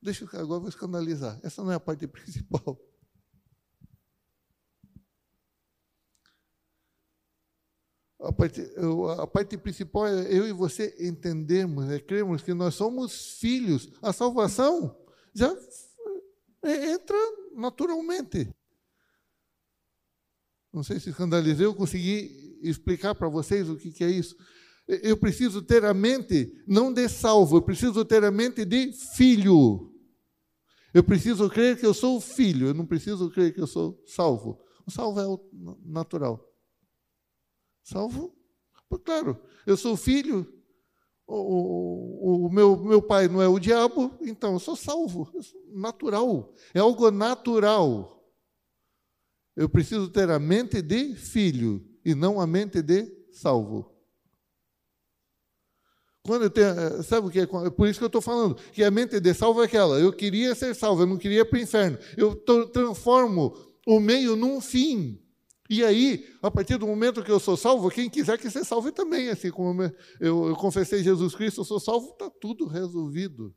Deixa 0.00 0.24
eu 0.24 0.40
agora 0.40 0.60
vou 0.60 0.68
escandalizar. 0.70 1.38
Essa 1.42 1.62
não 1.62 1.70
é 1.70 1.74
a 1.74 1.80
parte 1.80 2.06
principal. 2.08 2.89
A 8.22 8.32
parte, 8.32 8.60
a 9.18 9.26
parte 9.26 9.56
principal 9.56 10.06
é 10.06 10.26
eu 10.30 10.46
e 10.46 10.52
você 10.52 10.94
entendermos, 11.00 11.88
é 11.88 11.98
crermos 11.98 12.42
que 12.42 12.52
nós 12.52 12.74
somos 12.74 13.38
filhos. 13.38 13.90
A 14.02 14.12
salvação 14.12 14.94
já 15.34 15.50
entra 16.62 17.16
naturalmente. 17.54 18.50
Não 20.72 20.82
sei 20.82 21.00
se 21.00 21.10
escandalizei, 21.10 21.64
eu 21.64 21.74
consegui 21.74 22.58
explicar 22.62 23.14
para 23.14 23.28
vocês 23.28 23.68
o 23.70 23.76
que, 23.76 23.90
que 23.90 24.04
é 24.04 24.10
isso. 24.10 24.36
Eu 24.86 25.16
preciso 25.16 25.62
ter 25.62 25.84
a 25.84 25.94
mente 25.94 26.62
não 26.66 26.92
de 26.92 27.08
salvo, 27.08 27.56
eu 27.56 27.62
preciso 27.62 28.04
ter 28.04 28.22
a 28.22 28.30
mente 28.30 28.66
de 28.66 28.92
filho. 28.92 29.90
Eu 30.92 31.02
preciso 31.02 31.48
crer 31.48 31.78
que 31.78 31.86
eu 31.86 31.94
sou 31.94 32.20
filho, 32.20 32.68
eu 32.68 32.74
não 32.74 32.84
preciso 32.84 33.30
crer 33.30 33.54
que 33.54 33.60
eu 33.60 33.66
sou 33.66 34.02
salvo. 34.06 34.60
O 34.86 34.90
salvo 34.90 35.20
é 35.20 35.26
o 35.26 35.78
natural. 35.84 36.49
Salvo? 37.82 38.34
Claro, 39.04 39.40
eu 39.66 39.76
sou 39.76 39.96
filho, 39.96 40.46
o, 41.26 41.36
o, 41.36 42.46
o, 42.46 42.50
meu, 42.50 42.76
meu 42.76 43.00
pai 43.00 43.28
não 43.28 43.40
é 43.40 43.46
o 43.46 43.58
diabo, 43.58 44.18
então 44.20 44.54
eu 44.54 44.58
sou 44.58 44.74
salvo. 44.74 45.30
Natural. 45.72 46.52
É 46.74 46.80
algo 46.80 47.10
natural. 47.10 48.20
Eu 49.56 49.68
preciso 49.68 50.08
ter 50.08 50.28
a 50.30 50.38
mente 50.38 50.82
de 50.82 51.14
filho 51.14 51.86
e 52.04 52.14
não 52.14 52.40
a 52.40 52.46
mente 52.46 52.82
de 52.82 53.06
salvo. 53.30 53.94
Quando 56.22 56.42
eu 56.44 56.50
tenho, 56.50 56.68
eh, 56.68 57.02
sabe 57.02 57.28
o 57.28 57.30
que 57.30 57.40
é? 57.40 57.46
Por 57.46 57.88
isso 57.88 57.98
que 57.98 58.04
eu 58.04 58.08
estou 58.08 58.20
falando, 58.20 58.54
que 58.54 58.84
a 58.84 58.90
mente 58.90 59.20
de 59.20 59.34
salvo 59.34 59.62
é 59.62 59.66
aquela. 59.66 59.98
Eu 59.98 60.12
queria 60.12 60.54
ser 60.54 60.74
salvo, 60.74 61.02
eu 61.02 61.06
não 61.06 61.16
queria 61.16 61.40
ir 61.40 61.44
para 61.44 61.58
o 61.58 61.62
inferno. 61.62 61.98
Eu 62.16 62.36
transformo 62.72 63.56
o 63.86 63.98
meio 64.00 64.36
num 64.36 64.60
fim. 64.60 65.20
E 65.70 65.84
aí, 65.84 66.26
a 66.42 66.50
partir 66.50 66.76
do 66.78 66.86
momento 66.88 67.22
que 67.22 67.30
eu 67.30 67.38
sou 67.38 67.56
salvo, 67.56 67.88
quem 67.92 68.10
quiser 68.10 68.36
que 68.36 68.50
seja 68.50 68.64
salve 68.64 68.90
também. 68.90 69.28
Assim 69.28 69.52
como 69.52 69.84
eu, 70.20 70.48
eu 70.48 70.56
confessei 70.56 71.00
Jesus 71.00 71.32
Cristo, 71.32 71.60
eu 71.60 71.64
sou 71.64 71.78
salvo, 71.78 72.10
está 72.10 72.28
tudo 72.28 72.66
resolvido. 72.66 73.54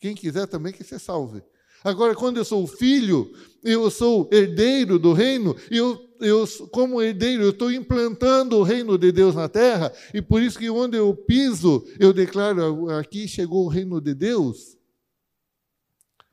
Quem 0.00 0.16
quiser 0.16 0.48
também 0.48 0.72
que 0.72 0.82
se 0.82 0.98
salve. 0.98 1.40
Agora, 1.84 2.12
quando 2.16 2.38
eu 2.38 2.44
sou 2.44 2.66
filho, 2.66 3.32
eu 3.62 3.88
sou 3.88 4.28
herdeiro 4.32 4.98
do 4.98 5.12
reino, 5.12 5.54
eu, 5.70 5.96
eu, 6.20 6.44
como 6.72 7.00
herdeiro, 7.00 7.44
eu 7.44 7.50
estou 7.50 7.70
implantando 7.70 8.56
o 8.56 8.64
reino 8.64 8.98
de 8.98 9.12
Deus 9.12 9.36
na 9.36 9.48
terra, 9.48 9.92
e 10.12 10.20
por 10.20 10.42
isso 10.42 10.58
que 10.58 10.68
onde 10.68 10.96
eu 10.96 11.14
piso, 11.14 11.86
eu 12.00 12.12
declaro: 12.12 12.90
aqui 12.90 13.28
chegou 13.28 13.64
o 13.64 13.68
reino 13.68 14.00
de 14.00 14.12
Deus. 14.12 14.76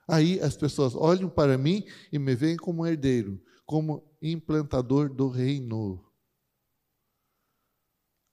Aí 0.07 0.39
as 0.39 0.57
pessoas 0.57 0.95
olham 0.95 1.29
para 1.29 1.59
mim 1.59 1.83
e 2.11 2.17
me 2.17 2.35
veem 2.35 2.57
como 2.57 2.85
herdeiro, 2.85 3.39
como 3.65 4.17
implantador 4.21 5.13
do 5.13 5.27
reino. 5.27 6.03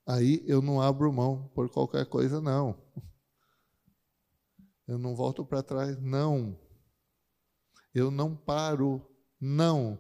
Aí 0.06 0.42
eu 0.46 0.60
não 0.60 0.80
abro 0.80 1.12
mão 1.12 1.48
por 1.54 1.70
qualquer 1.70 2.06
coisa, 2.06 2.40
não. 2.40 2.76
Eu 4.86 4.98
não 4.98 5.14
volto 5.14 5.44
para 5.44 5.62
trás, 5.62 5.98
não. 6.00 6.58
Eu 7.94 8.10
não 8.10 8.36
paro, 8.36 9.00
não. 9.40 9.98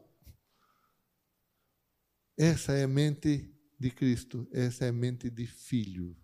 Essa 2.36 2.72
é 2.72 2.84
a 2.84 2.88
mente 2.88 3.54
de 3.78 3.90
Cristo, 3.90 4.48
essa 4.52 4.84
é 4.84 4.88
a 4.88 4.92
mente 4.92 5.28
de 5.28 5.46
filho, 5.46 6.16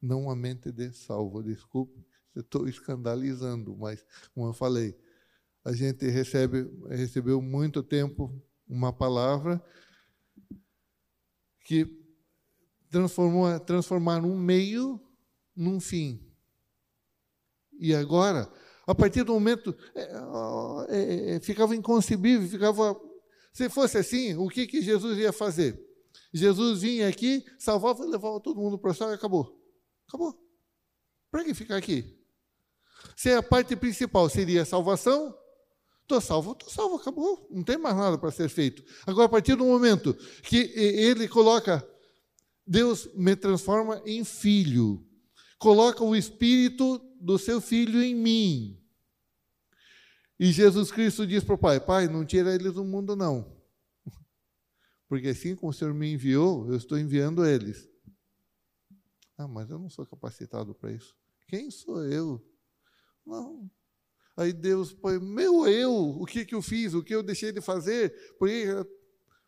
não 0.00 0.30
a 0.30 0.36
mente 0.36 0.70
de 0.70 0.92
salvo. 0.92 1.42
Desculpe, 1.42 2.06
estou 2.34 2.68
escandalizando, 2.68 3.76
mas, 3.76 4.04
como 4.34 4.48
eu 4.48 4.52
falei, 4.52 4.98
a 5.68 5.72
gente 5.72 6.06
recebe, 6.08 6.66
recebeu 6.88 7.42
muito 7.42 7.82
tempo 7.82 8.42
uma 8.66 8.92
palavra 8.92 9.62
que 11.64 11.86
transformou, 12.90 13.60
transformar 13.60 14.24
um 14.24 14.36
meio 14.38 15.00
num 15.54 15.78
fim. 15.78 16.24
E 17.78 17.94
agora 17.94 18.50
a 18.88 18.94
partir 18.94 19.22
do 19.22 19.34
momento, 19.34 19.76
é, 19.94 20.02
é, 20.88 21.36
é, 21.36 21.40
ficava 21.40 21.76
inconcebível, 21.76 22.48
ficava. 22.48 22.98
Se 23.52 23.68
fosse 23.68 23.98
assim, 23.98 24.34
o 24.34 24.48
que, 24.48 24.66
que 24.66 24.80
Jesus 24.80 25.18
ia 25.18 25.30
fazer? 25.30 25.78
Jesus 26.32 26.80
vinha 26.80 27.06
aqui, 27.06 27.44
salvava 27.58 28.02
levava 28.06 28.40
todo 28.40 28.58
mundo 28.58 28.78
para 28.78 28.92
o 28.92 28.94
céu 28.94 29.10
e 29.10 29.12
acabou. 29.12 29.62
Acabou. 30.08 30.42
Para 31.30 31.44
que 31.44 31.52
ficar 31.52 31.76
aqui? 31.76 32.18
Se 33.14 33.30
a 33.30 33.42
parte 33.42 33.76
principal 33.76 34.26
seria 34.30 34.62
a 34.62 34.64
salvação, 34.64 35.36
estou 36.08 36.20
salvo, 36.22 36.52
estou 36.52 36.70
salvo, 36.70 36.96
acabou. 36.96 37.46
Não 37.50 37.62
tem 37.62 37.76
mais 37.76 37.94
nada 37.94 38.16
para 38.16 38.30
ser 38.30 38.48
feito. 38.48 38.82
Agora, 39.06 39.26
a 39.26 39.28
partir 39.28 39.54
do 39.54 39.64
momento 39.64 40.14
que 40.42 40.72
ele 40.74 41.28
coloca, 41.28 41.86
Deus 42.66 43.08
me 43.14 43.36
transforma 43.36 44.02
em 44.06 44.24
filho, 44.24 45.06
coloca 45.58 46.02
o 46.02 46.16
Espírito 46.16 46.98
do 47.20 47.38
seu 47.38 47.60
filho 47.60 48.02
em 48.02 48.14
mim. 48.14 48.82
E 50.40 50.50
Jesus 50.50 50.90
Cristo 50.90 51.26
diz 51.26 51.44
para 51.44 51.54
o 51.54 51.58
Pai: 51.58 51.78
Pai, 51.78 52.08
não 52.08 52.24
tira 52.24 52.54
eles 52.54 52.72
do 52.72 52.84
mundo, 52.84 53.14
não. 53.14 53.54
Porque 55.08 55.28
assim 55.28 55.54
como 55.54 55.70
o 55.70 55.74
Senhor 55.74 55.92
me 55.92 56.12
enviou, 56.12 56.66
eu 56.68 56.76
estou 56.76 56.98
enviando 56.98 57.44
eles. 57.44 57.88
Ah, 59.36 59.46
mas 59.46 59.68
eu 59.68 59.78
não 59.78 59.90
sou 59.90 60.06
capacitado 60.06 60.74
para 60.74 60.92
isso. 60.92 61.14
Quem 61.46 61.70
sou 61.70 62.04
eu? 62.04 62.44
Não. 63.26 63.70
Aí 64.38 64.52
Deus 64.52 64.94
põe, 64.94 65.18
meu 65.18 65.66
eu, 65.66 65.92
o 65.92 66.24
que, 66.24 66.44
que 66.44 66.54
eu 66.54 66.62
fiz, 66.62 66.94
o 66.94 67.02
que 67.02 67.12
eu 67.12 67.24
deixei 67.24 67.50
de 67.50 67.60
fazer? 67.60 68.14
Por 68.38 68.48
que, 68.48 68.66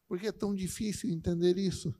por 0.09 0.19
que 0.19 0.27
é 0.27 0.33
tão 0.33 0.53
difícil 0.53 1.11
entender 1.11 1.57
isso? 1.57 1.95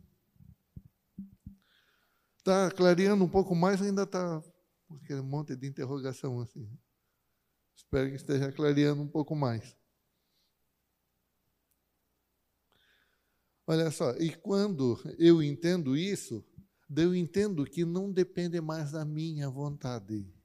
Está 2.37 2.69
clareando 2.69 3.23
um 3.23 3.29
pouco 3.29 3.55
mais, 3.55 3.81
ainda 3.81 4.03
está 4.03 4.43
aquele 4.91 5.21
monte 5.23 5.55
de 5.55 5.69
interrogação 5.69 6.41
assim. 6.41 6.69
Espero 7.77 8.09
que 8.09 8.17
esteja 8.17 8.51
clareando 8.51 9.03
um 9.03 9.09
pouco 9.09 9.37
mais. 9.37 9.77
Olha 13.69 13.89
só, 13.93 14.17
e 14.17 14.35
quando 14.35 15.01
eu 15.17 15.41
entendo 15.41 15.97
isso, 15.97 16.45
eu 16.97 17.15
entendo 17.15 17.65
que 17.65 17.85
não 17.85 18.11
depende 18.11 18.61
mais 18.61 18.91
da 18.91 19.05
minha 19.05 19.49
vontade. 19.49 20.40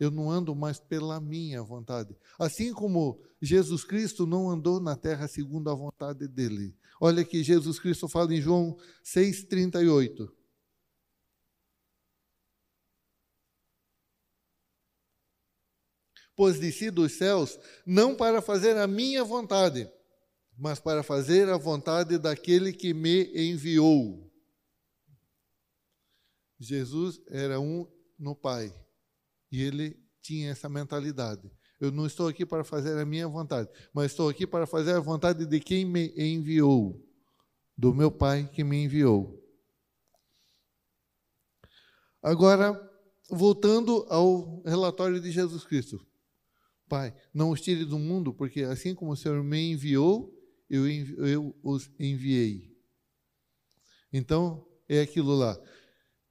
Eu 0.00 0.10
não 0.10 0.30
ando 0.30 0.54
mais 0.54 0.80
pela 0.80 1.20
minha 1.20 1.62
vontade. 1.62 2.16
Assim 2.38 2.72
como 2.72 3.20
Jesus 3.40 3.84
Cristo 3.84 4.26
não 4.26 4.48
andou 4.48 4.80
na 4.80 4.96
terra 4.96 5.28
segundo 5.28 5.68
a 5.68 5.74
vontade 5.74 6.26
dele. 6.26 6.74
Olha 6.98 7.22
que 7.22 7.44
Jesus 7.44 7.78
Cristo 7.78 8.08
fala 8.08 8.34
em 8.34 8.40
João 8.40 8.78
6,38. 9.04 10.32
pois 16.34 16.58
desci 16.58 16.90
dos 16.90 17.18
céus 17.18 17.58
não 17.84 18.16
para 18.16 18.40
fazer 18.40 18.74
a 18.78 18.86
minha 18.86 19.22
vontade, 19.22 19.86
mas 20.56 20.80
para 20.80 21.02
fazer 21.02 21.50
a 21.50 21.58
vontade 21.58 22.16
daquele 22.16 22.72
que 22.72 22.94
me 22.94 23.30
enviou. 23.34 24.32
Jesus 26.58 27.20
era 27.28 27.60
um 27.60 27.86
no 28.18 28.34
Pai 28.34 28.72
e 29.50 29.62
ele 29.62 29.98
tinha 30.22 30.50
essa 30.50 30.68
mentalidade. 30.68 31.50
Eu 31.80 31.90
não 31.90 32.06
estou 32.06 32.28
aqui 32.28 32.44
para 32.44 32.62
fazer 32.62 32.98
a 32.98 33.06
minha 33.06 33.26
vontade, 33.26 33.68
mas 33.92 34.12
estou 34.12 34.28
aqui 34.28 34.46
para 34.46 34.66
fazer 34.66 34.92
a 34.92 35.00
vontade 35.00 35.46
de 35.46 35.60
quem 35.60 35.84
me 35.84 36.12
enviou, 36.16 37.02
do 37.76 37.94
meu 37.94 38.10
Pai 38.10 38.48
que 38.52 38.62
me 38.62 38.84
enviou. 38.84 39.40
Agora, 42.22 42.78
voltando 43.30 44.04
ao 44.10 44.62
relatório 44.62 45.20
de 45.20 45.30
Jesus 45.30 45.64
Cristo. 45.64 46.04
Pai, 46.88 47.14
não 47.32 47.50
os 47.50 47.60
tire 47.60 47.84
do 47.84 47.98
mundo, 47.98 48.34
porque 48.34 48.62
assim 48.62 48.94
como 48.94 49.12
o 49.12 49.16
Senhor 49.16 49.42
me 49.42 49.72
enviou, 49.72 50.34
eu, 50.68 50.86
eu 50.88 51.56
os 51.62 51.90
enviei. 51.98 52.76
Então, 54.12 54.66
é 54.88 55.00
aquilo 55.00 55.34
lá. 55.34 55.58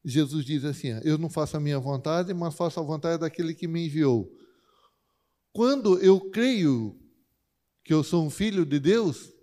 Jesus 0.10 0.46
diz 0.46 0.66
assim: 0.66 0.90
Eu 1.04 1.18
não 1.18 1.30
faço 1.30 1.58
a 1.58 1.60
minha 1.60 1.80
vontade, 1.80 2.34
mas 2.34 2.56
faço 2.56 2.80
a 2.80 2.84
vontade 2.84 3.22
daquele 3.22 3.54
que 3.54 3.68
me 3.68 3.86
enviou. 3.86 4.30
Quando 5.54 6.00
eu 6.00 6.30
creio 6.30 7.00
que 7.84 7.94
eu 7.94 8.04
sou 8.04 8.26
um 8.26 8.30
filho 8.30 8.66
de 8.66 8.80
Deus, 8.80 9.34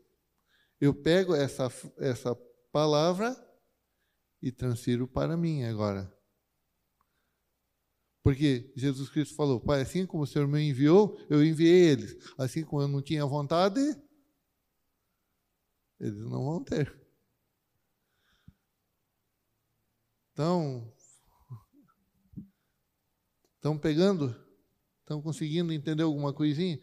eu 0.80 0.94
pego 0.94 1.34
essa, 1.34 1.70
essa 1.98 2.34
palavra 2.72 3.36
e 4.42 4.52
transfiro 4.52 5.08
para 5.08 5.36
mim 5.36 5.64
agora. 5.64 6.12
Porque 8.22 8.72
Jesus 8.76 9.08
Cristo 9.08 9.36
falou: 9.36 9.60
Pai, 9.60 9.82
assim 9.82 10.04
como 10.04 10.24
o 10.24 10.26
Senhor 10.26 10.48
me 10.48 10.60
enviou, 10.60 11.16
eu 11.30 11.44
enviei 11.44 11.90
eles. 11.90 12.16
Assim 12.36 12.64
como 12.64 12.82
eu 12.82 12.88
não 12.88 13.00
tinha 13.00 13.24
vontade, 13.24 13.80
eles 16.00 16.22
não 16.22 16.44
vão 16.44 16.64
ter. 16.64 17.05
Então, 20.36 20.92
estão 23.54 23.78
pegando? 23.78 24.36
Estão 25.00 25.22
conseguindo 25.22 25.72
entender 25.72 26.02
alguma 26.02 26.30
coisinha? 26.30 26.78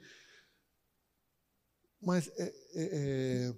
Mas 2.02 2.30
é, 2.30 2.46
é, 2.46 2.50
é 2.74 3.56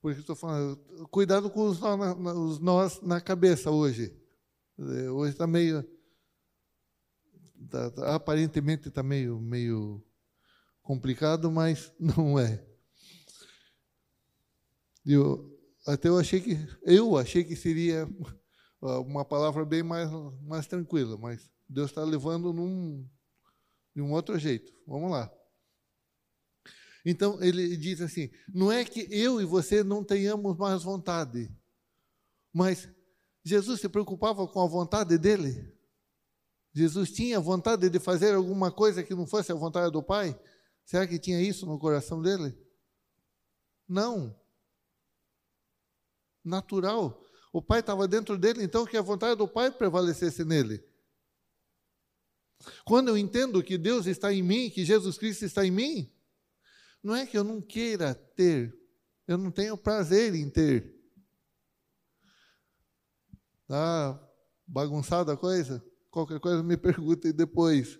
por 0.00 0.12
isso 0.12 0.22
estou 0.22 0.34
falando, 0.34 0.78
cuidado 1.10 1.50
com 1.50 1.68
os 1.68 1.78
nós, 1.78 1.98
na, 1.98 2.32
os 2.32 2.58
nós 2.58 3.02
na 3.02 3.20
cabeça 3.20 3.70
hoje. 3.70 4.18
Hoje 4.78 5.32
está 5.32 5.46
meio. 5.46 5.86
Tá, 7.68 7.90
tá, 7.90 8.14
aparentemente 8.14 8.88
está 8.88 9.02
meio, 9.02 9.38
meio 9.38 10.02
complicado, 10.80 11.52
mas 11.52 11.92
não 12.00 12.38
é. 12.38 12.66
Eu, 15.04 15.54
até 15.86 16.08
eu 16.08 16.16
achei 16.16 16.40
que 16.40 16.56
eu 16.80 17.14
achei 17.18 17.44
que 17.44 17.54
seria 17.54 18.08
uma 18.80 19.24
palavra 19.24 19.64
bem 19.64 19.82
mais, 19.82 20.08
mais 20.42 20.66
tranquila, 20.66 21.16
mas 21.16 21.50
Deus 21.68 21.90
está 21.90 22.04
levando 22.04 22.52
num, 22.52 23.06
de 23.94 24.00
um 24.00 24.12
outro 24.12 24.38
jeito. 24.38 24.72
Vamos 24.86 25.10
lá. 25.10 25.32
Então 27.04 27.42
ele 27.42 27.76
diz 27.76 28.00
assim: 28.00 28.30
não 28.52 28.70
é 28.70 28.84
que 28.84 29.06
eu 29.10 29.40
e 29.40 29.44
você 29.44 29.82
não 29.82 30.04
tenhamos 30.04 30.56
mais 30.56 30.82
vontade, 30.82 31.50
mas 32.52 32.88
Jesus 33.42 33.80
se 33.80 33.88
preocupava 33.88 34.46
com 34.46 34.60
a 34.60 34.66
vontade 34.66 35.16
dele. 35.18 35.74
Jesus 36.72 37.10
tinha 37.10 37.40
vontade 37.40 37.88
de 37.88 37.98
fazer 37.98 38.34
alguma 38.34 38.70
coisa 38.70 39.02
que 39.02 39.14
não 39.14 39.26
fosse 39.26 39.50
a 39.50 39.54
vontade 39.54 39.90
do 39.90 40.02
Pai? 40.02 40.38
Será 40.84 41.06
que 41.06 41.18
tinha 41.18 41.40
isso 41.40 41.66
no 41.66 41.78
coração 41.78 42.22
dele? 42.22 42.56
Não. 43.88 44.38
Natural. 46.44 47.20
O 47.58 47.62
Pai 47.62 47.80
estava 47.80 48.06
dentro 48.06 48.38
dele, 48.38 48.62
então 48.62 48.86
que 48.86 48.96
a 48.96 49.02
vontade 49.02 49.34
do 49.34 49.48
Pai 49.48 49.68
prevalecesse 49.68 50.44
nele. 50.44 50.80
Quando 52.84 53.08
eu 53.08 53.18
entendo 53.18 53.64
que 53.64 53.76
Deus 53.76 54.06
está 54.06 54.32
em 54.32 54.44
mim, 54.44 54.70
que 54.70 54.84
Jesus 54.84 55.18
Cristo 55.18 55.44
está 55.44 55.66
em 55.66 55.70
mim, 55.72 56.08
não 57.02 57.16
é 57.16 57.26
que 57.26 57.36
eu 57.36 57.42
não 57.42 57.60
queira 57.60 58.14
ter, 58.14 58.72
eu 59.26 59.36
não 59.36 59.50
tenho 59.50 59.76
prazer 59.76 60.36
em 60.36 60.48
ter. 60.48 60.94
Tá 63.66 64.24
bagunçada 64.64 65.32
a 65.32 65.36
coisa? 65.36 65.84
Qualquer 66.12 66.38
coisa 66.38 66.62
me 66.62 66.76
perguntem 66.78 67.32
depois. 67.32 67.98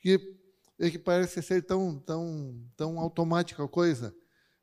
Que 0.00 0.38
é 0.78 0.88
que 0.88 1.00
parece 1.00 1.42
ser 1.42 1.62
tão, 1.66 1.98
tão, 1.98 2.64
tão 2.76 3.00
automática 3.00 3.64
a 3.64 3.68
coisa. 3.68 4.14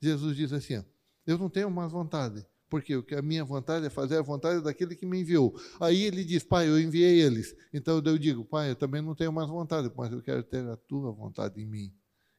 Jesus 0.02 0.38
diz 0.38 0.54
assim: 0.54 0.78
ó, 0.78 0.84
eu 1.26 1.38
não 1.38 1.50
tenho 1.50 1.70
mais 1.70 1.92
vontade, 1.92 2.48
porque 2.70 2.96
o 2.96 3.04
que 3.04 3.16
a 3.16 3.22
minha 3.22 3.46
vontade 3.46 3.86
é 3.86 3.90
fazer 3.90 4.18
a 4.18 4.22
vontade 4.22 4.62
daquele 4.62 4.96
que 4.96 5.06
me 5.06 5.22
enviou. 5.22 5.54
Aí 5.80 6.04
ele 6.04 6.24
diz: 6.24 6.44
Pai, 6.44 6.68
eu 6.68 6.80
enviei 6.80 7.22
eles. 7.22 7.56
Então 7.74 8.02
eu 8.04 8.18
digo: 8.18 8.44
Pai, 8.46 8.72
eu 8.72 8.76
também 8.76 9.02
não 9.02 9.16
tenho 9.16 9.32
mais 9.32 9.48
vontade, 9.50 9.92
mas 9.96 10.12
eu 10.12 10.22
quero 10.22 10.44
ter 10.44 10.68
a 10.68 10.76
tua 10.76 11.12
vontade 11.12 11.62
em 11.62 11.66
mim 11.66 11.94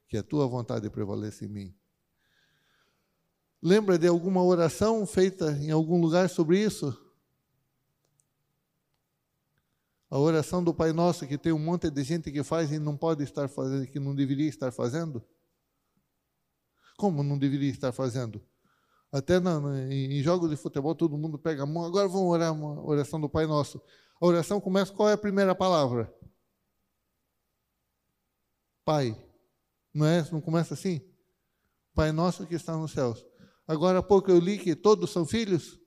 que 0.08 0.16
a 0.16 0.22
tua 0.22 0.46
vontade 0.46 0.88
prevaleça 0.88 1.44
em 1.44 1.48
mim. 1.48 1.74
Lembra 3.62 3.98
de 3.98 4.06
alguma 4.06 4.42
oração 4.42 5.06
feita 5.06 5.52
em 5.52 5.70
algum 5.70 6.00
lugar 6.00 6.30
sobre 6.30 6.58
isso? 6.58 6.96
A 10.10 10.18
oração 10.18 10.64
do 10.64 10.72
Pai 10.72 10.92
Nosso, 10.92 11.26
que 11.26 11.36
tem 11.36 11.52
um 11.52 11.58
monte 11.58 11.90
de 11.90 12.02
gente 12.02 12.32
que 12.32 12.42
faz 12.42 12.72
e 12.72 12.78
não 12.78 12.96
pode 12.96 13.22
estar 13.22 13.46
fazendo, 13.48 13.86
que 13.86 14.00
não 14.00 14.14
deveria 14.14 14.48
estar 14.48 14.72
fazendo? 14.72 15.22
Como 16.96 17.22
não 17.22 17.38
deveria 17.38 17.70
estar 17.70 17.92
fazendo? 17.92 18.42
Até 19.10 19.40
na, 19.40 19.58
em 19.90 20.22
jogos 20.22 20.50
de 20.50 20.56
futebol 20.56 20.94
todo 20.94 21.16
mundo 21.16 21.38
pega 21.38 21.62
a 21.62 21.66
mão, 21.66 21.84
agora 21.84 22.06
vamos 22.06 22.28
orar 22.28 22.52
uma 22.52 22.84
oração 22.84 23.20
do 23.20 23.28
Pai 23.28 23.46
Nosso. 23.46 23.80
A 24.20 24.26
oração 24.26 24.60
começa, 24.60 24.92
qual 24.92 25.08
é 25.08 25.14
a 25.14 25.18
primeira 25.18 25.54
palavra? 25.54 26.12
Pai. 28.84 29.16
Não 29.94 30.06
é? 30.06 30.26
Não 30.30 30.40
começa 30.40 30.74
assim? 30.74 31.00
Pai 31.94 32.12
nosso 32.12 32.46
que 32.46 32.54
está 32.54 32.76
nos 32.76 32.92
céus. 32.92 33.24
Agora 33.66 33.98
há 33.98 34.02
pouco 34.02 34.30
eu 34.30 34.38
li 34.38 34.58
que 34.58 34.76
todos 34.76 35.10
são 35.10 35.26
filhos? 35.26 35.80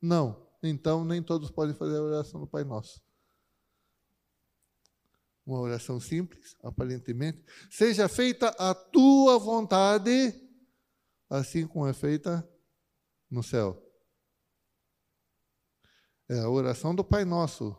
Não. 0.00 0.46
Então 0.62 1.04
nem 1.04 1.22
todos 1.22 1.50
podem 1.50 1.74
fazer 1.74 1.96
a 1.96 2.02
oração 2.02 2.40
do 2.40 2.46
Pai 2.46 2.62
Nosso. 2.62 3.00
Uma 5.44 5.60
oração 5.60 5.98
simples, 5.98 6.56
aparentemente. 6.62 7.42
Seja 7.70 8.08
feita 8.08 8.48
a 8.58 8.74
tua 8.74 9.38
vontade, 9.38 10.34
assim 11.32 11.66
como 11.66 11.86
é 11.86 11.94
feita 11.94 12.46
no 13.30 13.42
céu. 13.42 13.82
É 16.28 16.38
a 16.40 16.48
oração 16.48 16.94
do 16.94 17.02
Pai 17.02 17.24
Nosso. 17.24 17.74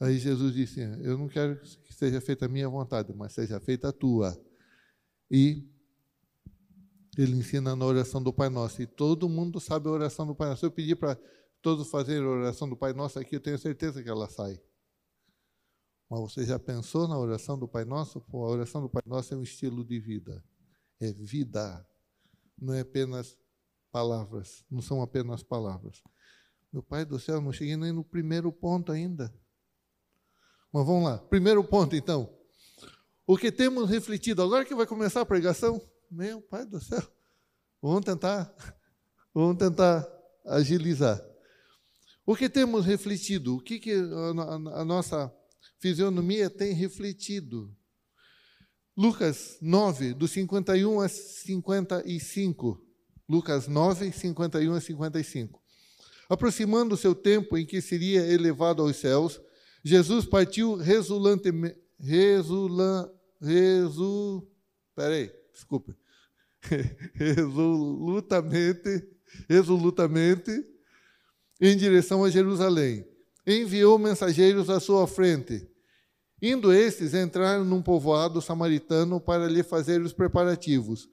Aí 0.00 0.18
Jesus 0.18 0.52
disse: 0.52 0.80
Eu 1.00 1.16
não 1.16 1.28
quero 1.28 1.60
que 1.60 1.94
seja 1.94 2.20
feita 2.20 2.46
a 2.46 2.48
minha 2.48 2.68
vontade, 2.68 3.12
mas 3.14 3.32
seja 3.32 3.60
feita 3.60 3.88
a 3.88 3.92
tua. 3.92 4.36
E 5.30 5.68
ele 7.16 7.36
ensina 7.36 7.76
na 7.76 7.84
oração 7.84 8.20
do 8.20 8.32
Pai 8.32 8.48
Nosso. 8.48 8.82
E 8.82 8.86
todo 8.86 9.28
mundo 9.28 9.60
sabe 9.60 9.88
a 9.88 9.92
oração 9.92 10.26
do 10.26 10.34
Pai 10.34 10.48
Nosso. 10.48 10.60
Se 10.60 10.66
eu 10.66 10.72
pedir 10.72 10.96
para 10.96 11.16
todos 11.60 11.88
fazerem 11.88 12.26
a 12.26 12.30
oração 12.30 12.68
do 12.68 12.76
Pai 12.76 12.92
Nosso 12.92 13.18
aqui, 13.20 13.36
eu 13.36 13.40
tenho 13.40 13.58
certeza 13.58 14.02
que 14.02 14.08
ela 14.08 14.28
sai. 14.28 14.60
Mas 16.10 16.20
você 16.20 16.44
já 16.44 16.58
pensou 16.58 17.06
na 17.06 17.16
oração 17.16 17.56
do 17.56 17.68
Pai 17.68 17.84
Nosso? 17.84 18.20
Pô, 18.20 18.44
a 18.44 18.50
oração 18.50 18.82
do 18.82 18.90
Pai 18.90 19.02
Nosso 19.06 19.32
é 19.32 19.36
um 19.36 19.42
estilo 19.42 19.84
de 19.84 20.00
vida. 20.00 20.44
É 21.02 21.12
vida. 21.12 21.84
Não 22.56 22.72
é 22.72 22.80
apenas 22.82 23.36
palavras. 23.90 24.64
Não 24.70 24.80
são 24.80 25.02
apenas 25.02 25.42
palavras. 25.42 26.00
Meu 26.72 26.80
Pai 26.80 27.04
do 27.04 27.18
céu, 27.18 27.40
não 27.40 27.52
cheguei 27.52 27.76
nem 27.76 27.90
no 27.90 28.04
primeiro 28.04 28.52
ponto 28.52 28.92
ainda. 28.92 29.34
Mas 30.72 30.86
vamos 30.86 31.02
lá. 31.02 31.18
Primeiro 31.18 31.64
ponto, 31.64 31.96
então. 31.96 32.32
O 33.26 33.36
que 33.36 33.50
temos 33.50 33.90
refletido. 33.90 34.42
Agora 34.42 34.64
que 34.64 34.76
vai 34.76 34.86
começar 34.86 35.22
a 35.22 35.26
pregação, 35.26 35.82
meu 36.08 36.40
Pai 36.40 36.64
do 36.64 36.80
céu. 36.80 37.02
Vamos 37.82 38.04
tentar, 38.04 38.54
vamos 39.34 39.58
tentar 39.58 40.06
agilizar. 40.46 41.20
O 42.24 42.36
que 42.36 42.48
temos 42.48 42.86
refletido? 42.86 43.56
O 43.56 43.60
que, 43.60 43.80
que 43.80 43.92
a, 43.92 44.80
a 44.80 44.84
nossa 44.84 45.34
fisionomia 45.80 46.48
tem 46.48 46.72
refletido? 46.72 47.76
Lucas 48.96 49.58
9, 49.60 50.14
do 50.14 50.28
51 50.28 51.00
a 51.00 51.08
55. 51.08 52.80
Lucas 53.28 53.66
9, 53.66 54.12
51 54.12 54.74
a 54.74 54.80
55. 54.80 55.60
Aproximando 56.28 56.94
o 56.94 56.98
seu 56.98 57.14
tempo 57.14 57.56
em 57.56 57.64
que 57.64 57.80
seria 57.80 58.26
elevado 58.26 58.82
aos 58.82 58.96
céus, 58.96 59.40
Jesus 59.82 60.26
partiu 60.26 60.76
resulan, 60.76 61.40
resul, 63.40 64.46
peraí, 64.94 65.32
desculpe, 65.52 65.94
resolutamente, 67.14 69.08
resolutamente 69.48 70.66
em 71.60 71.76
direção 71.76 72.24
a 72.24 72.30
Jerusalém. 72.30 73.06
Enviou 73.46 73.98
mensageiros 73.98 74.68
à 74.68 74.78
sua 74.78 75.06
frente. 75.06 75.66
Indo 76.42 76.72
estes, 76.72 77.14
entraram 77.14 77.64
num 77.64 77.80
povoado 77.80 78.42
samaritano 78.42 79.20
para 79.20 79.46
lhe 79.46 79.62
fazer 79.62 80.02
os 80.02 80.12
preparativos. 80.12 81.08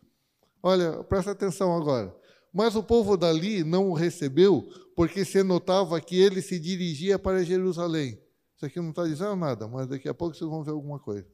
Olha, 0.64 1.04
presta 1.04 1.32
atenção 1.32 1.78
agora. 1.78 2.12
Mas 2.52 2.76
o 2.76 2.82
povo 2.82 3.16
dali 3.16 3.64
não 3.64 3.92
o 3.92 3.94
recebeu, 3.94 4.68
porque 4.96 5.24
se 5.24 5.44
notava 5.44 6.02
que 6.02 6.20
ele 6.20 6.42
se 6.42 6.60
dirigia 6.60 7.20
para 7.20 7.44
Jerusalém. 7.46 8.20
Isso 8.56 8.66
aqui 8.66 8.80
não 8.80 8.90
está 8.90 9.06
dizendo 9.06 9.36
nada, 9.36 9.68
mas 9.68 9.86
daqui 9.86 10.10
a 10.10 10.16
pouco 10.16 10.36
vocês 10.36 10.50
vão 10.50 10.64
ver 10.64 10.72
alguma 10.72 10.98
coisa. 10.98 11.28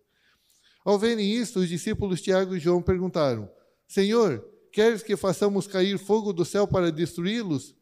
Ao 0.84 0.99
verem 0.99 1.31
isto, 1.31 1.60
os 1.60 1.69
discípulos 1.69 2.21
Tiago 2.21 2.54
e 2.54 2.60
João 2.60 2.81
perguntaram: 2.81 3.50
Senhor, 3.87 4.46
queres 4.73 5.02
que 5.02 5.15
façamos 5.15 5.67
cair 5.67 5.98
fogo 5.98 6.33
do 6.33 6.43
céu 6.43 6.67
para 6.67 6.91
destruí-los? 6.91 7.73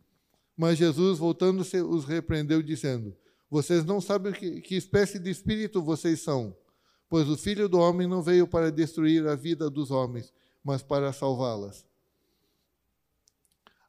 Mas 0.55 0.77
Jesus, 0.77 1.17
voltando-se, 1.17 1.81
os 1.81 2.05
repreendeu, 2.05 2.61
dizendo: 2.61 3.13
Vocês 3.53 3.85
não 3.85 4.01
sabem 4.01 4.33
que, 4.33 4.61
que 4.61 4.73
espécie 4.73 5.19
de 5.19 5.29
espírito 5.29 5.79
vocês 5.79 6.21
são, 6.21 6.57
pois 7.07 7.29
o 7.29 7.37
Filho 7.37 7.69
do 7.69 7.77
Homem 7.77 8.07
não 8.07 8.23
veio 8.23 8.47
para 8.47 8.71
destruir 8.71 9.27
a 9.27 9.35
vida 9.35 9.69
dos 9.69 9.91
homens, 9.91 10.33
mas 10.63 10.81
para 10.81 11.13
salvá-las. 11.13 11.85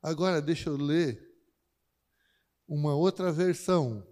Agora, 0.02 0.42
deixa 0.42 0.68
eu 0.68 0.76
ler 0.76 1.34
uma 2.68 2.94
outra 2.94 3.32
versão 3.32 4.06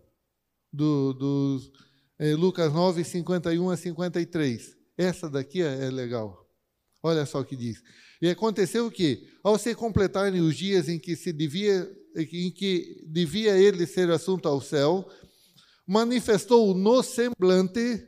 do, 0.73 1.13
dos 1.13 1.71
é, 2.19 2.35
Lucas 2.35 2.73
9, 2.73 3.05
51 3.05 3.69
a 3.69 3.77
53. 3.77 4.75
Essa 4.97 5.29
daqui 5.29 5.61
é, 5.61 5.85
é 5.85 5.91
legal. 5.91 6.49
Olha 7.03 7.27
só 7.27 7.41
o 7.41 7.45
que 7.45 7.57
diz. 7.57 7.83
E 8.23 8.31
aconteceu 8.31 8.91
que, 8.91 9.29
ao 9.43 9.59
se 9.59 9.75
completarem 9.75 10.41
os 10.41 10.57
dias 10.57 10.89
em 10.89 10.99
que 10.99 11.15
se 11.15 11.31
devia, 11.31 11.95
em 12.17 12.51
que 12.51 13.05
devia 13.07 13.59
ele 13.59 13.87
ser 13.87 14.11
assunto 14.11 14.49
ao 14.49 14.59
céu, 14.59 15.07
manifestou 15.87 16.75
no 16.75 17.03
semblante, 17.03 18.07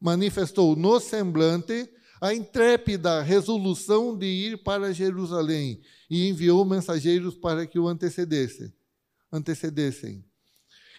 manifestou 0.00 0.76
no 0.76 1.00
semblante 1.00 1.88
a 2.20 2.32
intrépida 2.32 3.22
resolução 3.22 4.16
de 4.16 4.26
ir 4.26 4.62
para 4.62 4.92
Jerusalém 4.92 5.80
e 6.08 6.28
enviou 6.28 6.64
mensageiros 6.64 7.34
para 7.36 7.66
que 7.66 7.78
o 7.78 7.88
antecedessem. 7.88 8.72
antecedessem. 9.30 10.24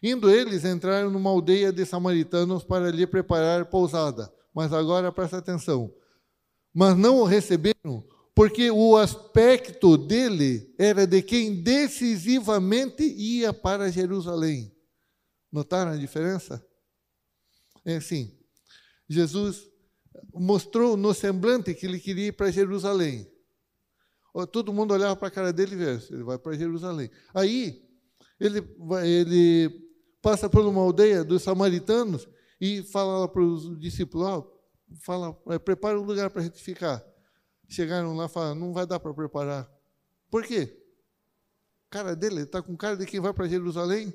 Indo 0.01 0.30
eles, 0.30 0.63
entraram 0.63 1.09
numa 1.09 1.30
aldeia 1.30 1.71
de 1.71 1.86
samaritanos 1.86 2.63
para 2.63 2.91
lhe 2.91 3.07
preparar 3.07 3.65
pousada. 3.65 4.32
Mas 4.53 4.71
agora 4.71 5.11
presta 5.11 5.38
atenção. 5.38 5.91
Mas 6.73 6.95
não 6.95 7.17
o 7.17 7.23
receberam, 7.23 8.05
porque 8.36 8.69
o 8.69 8.95
aspecto 8.95 9.97
dele 9.97 10.71
era 10.78 11.07
de 11.07 11.23
quem 11.23 11.63
decisivamente 11.63 13.03
ia 13.03 13.51
para 13.51 13.91
Jerusalém. 13.91 14.71
Notaram 15.52 15.91
a 15.91 15.98
diferença? 15.98 16.66
É 17.86 17.98
assim: 17.98 18.38
Jesus 19.10 19.70
mostrou 20.34 20.98
no 20.98 21.14
semblante 21.14 21.74
que 21.74 21.86
ele 21.86 22.00
queria 22.00 22.28
ir 22.28 22.34
para 22.34 22.52
Jerusalém. 22.52 23.32
Todo 24.52 24.74
mundo 24.74 24.93
olhava 24.93 25.16
para 25.16 25.30
a 25.30 25.32
cara 25.32 25.52
dele 25.52 25.74
e 25.74 25.78
via, 25.78 26.02
ele 26.12 26.24
vai 26.24 26.38
para 26.38 26.54
Jerusalém. 26.54 27.10
Aí, 27.34 27.84
ele, 28.39 28.60
ele 29.04 29.88
passa 30.22 30.48
por 30.48 30.64
uma 30.64 30.82
aldeia 30.82 31.24
dos 31.24 31.41
samaritanos 31.41 32.28
e 32.62 32.84
fala 32.84 33.28
para 33.28 33.41
os 33.41 33.80
discípulos, 33.80 34.28
oh, 34.28 34.60
fala, 35.02 35.36
é, 35.48 35.58
prepara 35.58 36.00
um 36.00 36.04
lugar 36.04 36.30
para 36.30 36.41
a 36.41 36.43
gente 36.43 36.62
ficar. 36.62 37.04
Chegaram 37.68 38.16
lá 38.16 38.26
e 38.26 38.30
falaram, 38.30 38.56
não 38.56 38.74
vai 38.74 38.86
dar 38.86 39.00
para 39.00 39.14
preparar. 39.14 39.68
Por 40.30 40.43
quê? 40.43 40.84
cara 41.89 42.16
dele 42.16 42.41
está 42.41 42.62
com 42.62 42.76
cara 42.76 42.98
de 42.98 43.06
quem 43.06 43.20
vai 43.20 43.34
para 43.34 43.48
Jerusalém. 43.48 44.14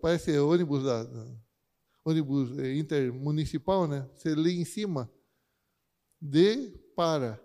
Parece 0.00 0.38
ônibus 0.38 0.84
da, 0.84 1.04
ônibus 2.06 2.56
é, 2.58 2.76
intermunicipal, 2.76 3.88
né? 3.88 4.08
Você 4.14 4.32
lê 4.34 4.52
em 4.52 4.64
cima 4.64 5.10
de 6.20 6.70
para. 6.94 7.42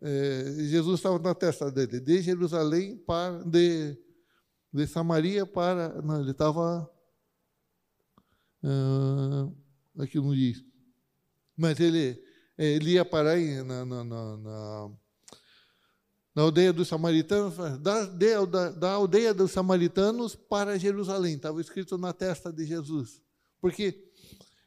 É, 0.00 0.44
Jesus 0.64 0.98
estava 0.98 1.18
na 1.18 1.34
testa 1.34 1.70
dele, 1.70 2.00
de 2.00 2.22
Jerusalém 2.22 2.96
para 2.96 3.44
de, 3.44 3.98
de 4.72 4.86
Samaria 4.86 5.44
para. 5.44 6.00
Não, 6.00 6.22
ele 6.22 6.30
estava. 6.30 6.90
Uh, 8.62 9.54
aqui 10.02 10.16
não 10.18 10.34
diz. 10.34 10.64
Mas 11.54 11.78
ele, 11.80 12.22
ele 12.56 12.92
ia 12.92 13.04
parar 13.04 13.38
na, 13.38 13.84
na, 13.84 14.04
na, 14.04 14.36
na 14.38 14.90
na 16.34 16.42
aldeia 16.42 16.72
dos 16.72 16.88
samaritanos, 16.88 17.56
da, 17.80 18.04
da, 18.06 18.70
da, 18.70 18.92
aldeia 18.92 19.34
dos 19.34 19.50
samaritanos 19.50 20.36
para 20.36 20.78
Jerusalém, 20.78 21.34
estava 21.34 21.60
escrito 21.60 21.98
na 21.98 22.12
testa 22.12 22.52
de 22.52 22.64
Jesus. 22.64 23.20
Porque 23.60 24.10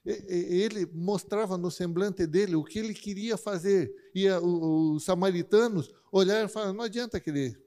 ele 0.06 0.86
mostrava 0.88 1.58
no 1.58 1.72
semblante 1.72 2.28
dele 2.28 2.56
o 2.56 2.64
que 2.64 2.80
ele 2.80 2.94
queria 2.94 3.38
fazer. 3.38 3.94
E 4.14 4.30
os 4.30 5.04
samaritanos 5.04 5.90
olharam 6.12 6.46
e 6.46 6.50
falaram: 6.50 6.74
não 6.74 6.84
adianta 6.84 7.20
querer 7.20 7.62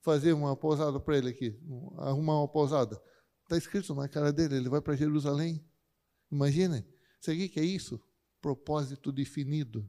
fazer 0.00 0.32
uma 0.32 0.56
pousada 0.56 0.98
para 0.98 1.18
ele 1.18 1.28
aqui, 1.28 1.58
arrumar 1.98 2.38
uma 2.38 2.48
pousada. 2.48 3.00
Está 3.42 3.56
escrito 3.56 3.94
na 3.94 4.08
cara 4.08 4.32
dele: 4.32 4.56
ele 4.56 4.68
vai 4.68 4.80
para 4.80 4.96
Jerusalém. 4.96 5.62
Imaginem, 6.30 6.86
isso 7.20 7.52
que 7.52 7.60
é 7.60 7.64
isso? 7.64 8.00
Propósito 8.40 9.12
definido. 9.12 9.88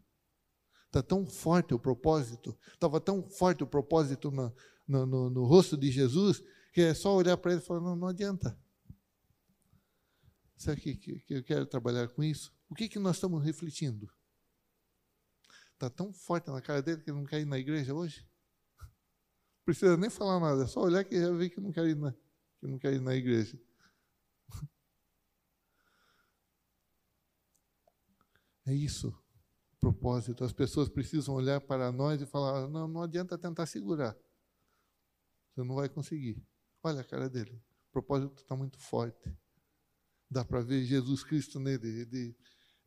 Está 0.94 1.02
tão 1.02 1.26
forte 1.26 1.74
o 1.74 1.80
propósito, 1.80 2.56
estava 2.72 3.02
tão 3.02 3.28
forte 3.28 3.64
o 3.64 3.68
propósito 3.68 4.30
no, 4.30 4.56
no, 4.88 5.08
no, 5.08 5.30
no 5.32 5.44
rosto 5.44 5.76
de 5.76 5.90
Jesus, 5.90 6.44
que 6.72 6.82
é 6.82 6.94
só 6.94 7.16
olhar 7.16 7.36
para 7.36 7.54
ele 7.54 7.62
e 7.62 7.66
falar: 7.66 7.82
não, 7.82 7.96
não 7.96 8.08
adianta. 8.10 8.56
Sabe 10.56 10.80
que, 10.80 10.96
que, 10.96 11.20
que 11.22 11.34
eu 11.34 11.44
quero 11.44 11.66
trabalhar 11.66 12.08
com 12.10 12.24
isso? 12.24 12.54
O 12.70 12.76
que, 12.76 12.88
que 12.88 13.00
nós 13.00 13.16
estamos 13.16 13.44
refletindo? 13.44 14.08
Está 15.74 15.90
tão 15.90 16.14
forte 16.14 16.52
na 16.52 16.62
cara 16.62 16.84
dele 16.84 17.02
que 17.02 17.10
ele 17.10 17.18
não 17.18 17.26
quer 17.26 17.42
ir 17.42 17.46
na 17.46 17.58
igreja 17.58 17.92
hoje? 17.92 18.30
Precisa 19.66 19.98
nem 19.98 20.12
falar 20.12 20.40
nada, 20.40 20.64
é 20.64 20.68
só 20.68 20.80
olhar 20.80 21.04
que 21.04 21.20
já 21.20 21.32
vê 21.32 21.50
que 21.50 21.60
não 21.60 21.72
quer 21.72 21.88
ir 21.88 21.96
na, 21.96 22.12
que 22.12 22.68
não 22.68 22.78
quer 22.78 22.94
ir 22.94 23.02
na 23.02 23.16
igreja. 23.16 23.60
É 28.66 28.74
isso, 28.74 29.14
propósito. 29.84 30.46
As 30.46 30.54
pessoas 30.54 30.88
precisam 30.88 31.36
olhar 31.36 31.60
para 31.60 31.92
nós 31.92 32.22
e 32.22 32.26
falar: 32.26 32.70
não, 32.70 32.88
não 32.88 33.04
adianta 33.04 33.38
tentar 33.38 33.66
segurar. 33.66 34.16
Você 35.54 35.64
não 35.64 35.76
vai 35.76 35.90
conseguir. 35.90 36.42
Olha 36.82 37.02
a 37.02 37.04
cara 37.04 37.30
dele. 37.30 37.62
O 37.90 37.92
propósito 37.92 38.42
está 38.42 38.56
muito 38.56 38.80
forte. 38.80 39.36
Dá 40.30 40.46
para 40.46 40.62
ver 40.62 40.86
Jesus 40.86 41.24
Cristo 41.24 41.60
nele. 41.60 42.02
Ele, 42.02 42.38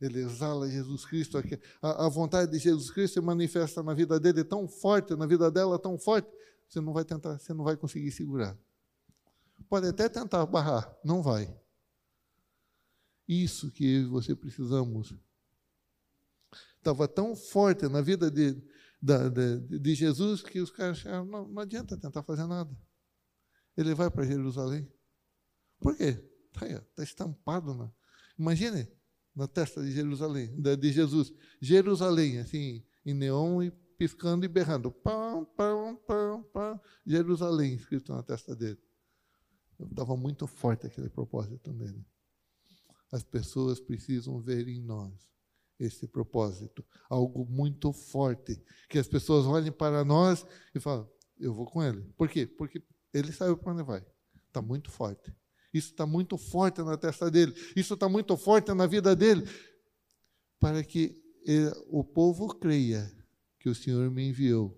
ele 0.01 0.19
exala 0.19 0.69
Jesus 0.69 1.05
Cristo. 1.05 1.37
A, 1.81 2.07
a 2.07 2.09
vontade 2.09 2.51
de 2.51 2.57
Jesus 2.57 2.89
Cristo 2.89 3.13
se 3.13 3.21
manifesta 3.21 3.83
na 3.83 3.93
vida 3.93 4.19
dele 4.19 4.43
tão 4.43 4.67
forte, 4.67 5.15
na 5.15 5.27
vida 5.27 5.51
dela 5.51 5.77
tão 5.79 5.97
forte, 5.97 6.27
você 6.67 6.81
não 6.81 6.93
vai 6.93 7.05
tentar, 7.05 7.37
você 7.37 7.53
não 7.53 7.63
vai 7.63 7.77
conseguir 7.77 8.11
segurar. 8.11 8.57
Pode 9.69 9.87
até 9.87 10.09
tentar 10.09 10.45
barrar, 10.45 10.97
não 11.03 11.21
vai. 11.21 11.55
Isso 13.27 13.71
que 13.71 13.85
eu 13.85 14.01
e 14.01 14.05
você 14.05 14.35
precisamos. 14.35 15.15
Estava 16.77 17.07
tão 17.07 17.35
forte 17.35 17.87
na 17.87 18.01
vida 18.01 18.31
de, 18.31 18.53
de, 19.01 19.79
de 19.79 19.95
Jesus 19.95 20.41
que 20.41 20.59
os 20.59 20.71
caras 20.71 20.99
acharam, 20.99 21.25
não, 21.25 21.47
não 21.47 21.61
adianta 21.61 21.97
tentar 21.97 22.23
fazer 22.23 22.45
nada. 22.45 22.75
Ele 23.75 23.93
vai 23.93 24.09
para 24.09 24.25
Jerusalém. 24.25 24.91
Por 25.79 25.95
quê? 25.95 26.23
Está 26.53 26.81
tá 26.95 27.03
estampado. 27.03 27.73
Na, 27.73 27.91
imagine 28.37 28.87
na 29.35 29.47
testa 29.47 29.83
de 29.83 29.91
Jerusalém, 29.91 30.59
de 30.59 30.91
Jesus. 30.91 31.31
Jerusalém, 31.61 32.39
assim, 32.39 32.83
em 33.05 33.13
neon 33.13 33.61
e 33.61 33.71
piscando 33.97 34.45
e 34.45 34.47
berrando. 34.47 34.91
Pam, 34.91 35.45
pam, 35.55 35.95
pam, 36.07 36.43
pam. 36.51 36.81
Jerusalém, 37.05 37.75
escrito 37.75 38.11
na 38.13 38.23
testa 38.23 38.55
dele. 38.55 38.79
Estava 39.79 40.17
muito 40.17 40.47
forte 40.47 40.87
aquele 40.87 41.09
propósito 41.09 41.71
nele. 41.71 42.03
As 43.11 43.23
pessoas 43.23 43.79
precisam 43.79 44.41
ver 44.41 44.67
em 44.67 44.81
nós 44.81 45.13
esse 45.79 46.07
propósito, 46.07 46.83
algo 47.09 47.45
muito 47.45 47.93
forte, 47.93 48.61
que 48.89 48.97
as 48.97 49.07
pessoas 49.07 49.45
olhem 49.45 49.71
para 49.71 50.03
nós 50.03 50.45
e 50.73 50.79
falam: 50.79 51.07
eu 51.39 51.53
vou 51.53 51.65
com 51.65 51.83
ele. 51.83 52.01
Por 52.17 52.29
quê? 52.29 52.45
Porque 52.45 52.81
ele 53.13 53.31
sabe 53.31 53.55
para 53.55 53.73
onde 53.73 53.83
vai. 53.83 54.03
Está 54.47 54.61
muito 54.61 54.91
forte. 54.91 55.33
Isso 55.73 55.89
está 55.89 56.05
muito 56.05 56.37
forte 56.37 56.81
na 56.81 56.97
testa 56.97 57.29
dele. 57.29 57.53
Isso 57.75 57.93
está 57.93 58.09
muito 58.09 58.35
forte 58.35 58.73
na 58.73 58.87
vida 58.87 59.15
dele. 59.15 59.47
Para 60.59 60.83
que 60.83 61.21
ele, 61.45 61.71
o 61.87 62.03
povo 62.03 62.47
creia 62.55 63.11
que 63.59 63.69
o 63.69 63.75
Senhor 63.75 64.09
me 64.09 64.29
enviou. 64.29 64.75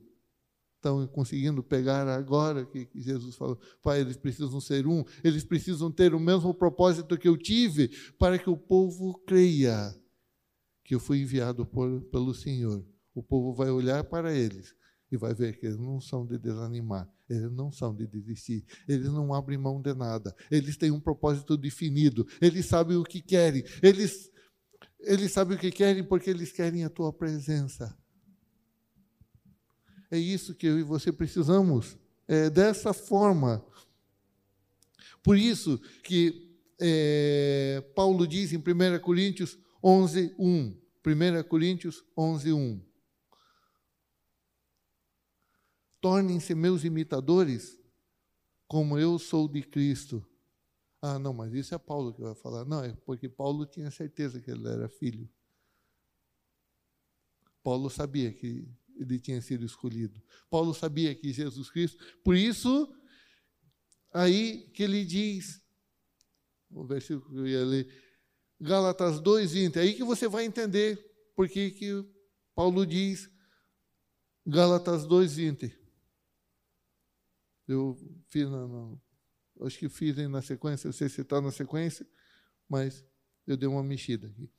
Estão 0.75 1.05
conseguindo 1.07 1.61
pegar 1.61 2.07
agora 2.07 2.65
que 2.65 2.89
Jesus 2.95 3.35
falou, 3.35 3.59
Pai, 3.83 3.99
eles 3.99 4.15
precisam 4.15 4.61
ser 4.61 4.87
um, 4.87 5.03
eles 5.21 5.43
precisam 5.43 5.91
ter 5.91 6.13
o 6.13 6.19
mesmo 6.19 6.53
propósito 6.53 7.17
que 7.17 7.27
eu 7.27 7.37
tive, 7.37 7.89
para 8.17 8.39
que 8.39 8.49
o 8.49 8.55
povo 8.55 9.19
creia 9.25 9.93
que 10.89 10.95
eu 10.95 10.99
fui 10.99 11.21
enviado 11.21 11.67
por, 11.67 12.01
pelo 12.05 12.33
Senhor. 12.33 12.83
O 13.13 13.21
povo 13.21 13.53
vai 13.53 13.69
olhar 13.69 14.03
para 14.05 14.33
eles 14.33 14.73
e 15.11 15.17
vai 15.17 15.35
ver 15.35 15.59
que 15.59 15.67
eles 15.67 15.77
não 15.77 16.01
são 16.01 16.25
de 16.25 16.35
desanimar, 16.39 17.07
eles 17.29 17.51
não 17.51 17.71
são 17.71 17.95
de 17.95 18.07
desistir, 18.07 18.65
eles 18.87 19.05
não 19.05 19.31
abrem 19.31 19.55
mão 19.55 19.79
de 19.79 19.93
nada, 19.93 20.35
eles 20.49 20.77
têm 20.77 20.89
um 20.89 20.99
propósito 20.99 21.55
definido, 21.55 22.27
eles 22.41 22.65
sabem 22.65 22.97
o 22.97 23.03
que 23.03 23.21
querem, 23.21 23.63
eles, 23.83 24.31
eles 25.01 25.31
sabem 25.31 25.57
o 25.57 25.59
que 25.59 25.69
querem 25.69 26.03
porque 26.03 26.27
eles 26.27 26.51
querem 26.51 26.83
a 26.83 26.89
tua 26.89 27.13
presença. 27.13 27.95
É 30.09 30.17
isso 30.17 30.55
que 30.55 30.65
eu 30.65 30.79
e 30.79 30.81
você 30.81 31.11
precisamos, 31.11 31.99
é 32.27 32.49
dessa 32.49 32.93
forma. 32.93 33.63
Por 35.21 35.37
isso 35.37 35.79
que 36.03 36.57
é, 36.81 37.83
Paulo 37.93 38.25
diz 38.25 38.53
em 38.53 38.57
1 38.57 38.99
Coríntios 39.03 39.55
11, 39.83 40.35
1. 40.37 40.78
1 41.05 41.47
Coríntios 41.47 42.03
11, 42.17 42.53
1. 42.53 42.85
Tornem-se 46.01 46.55
meus 46.55 46.83
imitadores, 46.83 47.77
como 48.67 48.97
eu 48.97 49.17
sou 49.19 49.47
de 49.47 49.61
Cristo. 49.61 50.25
Ah, 51.01 51.17
não, 51.17 51.33
mas 51.33 51.53
isso 51.53 51.73
é 51.73 51.77
Paulo 51.77 52.13
que 52.13 52.21
vai 52.21 52.35
falar. 52.35 52.65
Não, 52.65 52.83
é 52.83 52.93
porque 53.05 53.29
Paulo 53.29 53.65
tinha 53.65 53.89
certeza 53.89 54.39
que 54.39 54.51
ele 54.51 54.67
era 54.67 54.89
filho. 54.89 55.29
Paulo 57.63 57.89
sabia 57.89 58.33
que 58.33 58.67
ele 58.95 59.19
tinha 59.19 59.41
sido 59.41 59.65
escolhido. 59.65 60.21
Paulo 60.49 60.73
sabia 60.73 61.15
que 61.15 61.31
Jesus 61.31 61.69
Cristo. 61.69 61.97
Por 62.23 62.35
isso, 62.35 62.93
aí 64.13 64.69
que 64.73 64.83
ele 64.83 65.05
diz, 65.05 65.61
o 66.69 66.85
versículo 66.85 67.29
que 67.29 67.37
eu 67.37 67.47
ia 67.47 67.65
ler, 67.65 68.08
Gálatas 68.59 69.21
2,20. 69.21 69.77
Aí 69.77 69.93
que 69.93 70.03
você 70.03 70.27
vai 70.27 70.45
entender 70.45 70.97
por 71.35 71.47
que, 71.47 71.71
que 71.71 72.05
Paulo 72.53 72.85
diz 72.85 73.29
Gálatas 74.45 75.07
2,20. 75.07 75.73
Eu 77.67 77.95
fiz 78.27 78.49
na, 78.49 78.67
na, 78.67 78.97
acho 79.61 79.77
que 79.77 79.87
fiz 79.87 80.17
na 80.27 80.41
sequência, 80.41 80.87
não 80.87 80.93
sei 80.93 81.07
se 81.07 81.21
está 81.21 81.39
na 81.39 81.51
sequência, 81.51 82.07
mas 82.67 83.05
eu 83.45 83.55
dei 83.55 83.69
uma 83.69 83.83
mexida 83.83 84.27
aqui. 84.27 84.51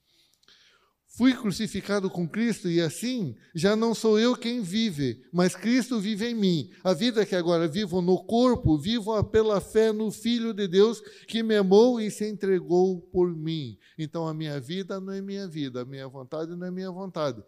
Fui 1.13 1.35
crucificado 1.35 2.09
com 2.09 2.27
Cristo 2.27 2.71
e 2.71 2.81
assim 2.81 3.37
já 3.53 3.75
não 3.75 3.95
sou 3.97 4.17
eu 4.17 4.37
quem 4.37 4.63
vive, 4.63 5.27
mas 5.33 5.57
Cristo 5.57 5.99
vive 5.99 6.29
em 6.29 6.35
mim. 6.37 6.71
A 6.85 6.95
vida 6.95 7.27
que 7.27 7.35
agora 7.35 7.67
vivo 7.67 8.01
no 8.01 8.25
corpo, 8.25 8.79
vivo 8.79 9.23
pela 9.25 9.61
fé 9.61 9.93
no 9.93 10.13
Filho 10.13 10.55
de 10.55 10.69
Deus 10.69 11.01
que 11.27 11.43
me 11.43 11.57
amou 11.57 12.01
e 12.01 12.13
se 12.13 12.29
entregou 12.29 13.01
por 13.01 13.35
mim. 13.35 13.77
Então 13.99 14.29
a 14.29 14.33
minha 14.33 14.61
vida 14.61 15.01
não 15.01 15.13
é 15.13 15.21
minha 15.21 15.49
vida, 15.49 15.83
a 15.83 15.85
minha 15.85 16.07
vontade 16.07 16.55
não 16.55 16.69
é 16.69 16.71
minha 16.71 16.93
vontade. 16.93 17.43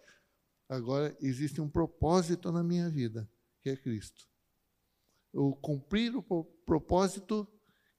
Agora 0.68 1.16
existe 1.20 1.60
um 1.60 1.68
propósito 1.68 2.50
na 2.50 2.64
minha 2.64 2.90
vida, 2.90 3.30
que 3.62 3.70
é 3.70 3.76
Cristo. 3.76 4.26
Eu 5.32 5.52
cumprir 5.62 6.16
o 6.16 6.44
propósito 6.66 7.46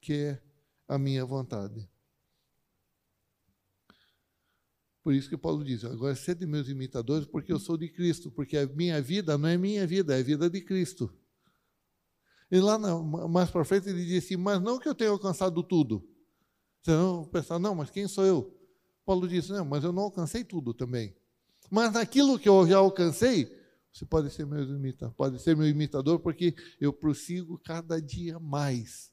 que 0.01 0.14
é 0.14 0.41
a 0.89 0.97
minha 0.97 1.24
vontade. 1.24 1.89
Por 5.04 5.14
isso 5.14 5.30
que 5.30 5.38
Paulo 5.38 5.64
diz: 5.64 5.84
agora 5.84 6.16
sede 6.16 6.45
meus 6.45 6.70
imitadores, 6.70 7.28
porque 7.28 7.51
eu 7.51 7.60
sou 7.60 7.78
de 7.78 7.89
Cristo, 7.89 8.32
porque 8.32 8.58
a 8.58 8.66
minha 8.66 9.01
vida 9.01 9.38
não 9.38 9.49
é 9.49 9.58
minha 9.58 9.86
vida, 9.86 10.16
é 10.16 10.22
a 10.22 10.24
vida 10.24 10.49
de 10.49 10.62
Cristo. 10.62 11.14
E 12.49 12.60
lá 12.60 12.78
mais 13.28 13.49
para 13.49 13.66
frente 13.66 13.89
ele 13.89 14.06
diz 14.06 14.24
assim: 14.24 14.38
mas 14.38 14.62
não 14.62 14.80
que 14.80 14.88
eu 14.88 14.95
tenha 14.95 15.10
alcançado 15.10 15.62
tudo. 15.62 16.08
Senão 16.82 17.26
pensar, 17.26 17.60
não, 17.60 17.76
mas 17.76 17.89
quem 17.89 18.08
sou 18.08 18.26
eu? 18.26 18.58
Paulo 19.06 19.28
diz: 19.28 19.49
não, 19.49 19.66
mas 19.66 19.84
eu 19.84 19.91
não 19.91 20.04
alcancei 20.04 20.43
tudo 20.43 20.74
também. 20.74 21.14
Mas 21.70 21.93
naquilo 21.93 22.39
que 22.39 22.47
eu 22.47 22.66
já 22.68 22.78
alcancei, 22.78 23.51
você 23.91 24.06
pode 24.06 24.30
ser 24.32 24.45
meu 24.45 24.64
imitador, 24.64 25.16
pode 25.16 25.39
ser 25.39 25.56
meu 25.56 25.68
imitador, 25.68 26.20
porque 26.20 26.56
eu 26.80 26.93
prossigo 26.93 27.60
cada 27.60 28.01
dia 28.01 28.39
mais 28.39 29.12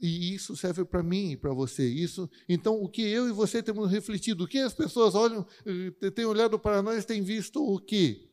e 0.00 0.34
isso 0.34 0.56
serve 0.56 0.84
para 0.84 1.02
mim 1.02 1.32
e 1.32 1.36
para 1.36 1.52
você. 1.52 1.86
Isso, 1.86 2.28
então, 2.48 2.82
o 2.82 2.88
que 2.88 3.02
eu 3.02 3.28
e 3.28 3.32
você 3.32 3.62
temos 3.62 3.90
refletido, 3.90 4.44
o 4.44 4.48
que 4.48 4.58
as 4.58 4.72
pessoas 4.72 5.14
olham, 5.14 5.46
eh, 5.66 6.10
têm 6.10 6.24
olhado 6.24 6.58
para 6.58 6.82
nós, 6.82 7.04
têm 7.04 7.22
visto 7.22 7.62
o 7.62 7.78
quê? 7.78 8.30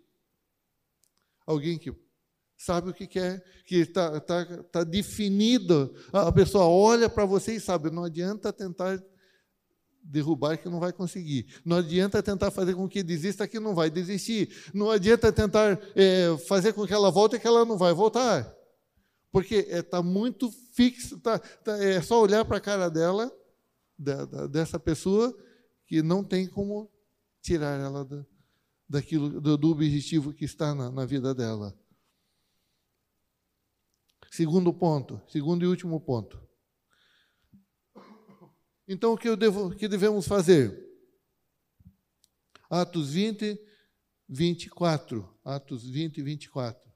Alguém 1.46 1.78
que 1.78 1.94
sabe 2.58 2.90
o 2.90 2.94
que 2.94 3.06
quer, 3.06 3.44
que 3.66 3.76
está 3.76 4.20
tá, 4.20 4.46
tá 4.64 4.84
definida. 4.84 5.92
A 6.12 6.32
pessoa 6.32 6.66
olha 6.66 7.10
para 7.10 7.26
você 7.26 7.56
e 7.56 7.60
sabe, 7.60 7.92
não 7.92 8.04
adianta 8.06 8.52
tentar 8.52 9.02
derrubar 10.02 10.58
que 10.58 10.70
não 10.70 10.80
vai 10.80 10.94
conseguir. 10.94 11.48
Não 11.66 11.78
adianta 11.78 12.24
tentar 12.24 12.50
fazer 12.50 12.74
com 12.76 12.88
que 12.88 13.04
desista 13.04 13.48
que 13.48 13.60
não 13.60 13.76
vai 13.76 13.90
desistir. 13.90 14.50
Não 14.74 14.90
adianta 14.90 15.32
tentar 15.32 15.80
é, 15.96 16.36
fazer 16.48 16.74
com 16.74 16.88
que 16.88 16.94
ela 16.94 17.12
volte 17.12 17.40
que 17.40 17.48
ela 17.48 17.66
não 17.66 17.78
vai 17.78 17.94
voltar. 17.94 18.57
Porque 19.32 19.56
está 19.56 19.78
é, 19.78 19.82
tá 19.82 20.02
muito 20.02 20.52
fixo, 20.74 21.20
tá, 21.20 21.40
tá, 21.40 21.78
é 21.84 22.02
só 22.02 22.22
olhar 22.22 22.46
para 22.46 22.58
a 22.58 22.62
cara 22.62 22.90
dela, 22.90 23.32
da, 23.98 24.26
da, 24.26 24.48
dessa 24.48 24.80
pessoa, 24.80 25.38
que 25.86 26.02
não 26.02 26.24
tem 26.24 26.48
como 26.48 26.92
tirar 27.42 27.80
ela 27.80 28.06
da, 28.06 28.26
daquilo, 28.88 29.42
do, 29.42 29.58
do, 29.58 29.70
objetivo 29.70 30.34
que 30.34 30.46
está 30.46 30.74
na, 30.74 30.92
na 30.92 31.06
vida 31.06 31.34
dela. 31.34 31.78
Segundo 34.32 34.74
ponto, 34.74 35.22
segundo 35.30 35.64
e 35.64 35.68
último 35.68 36.00
ponto. 36.00 36.48
Então, 38.88 39.14
o 39.14 39.18
que, 39.18 39.36
devo, 39.36 39.76
que 39.76 39.88
devemos 39.88 40.28
fazer? 40.28 40.86
Atos 42.70 43.12
20, 43.12 43.60
24. 44.28 45.38
Atos 45.44 45.90
20, 45.90 46.22
24. 46.22 46.87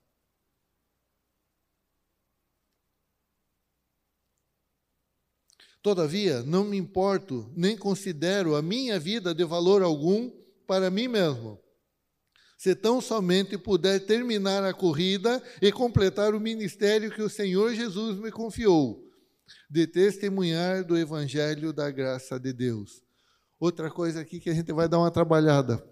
Todavia, 5.81 6.43
não 6.43 6.63
me 6.63 6.77
importo, 6.77 7.51
nem 7.55 7.75
considero 7.75 8.55
a 8.55 8.61
minha 8.61 8.99
vida 8.99 9.33
de 9.33 9.43
valor 9.43 9.81
algum 9.81 10.31
para 10.67 10.91
mim 10.91 11.07
mesmo. 11.07 11.59
Se 12.55 12.75
tão 12.75 13.01
somente 13.01 13.57
puder 13.57 13.99
terminar 14.05 14.63
a 14.63 14.73
corrida 14.73 15.41
e 15.59 15.71
completar 15.71 16.35
o 16.35 16.39
ministério 16.39 17.09
que 17.09 17.23
o 17.23 17.29
Senhor 17.29 17.73
Jesus 17.73 18.19
me 18.19 18.31
confiou, 18.31 19.03
de 19.67 19.87
testemunhar 19.87 20.85
do 20.85 20.95
Evangelho 20.95 21.73
da 21.73 21.89
graça 21.89 22.39
de 22.39 22.53
Deus. 22.53 23.03
Outra 23.59 23.89
coisa 23.89 24.21
aqui 24.21 24.39
que 24.39 24.49
a 24.49 24.53
gente 24.53 24.71
vai 24.71 24.87
dar 24.87 24.99
uma 24.99 25.09
trabalhada. 25.09 25.83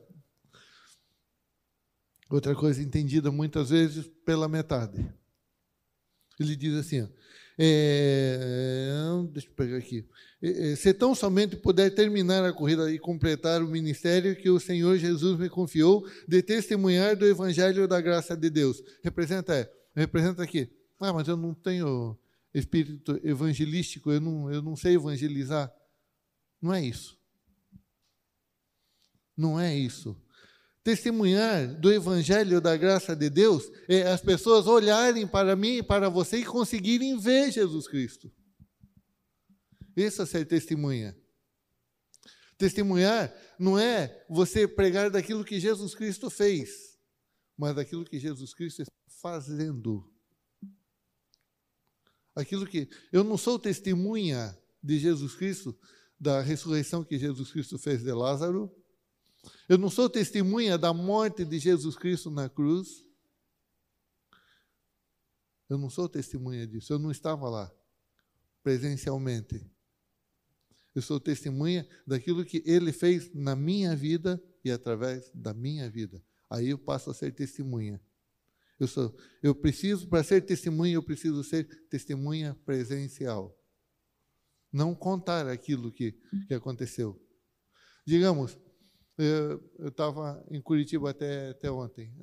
Outra 2.30 2.54
coisa 2.54 2.84
entendida 2.84 3.32
muitas 3.32 3.72
vezes 3.72 4.08
pela 4.24 4.48
metade. 4.48 5.12
Ele 6.40 6.56
diz 6.56 6.76
assim: 6.76 7.12
é, 7.62 8.90
deixa 9.34 9.50
eu 9.50 9.54
pegar 9.54 9.76
aqui. 9.76 10.08
É, 10.42 10.72
é, 10.72 10.76
se 10.78 10.94
tão 10.94 11.14
somente 11.14 11.58
puder 11.58 11.90
terminar 11.90 12.46
a 12.46 12.54
corrida 12.54 12.90
e 12.90 12.98
completar 12.98 13.62
o 13.62 13.68
ministério 13.68 14.34
que 14.34 14.50
o 14.50 14.62
Senhor 14.62 14.98
Jesus 14.98 15.38
me 15.38 15.50
confiou 15.50 16.08
de 16.26 16.42
testemunhar 16.42 17.18
do 17.18 17.26
Evangelho 17.26 17.86
da 17.86 18.00
graça 18.00 18.38
de 18.38 18.50
Deus. 18.50 18.82
Representa, 19.04 19.54
é, 19.54 19.70
representa 19.94 20.42
aqui. 20.42 20.72
Ah, 20.98 21.12
mas 21.12 21.28
eu 21.28 21.36
não 21.36 21.54
tenho 21.54 22.18
espírito 22.54 23.20
evangelístico, 23.24 24.10
eu 24.10 24.22
não, 24.22 24.52
eu 24.52 24.62
não 24.62 24.78
sei 24.78 24.96
evangelizar. 24.96 25.70
Não 26.62 26.74
é 26.74 26.82
isso. 26.82 27.20
Não 29.36 29.60
é 29.60 29.76
isso. 29.76 30.16
Testemunhar 30.84 31.80
do 31.80 31.92
Evangelho 31.92 32.62
da 32.62 32.76
graça 32.78 33.16
de 33.16 33.30
Deus 33.30 33.70
é 33.88 34.04
as 34.04 34.22
pessoas 34.22 34.66
olharem 34.66 35.28
para 35.28 35.56
mim 35.56 35.78
e 35.78 35.84
para 35.84 36.10
você 36.10 36.38
e 36.38 36.46
conseguirem 36.46 37.20
ver 37.20 37.52
Jesus 37.52 37.88
Cristo. 37.88 38.32
Isso 39.96 40.22
é 40.22 40.26
ser 40.26 40.46
testemunha. 40.46 41.18
Testemunhar 42.58 43.34
não 43.58 43.78
é 43.78 44.26
você 44.30 44.68
pregar 44.68 45.10
daquilo 45.10 45.44
que 45.44 45.60
Jesus 45.60 45.94
Cristo 45.94 46.30
fez, 46.30 46.98
mas 47.58 47.76
daquilo 47.76 48.06
que 48.06 48.20
Jesus 48.20 48.54
Cristo 48.54 48.82
está 48.82 48.94
fazendo. 49.22 50.10
Aquilo 52.36 52.66
que 52.66 52.90
eu 53.12 53.24
não 53.24 53.38
sou 53.38 53.60
testemunha 53.60 54.58
de 54.82 54.98
Jesus 54.98 55.36
Cristo, 55.36 55.78
da 56.18 56.42
ressurreição 56.42 57.04
que 57.04 57.18
Jesus 57.18 57.52
Cristo 57.52 57.78
fez 57.78 58.02
de 58.02 58.12
Lázaro, 58.12 58.74
eu 59.68 59.78
não 59.78 59.90
sou 59.90 60.10
testemunha 60.10 60.78
da 60.78 60.94
morte 60.94 61.46
de 61.46 61.60
Jesus 61.60 61.96
Cristo 61.96 62.30
na 62.30 62.50
cruz. 62.50 63.06
Eu 65.70 65.78
não 65.78 65.90
sou 65.90 66.10
testemunha 66.10 66.66
disso. 66.66 66.92
Eu 66.92 67.00
não 67.00 67.12
estava 67.12 67.48
lá 67.50 67.72
presencialmente. 68.64 69.66
Eu 70.94 71.02
sou 71.02 71.20
testemunha 71.20 71.88
daquilo 72.06 72.44
que 72.44 72.64
ele 72.66 72.92
fez 72.92 73.34
na 73.34 73.56
minha 73.56 73.96
vida 73.96 74.44
e 74.66 74.72
através 74.72 75.32
da 75.34 75.54
minha 75.54 75.90
vida. 75.90 76.22
Aí 76.50 76.70
eu 76.70 76.78
passo 76.78 77.12
a 77.12 77.14
ser 77.14 77.32
testemunha. 77.34 78.02
Eu 78.80 78.88
sou, 78.88 79.16
eu 79.44 79.54
preciso 79.54 80.08
para 80.08 80.24
ser 80.24 80.42
testemunha, 80.42 80.96
eu 80.96 81.04
preciso 81.04 81.44
ser 81.44 81.66
testemunha 81.90 82.58
presencial. 82.66 83.56
Não 84.72 84.96
contar 84.96 85.48
aquilo 85.48 85.92
que, 85.92 86.14
que 86.48 86.54
aconteceu. 86.54 87.22
Digamos, 88.06 88.58
eu 89.20 89.88
estava 89.88 90.44
em 90.50 90.62
Curitiba 90.62 91.10
até, 91.10 91.50
até 91.50 91.70
ontem, 91.70 92.14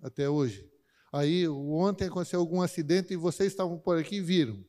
até 0.00 0.28
hoje. 0.28 0.70
Aí, 1.12 1.48
ontem 1.48 2.06
aconteceu 2.06 2.40
algum 2.40 2.62
acidente 2.62 3.12
e 3.12 3.16
vocês 3.16 3.52
estavam 3.52 3.78
por 3.78 3.98
aqui 3.98 4.16
e 4.16 4.20
viram. 4.20 4.64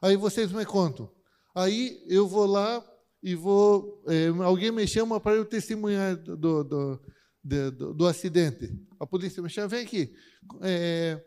Aí 0.00 0.16
vocês 0.16 0.52
me 0.52 0.64
contam. 0.64 1.12
Aí 1.54 2.04
eu 2.08 2.28
vou 2.28 2.46
lá 2.46 2.84
e 3.22 3.34
vou. 3.34 4.02
É, 4.06 4.28
alguém 4.44 4.70
me 4.70 4.86
chama 4.86 5.20
para 5.20 5.36
eu 5.36 5.44
testemunhar 5.44 6.16
do, 6.16 6.36
do, 6.36 7.00
do, 7.42 7.94
do, 7.94 8.06
acidente. 8.06 8.72
A 9.00 9.06
polícia 9.06 9.42
me 9.42 9.50
chama, 9.50 9.68
vem 9.68 9.84
aqui. 9.84 10.14
É, 10.60 11.20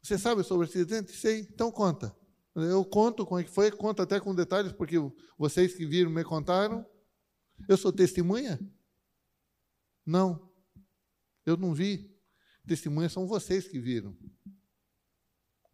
você 0.00 0.16
sabe 0.16 0.44
sobre 0.44 0.66
o 0.66 0.68
acidente? 0.68 1.12
Sei, 1.12 1.40
então 1.40 1.72
conta. 1.72 2.14
Eu 2.54 2.84
conto 2.84 3.26
como 3.26 3.40
é 3.40 3.44
que 3.44 3.50
foi, 3.50 3.70
conto 3.70 4.02
até 4.02 4.18
com 4.18 4.34
detalhes, 4.34 4.72
porque 4.72 4.96
vocês 5.36 5.74
que 5.74 5.86
viram 5.86 6.10
me 6.10 6.24
contaram. 6.24 6.84
Eu 7.66 7.76
sou 7.76 7.92
testemunha? 7.92 8.60
Não. 10.04 10.50
Eu 11.44 11.56
não 11.56 11.74
vi. 11.74 12.14
Testemunhas 12.66 13.12
são 13.12 13.26
vocês 13.26 13.66
que 13.66 13.78
viram. 13.78 14.16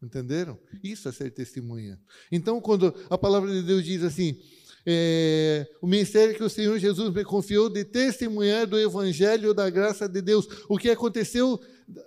Entenderam? 0.01 0.59
Isso 0.83 1.09
é 1.09 1.11
ser 1.11 1.31
testemunha. 1.31 1.99
Então, 2.31 2.61
quando 2.61 2.93
a 3.09 3.17
palavra 3.17 3.51
de 3.51 3.61
Deus 3.61 3.83
diz 3.83 4.03
assim, 4.03 4.39
é, 4.85 5.67
o 5.81 5.87
ministério 5.87 6.35
que 6.35 6.43
o 6.43 6.49
Senhor 6.49 6.77
Jesus 6.77 7.11
me 7.13 7.23
confiou 7.23 7.69
de 7.69 7.83
testemunhar 7.83 8.67
do 8.67 8.79
Evangelho 8.79 9.53
da 9.53 9.69
graça 9.69 10.07
de 10.07 10.21
Deus, 10.21 10.47
o 10.69 10.77
que 10.77 10.89
aconteceu 10.89 11.59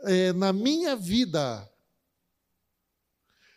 é, 0.05 0.33
na 0.33 0.53
minha 0.53 0.95
vida. 0.95 1.69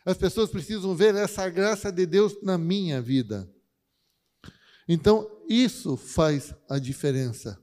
As 0.04 0.16
pessoas 0.16 0.50
precisam 0.50 0.94
ver 0.96 1.14
essa 1.14 1.48
graça 1.48 1.92
de 1.92 2.04
Deus 2.04 2.42
na 2.42 2.58
minha 2.58 3.00
vida. 3.00 3.48
Então, 4.88 5.28
isso 5.48 5.96
faz 5.96 6.54
a 6.68 6.78
diferença. 6.78 7.58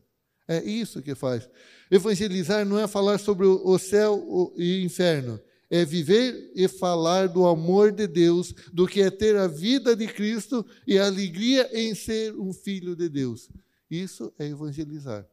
É 0.47 0.63
isso 0.63 1.01
que 1.01 1.13
faz. 1.13 1.49
Evangelizar 1.91 2.65
não 2.65 2.79
é 2.79 2.87
falar 2.87 3.19
sobre 3.19 3.45
o 3.45 3.77
céu 3.77 4.53
e 4.57 4.81
o 4.81 4.85
inferno, 4.85 5.39
é 5.69 5.85
viver 5.85 6.51
e 6.55 6.67
falar 6.67 7.27
do 7.27 7.45
amor 7.45 7.91
de 7.91 8.07
Deus, 8.07 8.53
do 8.73 8.87
que 8.87 9.01
é 9.01 9.11
ter 9.11 9.35
a 9.35 9.47
vida 9.47 9.95
de 9.95 10.07
Cristo 10.07 10.65
e 10.87 10.97
a 10.97 11.05
alegria 11.05 11.69
em 11.71 11.93
ser 11.93 12.35
um 12.35 12.51
filho 12.51 12.95
de 12.95 13.07
Deus. 13.07 13.49
Isso 13.89 14.33
é 14.39 14.47
evangelizar. 14.47 15.27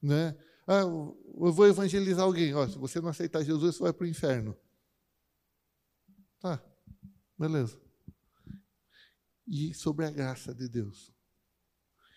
Né? 0.00 0.36
Ah, 0.66 0.80
eu 0.80 1.16
vou 1.52 1.66
evangelizar 1.66 2.24
alguém. 2.24 2.54
Ó, 2.54 2.66
se 2.68 2.78
você 2.78 3.00
não 3.00 3.08
aceitar 3.08 3.42
Jesus, 3.42 3.74
você 3.74 3.82
vai 3.82 3.92
para 3.92 4.04
o 4.04 4.08
inferno. 4.08 4.56
Tá, 6.40 6.62
beleza. 7.36 7.76
E 9.50 9.74
sobre 9.74 10.06
a 10.06 10.10
graça 10.10 10.54
de 10.54 10.68
Deus. 10.68 11.12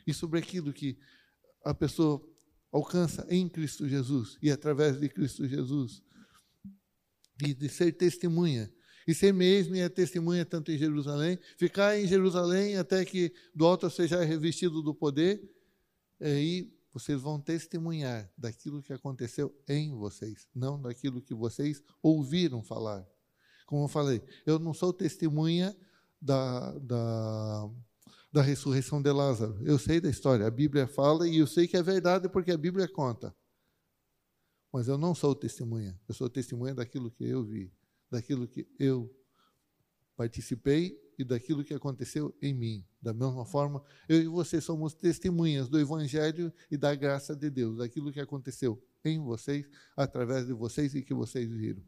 E 0.06 0.14
sobre 0.14 0.38
aquilo 0.40 0.72
que 0.72 0.98
a 1.66 1.74
pessoa 1.74 2.24
alcança 2.72 3.26
em 3.30 3.50
Cristo 3.50 3.90
Jesus 3.90 4.38
e 4.42 4.52
através 4.52 5.00
de 5.00 5.10
Cristo 5.10 5.48
Jesus 5.48 6.04
e 7.44 7.54
de 7.54 7.68
ser 7.68 7.92
testemunha. 7.94 8.72
E 9.08 9.14
ser 9.14 9.34
mesmo 9.34 9.76
é 9.76 9.90
testemunha 9.90 10.46
tanto 10.46 10.72
em 10.72 10.78
Jerusalém, 10.78 11.38
ficar 11.58 12.00
em 12.00 12.08
Jerusalém 12.08 12.78
até 12.78 13.04
que 13.04 13.34
do 13.54 13.66
alto 13.66 13.90
seja 13.90 14.24
revestido 14.24 14.82
do 14.82 14.94
poder, 14.94 15.42
e 16.22 16.72
vocês 16.94 17.20
vão 17.20 17.40
testemunhar 17.40 18.32
daquilo 18.38 18.82
que 18.82 18.94
aconteceu 18.94 19.54
em 19.68 19.94
vocês, 19.94 20.48
não 20.56 20.82
daquilo 20.82 21.22
que 21.22 21.34
vocês 21.34 21.82
ouviram 22.02 22.64
falar. 22.64 23.06
Como 23.66 23.84
eu 23.84 23.90
falei, 23.90 24.22
eu 24.46 24.58
não 24.58 24.74
sou 24.74 24.94
testemunha 24.94 25.76
da, 26.24 26.72
da, 26.80 27.70
da 28.32 28.42
ressurreição 28.42 29.02
de 29.02 29.12
Lázaro. 29.12 29.60
Eu 29.62 29.78
sei 29.78 30.00
da 30.00 30.10
história, 30.10 30.48
a 30.48 30.52
Bíblia 30.52 30.88
fala 30.88 31.28
e 31.28 31.38
eu 31.38 31.48
sei 31.48 31.68
que 31.68 31.76
é 31.76 31.84
verdade 31.84 32.30
porque 32.30 32.52
a 32.52 32.58
Bíblia 32.58 32.88
conta. 32.88 33.36
Mas 34.72 34.88
eu 34.88 34.98
não 34.98 35.14
sou 35.14 35.36
testemunha. 35.36 36.00
Eu 36.08 36.16
sou 36.16 36.30
testemunha 36.30 36.74
daquilo 36.74 37.12
que 37.12 37.26
eu 37.26 37.44
vi, 37.44 37.72
daquilo 38.10 38.48
que 38.48 38.68
eu 38.80 39.14
participei 40.16 40.98
e 41.20 41.24
daquilo 41.24 41.64
que 41.64 41.74
aconteceu 41.74 42.36
em 42.42 42.54
mim. 42.54 42.86
Da 43.02 43.14
mesma 43.14 43.46
forma, 43.46 43.84
eu 44.08 44.20
e 44.20 44.28
você 44.28 44.62
somos 44.62 44.94
testemunhas 44.94 45.68
do 45.68 45.80
Evangelho 45.80 46.52
e 46.72 46.78
da 46.78 46.96
graça 46.96 47.36
de 47.36 47.50
Deus, 47.50 47.78
daquilo 47.78 48.12
que 48.12 48.20
aconteceu 48.20 48.82
em 49.04 49.20
vocês, 49.20 49.68
através 49.96 50.48
de 50.48 50.54
vocês 50.54 50.96
e 50.96 51.04
que 51.04 51.14
vocês 51.14 51.52
viram. 51.52 51.84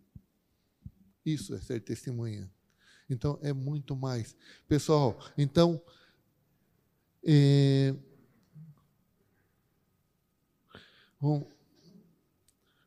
Isso 1.26 1.56
é 1.56 1.62
ser 1.62 1.80
testemunha. 1.80 2.52
Então, 3.10 3.38
é 3.42 3.54
muito 3.54 3.96
mais. 3.96 4.36
Pessoal, 4.68 5.20
então. 5.38 5.82
É, 7.24 7.96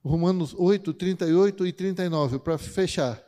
Romanos 0.05 0.55
8, 0.57 0.95
38 0.95 1.67
e 1.67 1.73
39, 1.73 2.39
para 2.39 2.57
fechar. 2.57 3.23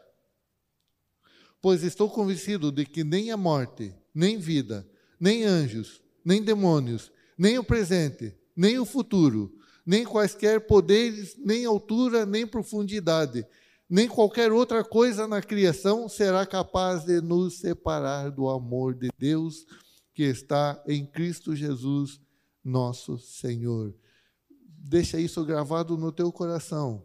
Pois 1.60 1.82
estou 1.82 2.08
convencido 2.08 2.72
de 2.72 2.86
que 2.86 3.04
nem 3.04 3.30
a 3.30 3.36
morte, 3.36 3.94
nem 4.14 4.38
vida, 4.38 4.88
nem 5.18 5.44
anjos, 5.44 6.00
nem 6.24 6.42
demônios, 6.42 7.12
nem 7.36 7.58
o 7.58 7.64
presente, 7.64 8.34
nem 8.56 8.78
o 8.78 8.86
futuro, 8.86 9.54
nem 9.84 10.04
quaisquer 10.04 10.60
poderes, 10.66 11.36
nem 11.36 11.64
altura, 11.64 12.24
nem 12.24 12.46
profundidade, 12.46 13.46
nem 13.90 14.06
qualquer 14.06 14.52
outra 14.52 14.84
coisa 14.84 15.26
na 15.26 15.42
criação 15.42 16.08
será 16.08 16.46
capaz 16.46 17.04
de 17.04 17.20
nos 17.20 17.58
separar 17.58 18.30
do 18.30 18.48
amor 18.48 18.94
de 18.94 19.08
Deus 19.18 19.66
que 20.14 20.22
está 20.22 20.80
em 20.86 21.04
Cristo 21.04 21.56
Jesus, 21.56 22.20
nosso 22.62 23.18
Senhor. 23.18 23.92
Deixa 24.62 25.18
isso 25.18 25.44
gravado 25.44 25.98
no 25.98 26.12
teu 26.12 26.30
coração. 26.30 27.04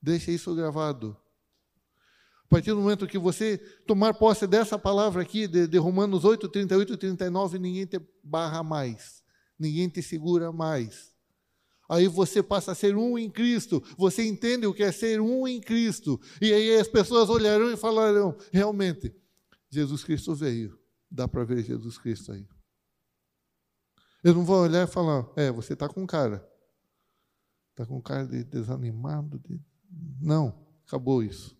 Deixa 0.00 0.30
isso 0.30 0.54
gravado. 0.54 1.16
A 2.44 2.48
partir 2.48 2.70
do 2.70 2.80
momento 2.80 3.08
que 3.08 3.18
você 3.18 3.58
tomar 3.84 4.14
posse 4.14 4.46
dessa 4.46 4.78
palavra 4.78 5.22
aqui, 5.22 5.48
de, 5.48 5.66
de 5.66 5.76
Romanos 5.76 6.24
8, 6.24 6.48
38 6.48 6.92
e 6.92 6.96
39, 6.96 7.58
ninguém 7.58 7.84
te 7.84 8.00
barra 8.22 8.62
mais. 8.62 9.24
Ninguém 9.58 9.88
te 9.88 10.00
segura 10.00 10.52
mais. 10.52 11.15
Aí 11.88 12.08
você 12.08 12.42
passa 12.42 12.72
a 12.72 12.74
ser 12.74 12.96
um 12.96 13.18
em 13.18 13.30
Cristo. 13.30 13.82
Você 13.96 14.26
entende 14.26 14.66
o 14.66 14.74
que 14.74 14.82
é 14.82 14.90
ser 14.90 15.20
um 15.20 15.46
em 15.46 15.60
Cristo. 15.60 16.20
E 16.40 16.52
aí 16.52 16.76
as 16.76 16.88
pessoas 16.88 17.28
olharão 17.28 17.70
e 17.70 17.76
falarão: 17.76 18.36
realmente, 18.52 19.14
Jesus 19.70 20.02
Cristo 20.02 20.34
veio. 20.34 20.78
Dá 21.10 21.28
para 21.28 21.44
ver 21.44 21.62
Jesus 21.62 21.98
Cristo 21.98 22.32
aí. 22.32 22.46
Eu 24.22 24.34
não 24.34 24.44
vou 24.44 24.62
olhar 24.62 24.86
e 24.86 24.90
falar: 24.90 25.26
é, 25.36 25.50
você 25.52 25.74
está 25.74 25.88
com 25.88 26.06
cara. 26.06 26.46
Está 27.70 27.86
com 27.86 28.00
cara 28.00 28.26
de 28.26 28.42
desanimado? 28.42 29.38
De... 29.38 29.60
Não, 30.20 30.66
acabou 30.86 31.22
isso. 31.22 31.56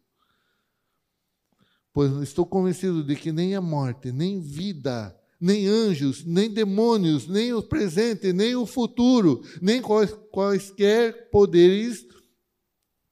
Pois 1.93 2.13
estou 2.23 2.45
convencido 2.45 3.05
de 3.05 3.15
que 3.17 3.33
nem 3.33 3.55
a 3.55 3.61
morte, 3.61 4.13
nem 4.13 4.41
vida, 4.41 5.19
nem 5.41 5.67
anjos, 5.67 6.25
nem 6.25 6.51
demônios, 6.51 7.27
nem 7.27 7.53
o 7.53 7.63
presente, 7.63 8.33
nem 8.33 8.57
o 8.57 8.67
futuro, 8.67 9.43
nem 9.61 9.83
quais, 9.83 10.13
quaisquer 10.31 11.31
poderes, 11.31 12.07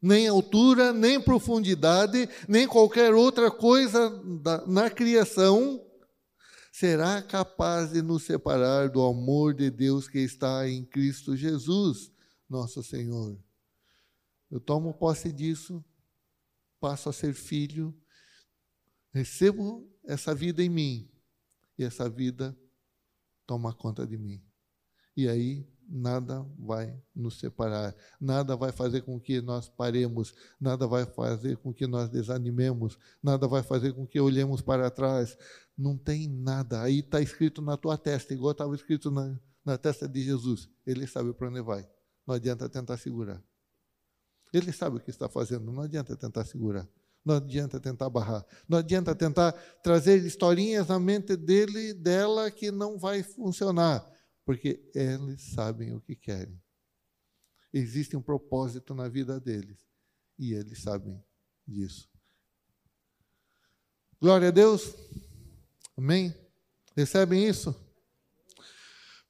nem 0.01 0.29
altura, 0.29 0.93
nem 0.93 1.20
profundidade, 1.20 2.29
nem 2.49 2.66
qualquer 2.66 3.14
outra 3.14 3.51
coisa 3.51 4.11
da, 4.43 4.66
na 4.66 4.91
criação 4.91 5.81
será 6.72 7.22
capaz 7.22 7.93
de 7.93 8.03
nos 8.03 8.25
separar 8.25 8.89
do 8.89 9.03
amor 9.03 9.55
de 9.55 9.70
Deus 9.70 10.09
que 10.09 10.18
está 10.18 10.68
em 10.68 10.85
Cristo 10.85 11.37
Jesus 11.37 12.12
nosso 12.49 12.83
Senhor. 12.83 13.39
Eu 14.51 14.61
tomo 14.61 14.93
posse 14.93 15.33
disso, 15.33 15.85
passo 16.81 17.09
a 17.09 17.12
ser 17.12 17.33
filho, 17.33 17.95
recebo 19.12 19.89
essa 20.05 20.35
vida 20.35 20.62
em 20.62 20.68
mim, 20.68 21.09
e 21.79 21.85
essa 21.85 22.09
vida 22.09 22.57
toma 23.47 23.72
conta 23.72 24.07
de 24.07 24.16
mim. 24.16 24.43
E 25.16 25.29
aí 25.29 25.66
nada 25.89 26.45
vai 26.59 26.99
nos 27.14 27.39
separar, 27.39 27.95
nada 28.20 28.57
vai 28.57 28.72
fazer 28.72 29.03
com 29.03 29.20
que 29.20 29.41
nós 29.41 29.68
paremos, 29.68 30.35
nada 30.61 30.87
vai 30.87 31.05
fazer 31.05 31.57
com 31.59 31.72
que 31.72 31.87
nós 31.87 32.09
desanimemos, 32.09 32.99
nada 33.22 33.47
vai 33.47 33.62
fazer 33.62 33.93
com 33.93 34.07
que 34.07 34.18
olhemos 34.18 34.61
para 34.61 34.91
trás. 34.91 35.37
Não 35.77 35.97
tem 35.97 36.29
nada. 36.29 36.83
Aí 36.83 37.01
está 37.01 37.20
escrito 37.20 37.61
na 37.61 37.77
tua 37.77 37.99
testa, 37.99 38.33
igual 38.33 38.53
estava 38.53 38.75
escrito 38.75 39.11
na, 39.11 39.39
na 39.64 39.77
testa 39.77 40.09
de 40.09 40.22
Jesus. 40.22 40.68
Ele 40.87 41.07
sabe 41.07 41.33
para 41.33 41.49
onde 41.49 41.61
vai. 41.61 41.89
Não 42.27 42.35
adianta 42.35 42.68
tentar 42.68 42.97
segurar. 42.97 43.43
Ele 44.53 44.72
sabe 44.72 44.97
o 44.97 45.01
que 45.01 45.11
está 45.11 45.29
fazendo, 45.29 45.70
não 45.72 45.83
adianta 45.83 46.16
tentar 46.16 46.45
segurar. 46.45 46.89
Não 47.25 47.37
adianta 47.37 47.81
tentar 47.81 48.11
barrar. 48.11 48.45
Não 48.68 48.79
adianta 48.79 49.14
tentar 49.14 49.53
trazer 49.83 50.22
historinhas 50.25 50.89
na 50.89 51.01
mente 51.01 51.37
dele, 51.37 51.95
dela, 51.95 52.51
que 52.51 52.70
não 52.70 52.99
vai 52.99 53.22
funcionar. 53.22 54.07
Porque 54.45 54.83
eles 54.95 55.41
sabem 55.55 55.95
o 55.95 56.01
que 56.01 56.14
querem. 56.14 56.61
Existe 57.72 58.16
um 58.16 58.22
propósito 58.22 58.95
na 58.95 59.09
vida 59.09 59.41
deles. 59.41 59.79
E 60.39 60.53
eles 60.53 60.83
sabem 60.83 61.22
disso. 61.66 62.09
Glória 64.20 64.49
a 64.49 64.51
Deus. 64.51 64.95
Amém? 65.97 66.35
Recebem 66.95 67.49
isso? 67.49 67.75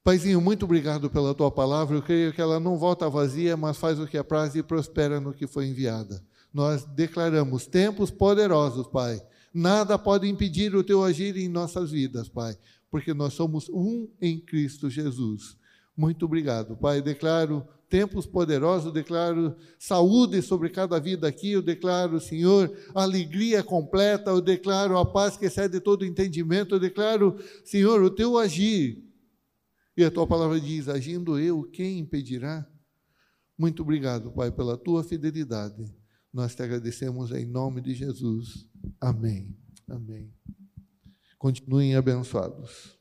Paizinho, 0.03 0.39
muito 0.39 0.65
obrigado 0.65 1.09
pela 1.09 1.33
tua 1.33 1.49
palavra. 1.49 1.97
Eu 1.97 2.03
creio 2.03 2.33
que 2.33 2.41
ela 2.41 2.59
não 2.59 2.77
volta 2.77 3.09
vazia, 3.09 3.57
mas 3.57 3.77
faz 3.77 3.99
o 3.99 4.05
que 4.05 4.17
apraz 4.17 4.53
e 4.53 4.61
prospera 4.61 5.19
no 5.19 5.33
que 5.33 5.47
foi 5.47 5.65
enviada. 5.65 6.23
Nós 6.55 6.85
declaramos 6.85 7.67
tempos 7.67 8.09
poderosos, 8.09 8.87
Pai. 8.87 9.21
Nada 9.53 9.99
pode 9.99 10.25
impedir 10.25 10.73
o 10.73 10.85
teu 10.85 11.03
agir 11.03 11.35
em 11.35 11.49
nossas 11.49 11.91
vidas, 11.91 12.29
Pai, 12.29 12.57
porque 12.89 13.13
nós 13.13 13.33
somos 13.33 13.67
um 13.67 14.07
em 14.21 14.39
Cristo 14.39 14.89
Jesus. 14.89 15.57
Muito 15.97 16.23
obrigado, 16.23 16.77
Pai. 16.77 17.01
Declaro 17.01 17.67
tempos 17.89 18.25
poderosos, 18.25 18.93
declaro 18.93 19.53
saúde 19.77 20.41
sobre 20.41 20.69
cada 20.69 20.97
vida 20.97 21.27
aqui, 21.27 21.51
eu 21.51 21.61
declaro, 21.61 22.21
Senhor, 22.21 22.73
alegria 22.93 23.61
completa, 23.61 24.31
eu 24.31 24.39
declaro 24.39 24.97
a 24.97 25.05
paz 25.05 25.35
que 25.35 25.47
excede 25.47 25.81
todo 25.81 26.05
entendimento, 26.05 26.75
eu 26.75 26.79
declaro, 26.79 27.35
Senhor, 27.65 28.01
o 28.01 28.09
teu 28.09 28.37
agir 28.37 29.03
e 29.97 30.05
a 30.05 30.09
tua 30.09 30.25
palavra 30.25 30.57
diz: 30.57 30.87
agindo 30.87 31.37
eu, 31.37 31.63
quem 31.63 31.99
impedirá? 31.99 32.65
Muito 33.57 33.81
obrigado, 33.81 34.31
Pai, 34.31 34.53
pela 34.53 34.77
tua 34.77 35.03
fidelidade. 35.03 35.93
Nós 36.35 36.53
te 36.53 36.61
agradecemos 36.61 37.31
em 37.31 37.45
nome 37.45 37.79
de 37.79 37.93
Jesus. 37.93 38.67
Amém. 38.99 39.55
Amém. 39.87 40.33
Continuem 41.37 41.95
abençoados. 41.95 42.99